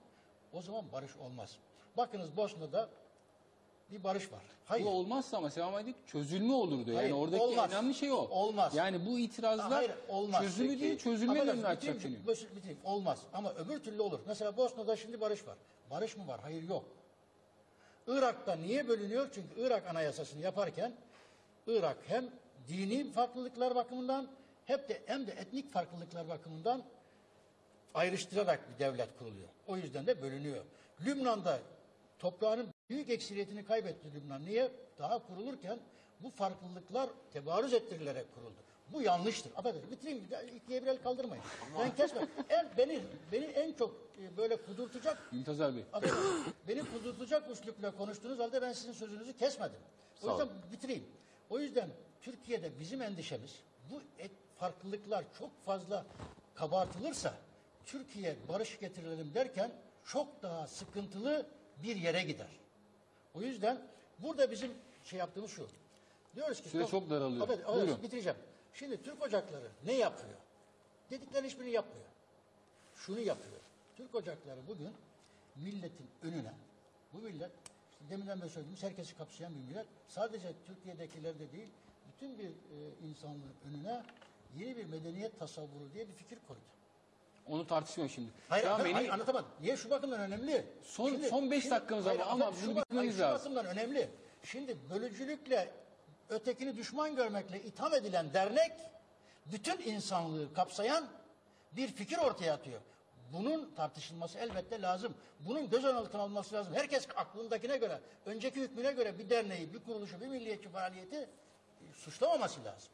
o 0.52 0.62
zaman 0.62 0.84
barış 0.92 1.16
olmaz. 1.16 1.56
Bakınız 1.96 2.36
Bosna'da 2.36 2.88
bir 3.90 4.04
barış 4.04 4.32
var. 4.32 4.42
Hayır. 4.64 4.84
Bu 4.84 4.88
olmazsa 4.88 5.36
ama 5.36 5.50
Selam 5.50 5.86
Bey 5.86 5.94
çözülme 6.06 6.52
olurdu. 6.52 6.96
Hayır, 6.96 7.08
yani 7.08 7.14
oradaki 7.14 7.42
olmaz. 7.42 7.72
önemli 7.72 7.94
şey 7.94 8.12
o. 8.12 8.16
Olmaz. 8.16 8.74
Yani 8.74 9.06
bu 9.06 9.18
itirazlar 9.18 9.72
Hayır, 9.72 9.92
olmaz. 10.08 10.42
çözümü 10.42 10.68
Peki. 10.68 10.80
değil 10.80 10.98
çözülme 10.98 11.40
önünü 11.40 11.66
açacak. 11.66 11.96
Olmaz. 12.84 13.22
Ama 13.32 13.54
öbür 13.54 13.78
türlü 13.78 14.02
olur. 14.02 14.20
Mesela 14.26 14.56
Bosna'da 14.56 14.96
şimdi 14.96 15.20
barış 15.20 15.46
var. 15.46 15.56
Barış 15.90 16.16
mı 16.16 16.26
var? 16.26 16.40
Hayır 16.42 16.68
yok. 16.68 16.84
Irak'ta 18.10 18.56
niye 18.56 18.88
bölünüyor? 18.88 19.28
Çünkü 19.34 19.48
Irak 19.56 19.86
anayasasını 19.86 20.42
yaparken 20.42 20.92
Irak 21.66 21.96
hem 22.06 22.30
dini 22.68 23.12
farklılıklar 23.12 23.74
bakımından 23.74 24.28
hep 24.64 24.88
de 24.88 25.02
hem 25.06 25.26
de 25.26 25.32
etnik 25.32 25.72
farklılıklar 25.72 26.28
bakımından 26.28 26.82
ayrıştırarak 27.94 28.60
bir 28.70 28.78
devlet 28.78 29.18
kuruluyor. 29.18 29.48
O 29.66 29.76
yüzden 29.76 30.06
de 30.06 30.22
bölünüyor. 30.22 30.64
Lübnan'da 31.06 31.58
toprağının 32.18 32.68
büyük 32.90 33.10
eksiliyetini 33.10 33.64
kaybetti 33.64 34.14
Lübnan. 34.14 34.44
Niye? 34.44 34.70
Daha 34.98 35.26
kurulurken 35.26 35.78
bu 36.20 36.30
farklılıklar 36.30 37.10
tebarüz 37.32 37.74
ettirilerek 37.74 38.34
kuruldu. 38.34 38.69
Bu 38.92 39.02
yanlıştır. 39.02 39.52
Affedersin 39.56 39.90
bitireyim. 39.90 40.28
İkiye 40.56 40.82
bir 40.82 40.86
el 40.86 41.02
kaldırmayın. 41.02 41.44
Ben 41.78 41.94
kesme. 41.94 42.28
En, 42.48 42.68
beni, 42.78 43.00
beni 43.32 43.44
en 43.44 43.72
çok 43.72 43.94
e, 44.22 44.36
böyle 44.36 44.56
kudurtacak 44.56 45.32
Mümtazer 45.32 45.76
Bey. 45.76 45.84
Affedersin, 45.92 46.54
beni 46.68 46.80
kudurtacak 46.80 47.50
üslupla 47.50 47.90
konuştuğunuz 47.96 48.38
halde 48.38 48.62
ben 48.62 48.72
sizin 48.72 48.92
sözünüzü 48.92 49.36
kesmedim. 49.36 49.80
O 50.22 50.26
Sağ 50.26 50.32
yüzden 50.32 50.48
bitireyim. 50.72 51.04
O 51.50 51.58
yüzden 51.58 51.88
Türkiye'de 52.20 52.80
bizim 52.80 53.02
endişemiz 53.02 53.54
bu 53.90 54.00
et 54.18 54.30
farklılıklar 54.58 55.24
çok 55.38 55.64
fazla 55.64 56.06
kabartılırsa 56.54 57.34
Türkiye 57.86 58.36
barış 58.48 58.78
getirelim 58.80 59.34
derken 59.34 59.72
çok 60.04 60.42
daha 60.42 60.66
sıkıntılı 60.66 61.46
bir 61.82 61.96
yere 61.96 62.22
gider. 62.22 62.60
O 63.34 63.42
yüzden 63.42 63.78
burada 64.18 64.50
bizim 64.50 64.70
şey 65.04 65.18
yaptığımız 65.18 65.50
şu. 65.50 65.66
Diyoruz 66.34 66.60
ki 66.60 66.68
Süre 66.68 66.86
çok 66.86 67.10
daralıyor. 67.10 67.46
Evet, 67.48 67.58
evet, 67.66 67.76
Buyurun. 67.76 68.02
bitireceğim. 68.02 68.38
Şimdi 68.74 69.02
Türk 69.02 69.22
Ocakları 69.22 69.68
ne 69.84 69.92
yapıyor? 69.92 70.34
Dedikleri 71.10 71.46
hiçbirini 71.46 71.70
yapmıyor. 71.72 72.06
Şunu 72.94 73.20
yapıyor. 73.20 73.60
Türk 73.96 74.14
Ocakları 74.14 74.66
bugün 74.68 74.92
milletin 75.56 76.10
önüne, 76.22 76.52
bu 77.12 77.18
millet, 77.18 77.50
işte 77.90 78.04
deminden 78.10 78.40
beri 78.40 78.50
söylediğimiz 78.50 78.82
herkesi 78.82 79.16
kapsayan 79.16 79.54
bir 79.54 79.60
millet, 79.60 79.86
sadece 80.08 80.52
Türkiye'dekilerde 80.66 81.52
değil, 81.52 81.68
bütün 82.12 82.38
bir 82.38 82.48
e, 82.48 83.08
insanlığın 83.08 83.54
önüne 83.68 84.02
yeni 84.58 84.76
bir 84.76 84.84
medeniyet 84.84 85.38
tasavvuru 85.38 85.92
diye 85.94 86.08
bir 86.08 86.12
fikir 86.14 86.38
koydu. 86.48 86.60
Onu 87.46 87.66
tartışmıyorum 87.66 88.14
şimdi. 88.14 88.30
Hayır, 88.48 88.66
Ya 88.66 88.78
beni- 88.84 88.92
hayır, 88.92 89.08
anlatamadım. 89.08 89.48
Niye 89.60 89.76
şu 89.76 89.90
bakımdan 89.90 90.20
önemli? 90.20 90.66
Son- 90.82 91.16
son 91.16 91.50
beş 91.50 91.70
dakikamız 91.70 92.06
var 92.06 92.16
ama 92.26 92.52
bunu 92.66 92.84
hayır, 92.94 93.18
lazım. 93.18 93.52
Şu 93.52 93.54
bakımdan 93.54 93.66
önemli. 93.66 94.10
Şimdi 94.44 94.76
bölücülükle 94.90 95.70
ötekini 96.30 96.76
düşman 96.76 97.16
görmekle 97.16 97.62
itham 97.62 97.94
edilen 97.94 98.34
dernek 98.34 98.72
bütün 99.52 99.78
insanlığı 99.78 100.54
kapsayan 100.54 101.08
bir 101.72 101.88
fikir 101.88 102.18
ortaya 102.18 102.54
atıyor. 102.54 102.80
Bunun 103.32 103.74
tartışılması 103.74 104.38
elbette 104.38 104.82
lazım. 104.82 105.14
Bunun 105.40 105.70
göz 105.70 105.84
altına 105.84 106.22
alınması 106.22 106.54
lazım. 106.54 106.74
Herkes 106.74 107.06
aklındakine 107.16 107.76
göre, 107.76 108.00
önceki 108.26 108.60
hükmüne 108.60 108.92
göre 108.92 109.18
bir 109.18 109.30
derneği, 109.30 109.74
bir 109.74 109.78
kuruluşu, 109.78 110.20
bir 110.20 110.26
milliyetçi 110.26 110.68
faaliyeti 110.68 111.16
e, 111.16 111.28
suçlamaması 111.92 112.64
lazım. 112.64 112.88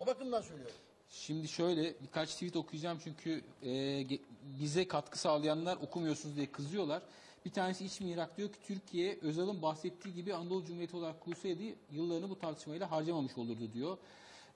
O 0.00 0.06
bakımdan 0.06 0.40
söylüyorum. 0.40 0.76
Şimdi 1.10 1.48
şöyle 1.48 2.00
birkaç 2.00 2.34
tweet 2.34 2.56
okuyacağım 2.56 3.00
çünkü 3.04 3.44
e, 3.62 4.04
bize 4.42 4.88
katkı 4.88 5.18
sağlayanlar 5.18 5.76
okumuyorsunuz 5.76 6.36
diye 6.36 6.52
kızıyorlar. 6.52 7.02
Bir 7.44 7.50
tanesi 7.50 7.84
İç 7.84 8.00
Mirak 8.00 8.36
diyor 8.36 8.48
ki 8.48 8.58
Türkiye 8.66 9.18
Özal'ın 9.22 9.62
bahsettiği 9.62 10.14
gibi 10.14 10.34
Anadolu 10.34 10.64
Cumhuriyeti 10.64 10.96
olarak 10.96 11.20
kurulsaydı 11.20 11.62
yıllarını 11.92 12.30
bu 12.30 12.38
tartışmayla 12.38 12.90
harcamamış 12.90 13.38
olurdu 13.38 13.72
diyor. 13.74 13.98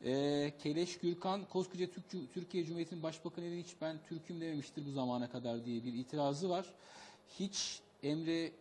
E, 0.05 0.53
Keleş 0.63 0.99
Gürkan 0.99 1.45
koskoca 1.49 1.87
Türk, 1.91 2.35
Türkiye 2.35 2.65
Cumhuriyeti'nin 2.65 3.03
başbakanı 3.03 3.45
hiç 3.45 3.75
ben 3.81 3.97
Türk'üm 4.09 4.41
dememiştir 4.41 4.87
bu 4.87 4.91
zamana 4.91 5.31
kadar 5.31 5.65
diye 5.65 5.85
bir 5.85 5.95
itirazı 5.95 6.49
var. 6.51 6.67
Hiç 7.41 7.81
Emre 8.03 8.53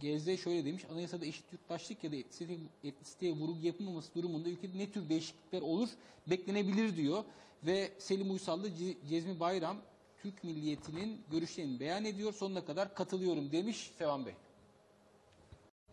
Gezde 0.00 0.36
şöyle 0.36 0.64
demiş, 0.64 0.84
anayasada 0.92 1.26
eşit 1.26 1.52
yurttaşlık 1.52 2.04
ya 2.04 2.12
da 2.12 2.16
etnisite- 2.16 2.58
etnisiteye 2.84 3.32
vurgu 3.32 3.66
yapılmaması 3.66 4.14
durumunda 4.14 4.48
ülkede 4.48 4.78
ne 4.78 4.90
tür 4.90 5.08
değişiklikler 5.08 5.62
olur 5.62 5.88
beklenebilir 6.26 6.96
diyor. 6.96 7.24
Ve 7.66 7.90
Selim 7.98 8.30
Uysal 8.30 8.62
da 8.62 8.68
Ce- 8.68 8.94
Cezmi 9.08 9.40
Bayram 9.40 9.76
Türk 10.22 10.44
milliyetinin 10.44 11.20
görüşlerini 11.30 11.80
beyan 11.80 12.04
ediyor. 12.04 12.32
Sonuna 12.32 12.64
kadar 12.64 12.94
katılıyorum 12.94 13.52
demiş 13.52 13.90
Sevan 13.98 14.26
Bey. 14.26 14.34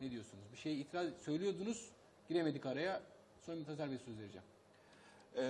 Ne 0.01 0.11
diyorsunuz? 0.11 0.43
Bir 0.51 0.57
şey 0.57 0.82
itiraz 0.82 1.13
söylüyordunuz, 1.26 1.89
giremedik 2.30 2.65
araya. 2.65 3.03
Sonra 3.45 3.57
Mümtazer 3.57 3.91
Bey 3.91 3.97
söz 4.05 4.19
vereceğim. 4.19 4.47
Ee, 5.38 5.43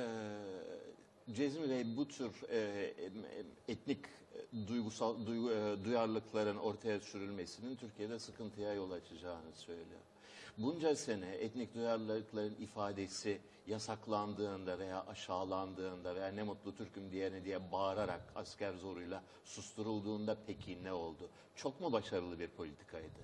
Cezmi 1.32 1.70
Bey 1.70 1.98
bu 1.98 2.08
tür 2.08 2.50
e, 2.50 2.58
e, 2.58 3.12
etnik 3.68 4.06
e, 4.06 4.68
duygusal 4.68 5.26
duygu, 5.26 5.52
e, 5.52 5.86
duyarlılıkların 5.86 6.58
ortaya 6.58 7.00
sürülmesinin 7.00 7.76
Türkiye'de 7.76 8.20
sıkıntıya 8.20 8.74
yol 8.74 8.92
açacağını 8.92 9.54
söylüyor. 9.56 10.02
Bunca 10.58 10.96
sene 10.96 11.30
etnik 11.30 11.76
duyarlılıkların 11.76 12.56
ifadesi 12.56 13.42
yasaklandığında 13.68 14.80
veya 14.80 15.06
aşağılandığında 15.06 16.16
veya 16.16 16.28
ne 16.28 16.44
mutlu 16.44 16.76
Türk'üm 16.76 17.12
diyene 17.12 17.46
diye 17.46 17.72
bağırarak 17.72 18.22
asker 18.36 18.74
zoruyla 18.74 19.24
susturulduğunda 19.44 20.38
peki 20.48 20.84
ne 20.84 20.94
oldu? 20.94 21.30
Çok 21.56 21.82
mu 21.82 21.92
başarılı 21.92 22.40
bir 22.40 22.48
politikaydı? 22.48 23.20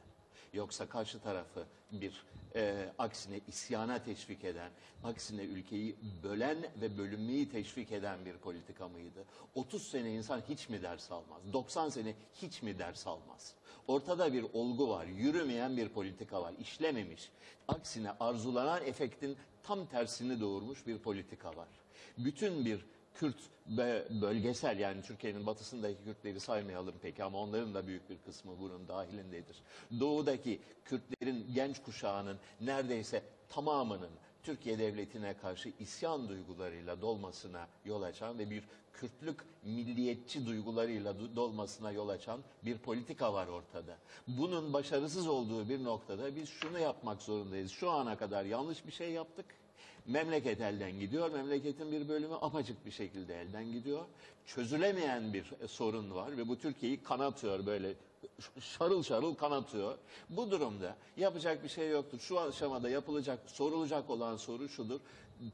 Yoksa 0.53 0.89
karşı 0.89 1.19
tarafı 1.19 1.65
bir 1.91 2.25
e, 2.55 2.89
aksine 2.97 3.39
isyana 3.47 4.03
teşvik 4.03 4.43
eden, 4.43 4.71
aksine 5.03 5.43
ülkeyi 5.43 5.95
bölen 6.23 6.57
ve 6.81 6.97
bölünmeyi 6.97 7.49
teşvik 7.49 7.91
eden 7.91 8.25
bir 8.25 8.37
politika 8.37 8.87
mıydı? 8.87 9.25
30 9.55 9.87
sene 9.87 10.13
insan 10.13 10.41
hiç 10.49 10.69
mi 10.69 10.81
ders 10.81 11.11
almaz? 11.11 11.41
90 11.53 11.89
sene 11.89 12.15
hiç 12.41 12.61
mi 12.61 12.79
ders 12.79 13.07
almaz? 13.07 13.53
Ortada 13.87 14.33
bir 14.33 14.45
olgu 14.53 14.89
var, 14.89 15.05
yürümeyen 15.05 15.77
bir 15.77 15.89
politika 15.89 16.41
var, 16.41 16.53
işlememiş. 16.59 17.29
Aksine 17.67 18.11
arzulanan 18.19 18.85
efektin 18.85 19.37
tam 19.63 19.85
tersini 19.85 20.39
doğurmuş 20.39 20.87
bir 20.87 20.97
politika 20.97 21.55
var. 21.55 21.67
Bütün 22.17 22.65
bir 22.65 22.85
Kürt 23.15 23.35
bölgesel 24.21 24.79
yani 24.79 25.01
Türkiye'nin 25.01 25.45
batısındaki 25.45 26.03
Kürtleri 26.03 26.39
saymayalım 26.39 26.95
peki 27.01 27.23
ama 27.23 27.37
onların 27.37 27.73
da 27.73 27.87
büyük 27.87 28.09
bir 28.09 28.17
kısmı 28.17 28.59
bunun 28.59 28.87
dahilindedir. 28.87 29.57
Doğudaki 29.99 30.59
Kürtlerin 30.85 31.53
genç 31.53 31.83
kuşağının 31.83 32.37
neredeyse 32.61 33.23
tamamının 33.49 34.09
Türkiye 34.43 34.79
devletine 34.79 35.37
karşı 35.37 35.71
isyan 35.79 36.29
duygularıyla 36.29 37.01
dolmasına 37.01 37.67
yol 37.85 38.01
açan 38.01 38.39
ve 38.39 38.49
bir 38.49 38.63
Kürtlük 38.93 39.39
milliyetçi 39.63 40.45
duygularıyla 40.45 41.11
do- 41.11 41.35
dolmasına 41.35 41.91
yol 41.91 42.09
açan 42.09 42.39
bir 42.65 42.77
politika 42.77 43.33
var 43.33 43.47
ortada. 43.47 43.97
Bunun 44.27 44.73
başarısız 44.73 45.27
olduğu 45.27 45.69
bir 45.69 45.83
noktada 45.83 46.35
biz 46.35 46.49
şunu 46.49 46.79
yapmak 46.79 47.21
zorundayız. 47.21 47.71
Şu 47.71 47.89
ana 47.89 48.17
kadar 48.17 48.45
yanlış 48.45 48.87
bir 48.87 48.91
şey 48.91 49.11
yaptık. 49.11 49.45
Memleket 50.09 50.61
elden 50.61 50.99
gidiyor. 50.99 51.31
Memleketin 51.31 51.91
bir 51.91 52.09
bölümü 52.09 52.35
apaçık 52.41 52.85
bir 52.85 52.91
şekilde 52.91 53.41
elden 53.41 53.71
gidiyor. 53.71 54.05
Çözülemeyen 54.45 55.33
bir 55.33 55.53
e, 55.63 55.67
sorun 55.67 56.15
var 56.15 56.37
ve 56.37 56.47
bu 56.47 56.59
Türkiye'yi 56.59 57.03
kanatıyor 57.03 57.65
böyle 57.65 57.93
şarıl 58.59 59.03
şarıl 59.03 59.35
kanatıyor. 59.35 59.97
Bu 60.29 60.51
durumda 60.51 60.95
yapacak 61.17 61.63
bir 61.63 61.69
şey 61.69 61.89
yoktur. 61.89 62.19
Şu 62.19 62.39
aşamada 62.39 62.89
yapılacak, 62.89 63.39
sorulacak 63.49 64.09
olan 64.09 64.37
soru 64.37 64.69
şudur. 64.69 64.99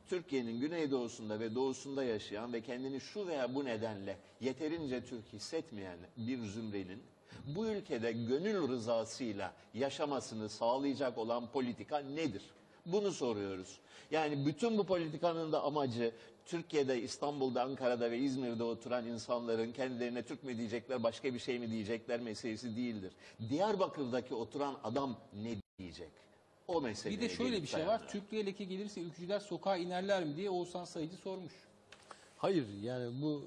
Türkiye'nin 0.09 0.59
güneydoğusunda 0.59 1.39
ve 1.39 1.55
doğusunda 1.55 2.03
yaşayan 2.03 2.53
ve 2.53 2.61
kendini 2.61 3.01
şu 3.01 3.27
veya 3.27 3.55
bu 3.55 3.65
nedenle 3.65 4.17
yeterince 4.41 5.05
Türk 5.05 5.33
hissetmeyen 5.33 5.97
bir 6.17 6.45
zümrenin 6.45 7.03
bu 7.47 7.67
ülkede 7.67 8.11
gönül 8.11 8.67
rızasıyla 8.67 9.53
yaşamasını 9.73 10.49
sağlayacak 10.49 11.17
olan 11.17 11.51
politika 11.51 11.99
nedir? 11.99 12.41
Bunu 12.85 13.11
soruyoruz. 13.11 13.79
Yani 14.11 14.45
bütün 14.45 14.77
bu 14.77 14.85
politikanın 14.85 15.51
da 15.51 15.63
amacı 15.63 16.11
Türkiye'de, 16.45 17.01
İstanbul'da, 17.01 17.63
Ankara'da 17.63 18.11
ve 18.11 18.17
İzmir'de 18.19 18.63
oturan 18.63 19.07
insanların 19.07 19.71
kendilerine 19.71 20.23
Türk 20.23 20.43
mü 20.43 20.57
diyecekler, 20.57 21.03
başka 21.03 21.33
bir 21.33 21.39
şey 21.39 21.59
mi 21.59 21.71
diyecekler 21.71 22.19
meselesi 22.19 22.75
değildir. 22.75 23.11
Diyarbakır'daki 23.49 24.35
oturan 24.35 24.77
adam 24.83 25.17
ne 25.43 25.55
diyecek? 25.79 26.09
O 26.67 26.81
mesele. 26.81 27.13
Bir 27.13 27.21
de 27.21 27.29
şöyle 27.29 27.61
bir 27.61 27.67
şey 27.67 27.87
var. 27.87 28.07
Türklüğe 28.07 28.45
leke 28.45 28.63
gelirse 28.63 29.01
ülkücüler 29.01 29.39
sokağa 29.39 29.77
inerler 29.77 30.23
mi 30.23 30.35
diye 30.37 30.49
Oğuzhan 30.49 30.85
Sayıcı 30.85 31.17
sormuş. 31.17 31.53
Hayır 32.37 32.65
yani 32.83 33.21
bu 33.21 33.43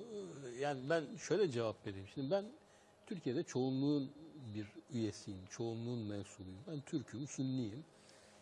yani 0.60 0.80
ben 0.90 1.04
şöyle 1.16 1.50
cevap 1.50 1.86
vereyim. 1.86 2.06
Şimdi 2.14 2.30
ben 2.30 2.44
Türkiye'de 3.06 3.42
çoğunluğun 3.42 4.10
bir 4.54 4.66
üyesiyim, 4.90 5.40
çoğunluğun 5.50 5.98
mensubuyum. 5.98 6.58
Ben 6.70 6.80
Türk'üm, 6.80 7.26
Sünniyim. 7.26 7.84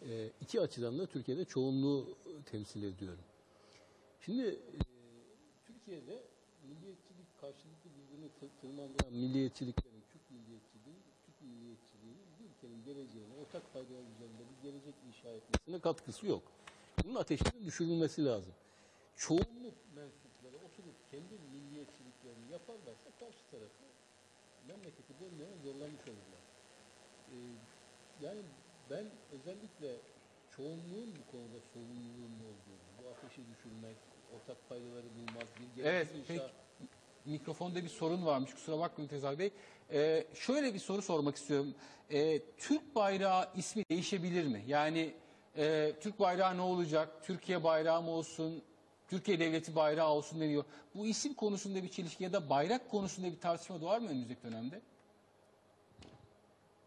Ee, 0.03 0.31
iki 0.41 0.61
açıdan 0.61 0.99
da 0.99 1.07
Türkiye'de 1.07 1.45
çoğunluğu 1.45 2.17
temsil 2.47 2.83
ediyorum. 2.83 3.25
Şimdi 4.21 4.43
e, 4.43 4.79
Türkiye'de 5.67 6.23
milliyetçilik 6.69 7.39
karşılıklı 7.41 7.91
birbirini 7.99 8.27
tır- 8.41 8.61
tırmandıran 8.61 9.13
milliyetçiliklerin, 9.13 10.03
Türk 10.13 10.31
milliyetçiliği, 10.31 10.97
Türk 11.27 11.43
milliyetçiliğinin 11.43 12.27
bir 12.39 12.45
ülkenin 12.51 12.85
geleceğine, 12.85 13.35
ortak 13.43 13.73
faydalar 13.73 14.05
üzerinde 14.15 14.43
bir 14.51 14.63
gelecek 14.69 14.95
inşa 15.09 15.29
etmesine 15.29 15.81
katkısı 15.81 16.27
yok. 16.27 16.43
Bunun 17.05 17.15
ateşinin 17.15 17.65
düşürülmesi 17.67 18.25
lazım. 18.25 18.55
Çoğunluk 19.17 19.77
mensupları 19.97 20.57
oturup 20.67 20.97
kendi 21.11 21.35
milliyetçiliklerini 21.53 22.53
yaparlarsa 22.53 23.11
karşı 23.21 23.43
tarafı 23.51 23.85
memleketi 24.69 25.13
bölmeye 25.21 25.55
zorlamış 25.65 26.03
olurlar. 26.09 26.43
Ee, 27.31 27.35
yani 28.21 28.43
ben 28.91 29.05
özellikle 29.33 29.97
çoğunluğun 30.57 31.15
bu 31.19 31.31
konuda 31.31 31.61
sorumluluğunun 31.75 32.41
olduğunu, 32.41 32.79
bu 32.99 33.09
ateşi 33.09 33.41
düşürmek, 33.51 33.97
ortak 34.37 34.69
paydaları 34.69 35.07
bulmak, 35.15 35.47
bir 35.77 35.85
Evet, 35.85 36.09
inşa... 36.15 36.27
peki. 36.29 36.43
Mikrofonda 37.25 37.85
bir 37.85 37.89
sorun 37.89 38.27
varmış. 38.27 38.55
Kusura 38.55 38.79
bakmayın 38.79 39.09
Tezal 39.09 39.39
Bey. 39.39 39.51
Ee, 39.93 40.27
şöyle 40.35 40.75
bir 40.75 40.79
soru 40.79 41.03
sormak 41.03 41.37
istiyorum. 41.37 41.75
Ee, 42.11 42.41
Türk 42.59 42.95
bayrağı 42.95 43.49
ismi 43.57 43.85
değişebilir 43.91 44.47
mi? 44.47 44.65
Yani 44.67 45.15
e, 45.57 45.93
Türk 46.01 46.19
bayrağı 46.21 46.57
ne 46.57 46.61
olacak? 46.61 47.25
Türkiye 47.25 47.65
bayrağı 47.65 48.03
mı 48.03 48.11
olsun? 48.11 48.63
Türkiye 49.09 49.41
devleti 49.41 49.77
bayrağı 49.77 50.09
olsun 50.09 50.41
deniyor. 50.41 50.65
Bu 50.95 51.07
isim 51.07 51.35
konusunda 51.35 51.83
bir 51.83 51.89
çelişki 51.89 52.25
ya 52.25 52.33
da 52.33 52.51
bayrak 52.51 52.91
konusunda 52.91 53.33
bir 53.33 53.41
tartışma 53.41 53.81
doğar 53.81 53.99
mı 53.99 54.09
önümüzdeki 54.09 54.43
dönemde? 54.43 54.81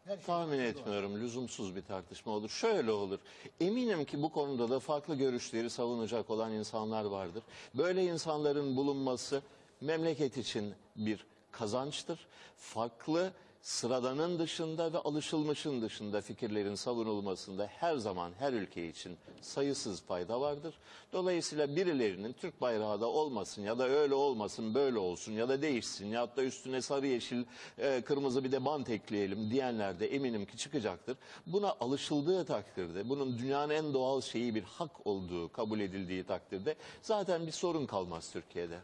Şey 0.09 0.17
Tahmin 0.17 0.59
etmiyorum. 0.59 1.21
Lüzumsuz 1.21 1.75
bir 1.75 1.81
tartışma 1.81 2.31
olur. 2.31 2.49
Şöyle 2.49 2.91
olur. 2.91 3.19
Eminim 3.59 4.05
ki 4.05 4.21
bu 4.21 4.31
konuda 4.31 4.69
da 4.69 4.79
farklı 4.79 5.15
görüşleri 5.15 5.69
savunacak 5.69 6.29
olan 6.29 6.51
insanlar 6.51 7.05
vardır. 7.05 7.43
Böyle 7.73 8.03
insanların 8.05 8.75
bulunması 8.75 9.41
memleket 9.81 10.37
için 10.37 10.73
bir 10.95 11.25
kazançtır. 11.51 12.27
Farklı 12.57 13.31
sıradanın 13.61 14.39
dışında 14.39 14.93
ve 14.93 14.97
alışılmışın 14.97 15.81
dışında 15.81 16.21
fikirlerin 16.21 16.75
savunulmasında 16.75 17.67
her 17.67 17.95
zaman 17.95 18.31
her 18.39 18.53
ülke 18.53 18.87
için 18.87 19.17
sayısız 19.41 20.01
fayda 20.01 20.41
vardır. 20.41 20.75
Dolayısıyla 21.13 21.75
birilerinin 21.75 22.33
Türk 22.33 22.61
bayrağı 22.61 23.01
da 23.01 23.07
olmasın 23.07 23.61
ya 23.61 23.79
da 23.79 23.89
öyle 23.89 24.13
olmasın 24.13 24.73
böyle 24.73 24.97
olsun 24.97 25.31
ya 25.31 25.49
da 25.49 25.61
değişsin 25.61 26.07
ya 26.07 26.35
da 26.37 26.43
üstüne 26.43 26.81
sarı 26.81 27.07
yeşil 27.07 27.43
e, 27.77 28.01
kırmızı 28.01 28.43
bir 28.43 28.51
de 28.51 28.65
bant 28.65 28.89
ekleyelim 28.89 29.51
diyenler 29.51 29.99
de 29.99 30.07
eminim 30.07 30.45
ki 30.45 30.57
çıkacaktır. 30.57 31.17
Buna 31.47 31.75
alışıldığı 31.79 32.45
takdirde 32.45 33.09
bunun 33.09 33.37
dünyanın 33.37 33.73
en 33.73 33.93
doğal 33.93 34.21
şeyi 34.21 34.55
bir 34.55 34.63
hak 34.63 35.07
olduğu 35.07 35.51
kabul 35.51 35.79
edildiği 35.79 36.23
takdirde 36.23 36.75
zaten 37.01 37.47
bir 37.47 37.51
sorun 37.51 37.85
kalmaz 37.85 38.31
Türkiye'de. 38.31 38.79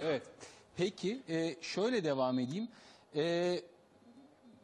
Evet. 0.00 0.22
Peki 0.76 1.22
e, 1.28 1.56
şöyle 1.60 2.04
devam 2.04 2.38
edeyim. 2.38 2.68
E, 3.16 3.60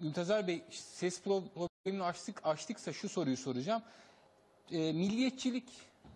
Mümtazer 0.00 0.46
Bey 0.46 0.62
ses 0.70 1.20
pro- 1.20 1.42
problemini 1.54 2.04
açtık, 2.04 2.40
açtıksa 2.46 2.92
şu 2.92 3.08
soruyu 3.08 3.36
soracağım. 3.36 3.82
E, 4.72 4.92
milliyetçilik 4.92 5.68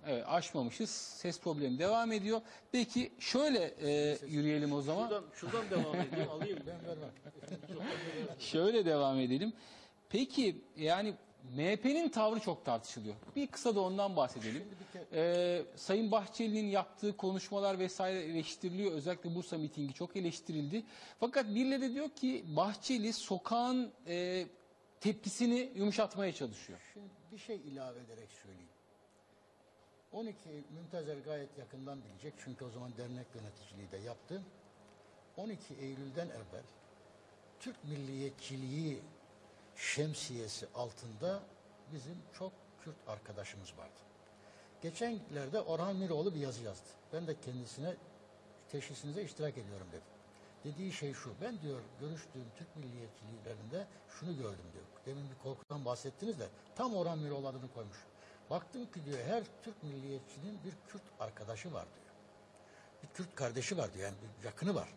evet, 0.06 0.24
aşmamışız. 0.28 0.90
Ses 0.90 1.40
problemi 1.40 1.78
devam 1.78 2.12
ediyor. 2.12 2.40
Peki 2.72 3.12
şöyle 3.18 3.74
e, 3.82 4.18
yürüyelim 4.26 4.72
o 4.72 4.82
zaman. 4.82 5.08
Şuradan, 5.08 5.24
şuradan 5.34 5.70
devam 5.70 5.94
edeyim, 5.96 6.30
alayım. 6.30 6.58
Ben 6.66 6.88
vermem. 6.88 7.10
Şöyle 8.38 8.86
devam 8.86 9.18
edelim. 9.20 9.52
Peki 10.08 10.56
yani 10.76 11.14
MHP'nin 11.52 12.08
tavrı 12.08 12.40
çok 12.40 12.64
tartışılıyor. 12.64 13.14
Bir 13.36 13.46
kısa 13.46 13.74
da 13.74 13.80
ondan 13.80 14.16
bahsedelim. 14.16 14.64
Ee, 15.12 15.62
Sayın 15.76 16.10
Bahçeli'nin 16.10 16.66
yaptığı 16.66 17.16
konuşmalar 17.16 17.78
vesaire 17.78 18.20
eleştiriliyor. 18.20 18.92
Özellikle 18.92 19.34
Bursa 19.34 19.58
mitingi 19.58 19.94
çok 19.94 20.16
eleştirildi. 20.16 20.84
Fakat 21.20 21.46
birileri 21.46 21.80
de 21.80 21.94
diyor 21.94 22.10
ki 22.10 22.44
Bahçeli 22.56 23.12
sokağın 23.12 23.92
e, 24.06 24.46
tepkisini 25.00 25.72
yumuşatmaya 25.74 26.32
çalışıyor. 26.32 26.78
Şimdi 26.92 27.08
bir 27.32 27.38
şey 27.38 27.56
ilave 27.56 27.98
ederek 27.98 28.28
söyleyeyim. 28.42 28.68
12 30.12 30.36
Mümtazer 30.74 31.16
gayet 31.16 31.58
yakından 31.58 31.98
bilecek 32.04 32.34
çünkü 32.44 32.64
o 32.64 32.70
zaman 32.70 32.96
dernek 32.96 33.26
yöneticiliği 33.34 33.90
de 33.92 33.96
yaptı. 33.96 34.42
12 35.36 35.74
Eylül'den 35.74 36.26
evvel 36.26 36.64
Türk 37.60 37.84
milliyetçiliği 37.84 38.98
şemsiyesi 39.76 40.66
altında 40.74 41.40
bizim 41.92 42.16
çok 42.38 42.52
Kürt 42.84 42.96
arkadaşımız 43.06 43.78
vardı. 43.78 44.00
Geçenlerde 44.82 45.60
Orhan 45.60 45.96
Miroğlu 45.96 46.34
bir 46.34 46.40
yazı 46.40 46.62
yazdı. 46.62 46.88
Ben 47.12 47.26
de 47.26 47.40
kendisine 47.40 47.94
teşhisinize 48.68 49.22
iştirak 49.22 49.58
ediyorum 49.58 49.86
dedi. 49.92 50.02
Dediği 50.64 50.92
şey 50.92 51.14
şu, 51.14 51.32
ben 51.40 51.60
diyor 51.60 51.80
görüştüğüm 52.00 52.44
Türk 52.58 52.76
milliyetçiliklerinde 52.76 53.86
şunu 54.08 54.36
gördüm 54.36 54.64
diyor. 54.72 54.84
Demin 55.06 55.30
bir 55.30 55.42
korkudan 55.42 55.84
bahsettiniz 55.84 56.40
de 56.40 56.48
tam 56.76 56.94
Orhan 56.94 57.18
Miroğlu 57.18 57.48
adını 57.48 57.72
koymuş. 57.74 57.96
Baktım 58.50 58.86
ki 58.86 59.04
diyor 59.04 59.18
her 59.26 59.42
Türk 59.62 59.82
milliyetçinin 59.82 60.58
bir 60.64 60.92
Kürt 60.92 61.02
arkadaşı 61.20 61.72
var 61.72 61.84
diyor. 61.94 62.14
Bir 63.02 63.08
Kürt 63.08 63.34
kardeşi 63.34 63.78
var 63.78 63.94
diyor 63.94 64.04
yani 64.04 64.16
bir 64.38 64.44
yakını 64.44 64.74
var. 64.74 64.88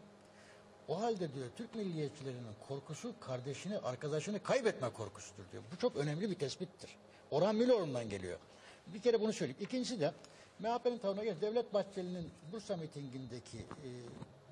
O 0.87 1.01
halde 1.01 1.33
diyor 1.33 1.47
Türk 1.55 1.75
milliyetçilerinin 1.75 2.55
korkusu 2.67 3.13
kardeşini, 3.19 3.77
arkadaşını 3.77 4.43
kaybetme 4.43 4.89
korkusudur 4.89 5.43
diyor. 5.51 5.63
Bu 5.71 5.77
çok 5.77 5.95
önemli 5.95 6.29
bir 6.29 6.35
tespittir. 6.35 6.97
Orhan 7.31 7.55
Miloğlu'ndan 7.55 8.09
geliyor. 8.09 8.39
Bir 8.87 9.01
kere 9.01 9.21
bunu 9.21 9.33
söyleyeyim. 9.33 9.61
İkincisi 9.61 9.99
de 9.99 10.11
MHP'nin 10.59 10.97
tavrına 10.97 11.23
gelince 11.23 11.41
Devlet 11.41 11.73
Bahçeli'nin 11.73 12.31
Bursa 12.51 12.77
mitingindeki 12.77 13.57
e, 13.57 13.89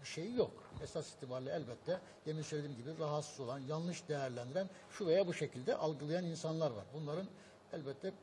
şeyi 0.05 0.35
yok. 0.35 0.51
Esas 0.83 1.13
itibariyle 1.13 1.51
elbette 1.51 1.99
demin 2.25 2.41
söylediğim 2.41 2.75
gibi 2.77 2.99
rahatsız 2.99 3.39
olan, 3.39 3.59
yanlış 3.59 4.07
değerlendiren 4.07 4.69
şu 4.91 5.07
veya 5.07 5.27
bu 5.27 5.33
şekilde 5.33 5.75
algılayan 5.75 6.25
insanlar 6.25 6.71
var. 6.71 6.85
Bunların 6.93 7.25
elbette 7.73 8.13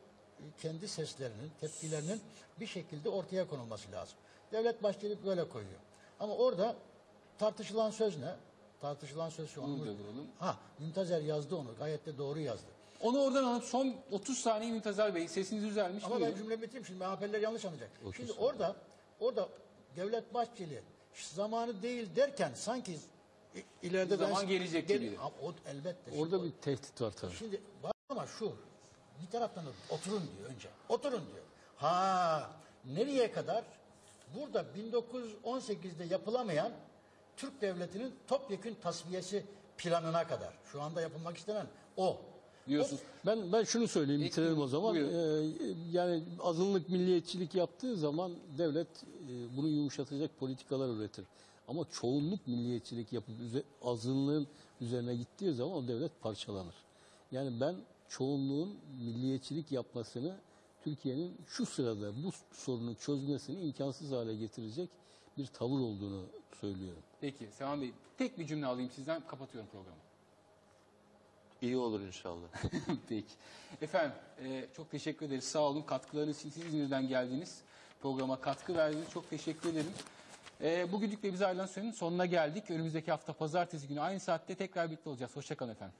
kendi 0.58 0.88
seslerinin, 0.88 1.50
tepkilerinin 1.60 2.20
bir 2.60 2.66
şekilde 2.66 3.08
ortaya 3.08 3.48
konulması 3.48 3.92
lazım. 3.92 4.18
Devlet 4.52 4.82
Bahçeli 4.82 5.24
böyle 5.26 5.48
koyuyor. 5.48 5.80
Ama 6.20 6.34
orada 6.34 6.76
tartışılan 7.42 7.90
söz 7.90 8.18
ne? 8.18 8.34
Tartışılan 8.80 9.30
söz 9.30 9.50
şu. 9.50 9.60
Onu- 9.62 9.86
da. 9.86 9.90
Ha, 10.38 10.56
Mümtazer 10.78 11.20
yazdı 11.20 11.56
onu. 11.56 11.68
Gayet 11.78 12.06
de 12.06 12.18
doğru 12.18 12.40
yazdı. 12.40 12.66
Onu 13.00 13.20
oradan 13.20 13.44
alıp 13.44 13.64
son 13.64 13.96
30 14.10 14.38
saniye 14.38 14.72
Mümtazer 14.72 15.14
Bey 15.14 15.28
sesiniz 15.28 15.64
düzelmiş. 15.64 16.04
Ama 16.04 16.20
ben 16.20 16.34
cümlemi 16.36 16.62
bitireyim 16.62 16.86
şimdi 16.86 17.04
MHP'liler 17.04 17.40
yanlış 17.40 17.64
anlayacak. 17.64 17.90
Şimdi 18.16 18.32
orada 18.32 18.76
orada 19.20 19.48
Devlet 19.96 20.34
Bahçeli 20.34 20.82
zamanı 21.14 21.82
değil 21.82 22.16
derken 22.16 22.52
sanki 22.54 22.98
ileride 23.82 24.16
zaman 24.16 24.46
gelecek 24.48 24.88
Gel- 24.88 24.98
gibi. 24.98 25.18
O 25.42 25.54
elbette. 25.66 26.10
Şimdi 26.10 26.22
Orada 26.22 26.38
o- 26.38 26.44
bir 26.44 26.50
tehdit 26.50 27.00
var 27.00 27.10
tabii. 27.10 27.34
Şimdi 27.34 27.60
var 27.82 27.92
ama 28.08 28.26
şu 28.26 28.52
bir 29.22 29.30
taraftan 29.30 29.64
oturun 29.90 30.22
diyor 30.38 30.50
önce. 30.50 30.68
Oturun 30.88 31.22
diyor. 31.32 31.44
Ha 31.76 32.50
nereye 32.84 33.32
kadar? 33.32 33.64
Burada 34.34 34.64
1918'de 34.74 36.04
yapılamayan 36.04 36.72
Türk 37.36 37.60
Devleti'nin 37.62 38.12
topyekün 38.28 38.74
tasfiyesi 38.82 39.44
planına 39.78 40.26
kadar. 40.26 40.54
Şu 40.72 40.82
anda 40.82 41.00
yapılmak 41.00 41.36
istenen 41.36 41.66
o. 41.96 42.16
Diyorsunuz. 42.68 43.02
Ben 43.26 43.52
ben 43.52 43.64
şunu 43.64 43.88
söyleyeyim 43.88 44.20
Peki, 44.22 44.30
bitirelim 44.32 44.60
o 44.60 44.66
zaman. 44.66 44.94
buyurun. 44.94 45.12
Ee, 45.12 45.74
yani 45.92 46.22
azınlık 46.40 46.88
milliyetçilik 46.88 47.54
yaptığı 47.54 47.96
zaman 47.96 48.32
devlet 48.58 48.86
e, 48.88 49.56
bunu 49.56 49.68
yumuşatacak 49.68 50.38
politikalar 50.38 50.88
üretir. 50.88 51.24
Ama 51.68 51.84
çoğunluk 51.92 52.46
milliyetçilik 52.46 53.12
yapıp 53.12 53.34
üze- 53.40 53.62
azınlığın 53.82 54.46
üzerine 54.80 55.14
gittiği 55.14 55.52
zaman 55.52 55.74
o 55.76 55.88
devlet 55.88 56.20
parçalanır. 56.22 56.74
Yani 57.32 57.60
ben 57.60 57.76
çoğunluğun 58.08 58.76
milliyetçilik 59.04 59.72
yapmasını 59.72 60.36
Türkiye'nin 60.84 61.36
şu 61.46 61.66
sırada 61.66 62.12
bu 62.24 62.30
sorunu 62.52 62.94
çözmesini 62.94 63.60
imkansız 63.60 64.12
hale 64.12 64.36
getirecek 64.36 64.90
bir 65.38 65.46
tavır 65.46 65.80
olduğunu 65.80 66.22
söylüyorum. 66.62 67.02
Peki 67.20 67.48
Sevan 67.52 67.80
Bey 67.80 67.92
tek 68.18 68.38
bir 68.38 68.46
cümle 68.46 68.66
alayım 68.66 68.90
sizden 68.90 69.26
kapatıyorum 69.26 69.70
programı. 69.70 69.96
İyi 71.62 71.76
olur 71.76 72.00
inşallah. 72.00 72.48
Peki. 73.08 73.34
Efendim 73.82 74.12
e, 74.44 74.66
çok 74.76 74.90
teşekkür 74.90 75.26
ederiz. 75.26 75.44
Sağ 75.44 75.60
olun. 75.60 75.82
Katkılarınız 75.82 76.38
için 76.38 76.50
siz 76.50 76.64
İzmir'den 76.66 77.08
geldiniz. 77.08 77.62
Programa 78.02 78.40
katkı 78.40 78.74
verdiniz. 78.74 79.10
Çok 79.10 79.30
teşekkür 79.30 79.70
ederim. 79.70 79.92
E, 80.60 80.92
bugünlük 80.92 81.22
de 81.22 81.32
biz 81.32 81.42
ayrılan 81.42 81.66
sürenin 81.66 81.92
sonuna 81.92 82.26
geldik. 82.26 82.70
Önümüzdeki 82.70 83.10
hafta 83.10 83.32
pazartesi 83.32 83.88
günü 83.88 84.00
aynı 84.00 84.20
saatte 84.20 84.54
tekrar 84.54 84.90
birlikte 84.90 85.10
olacağız. 85.10 85.36
Hoşçakalın 85.36 85.72
efendim. 85.72 85.94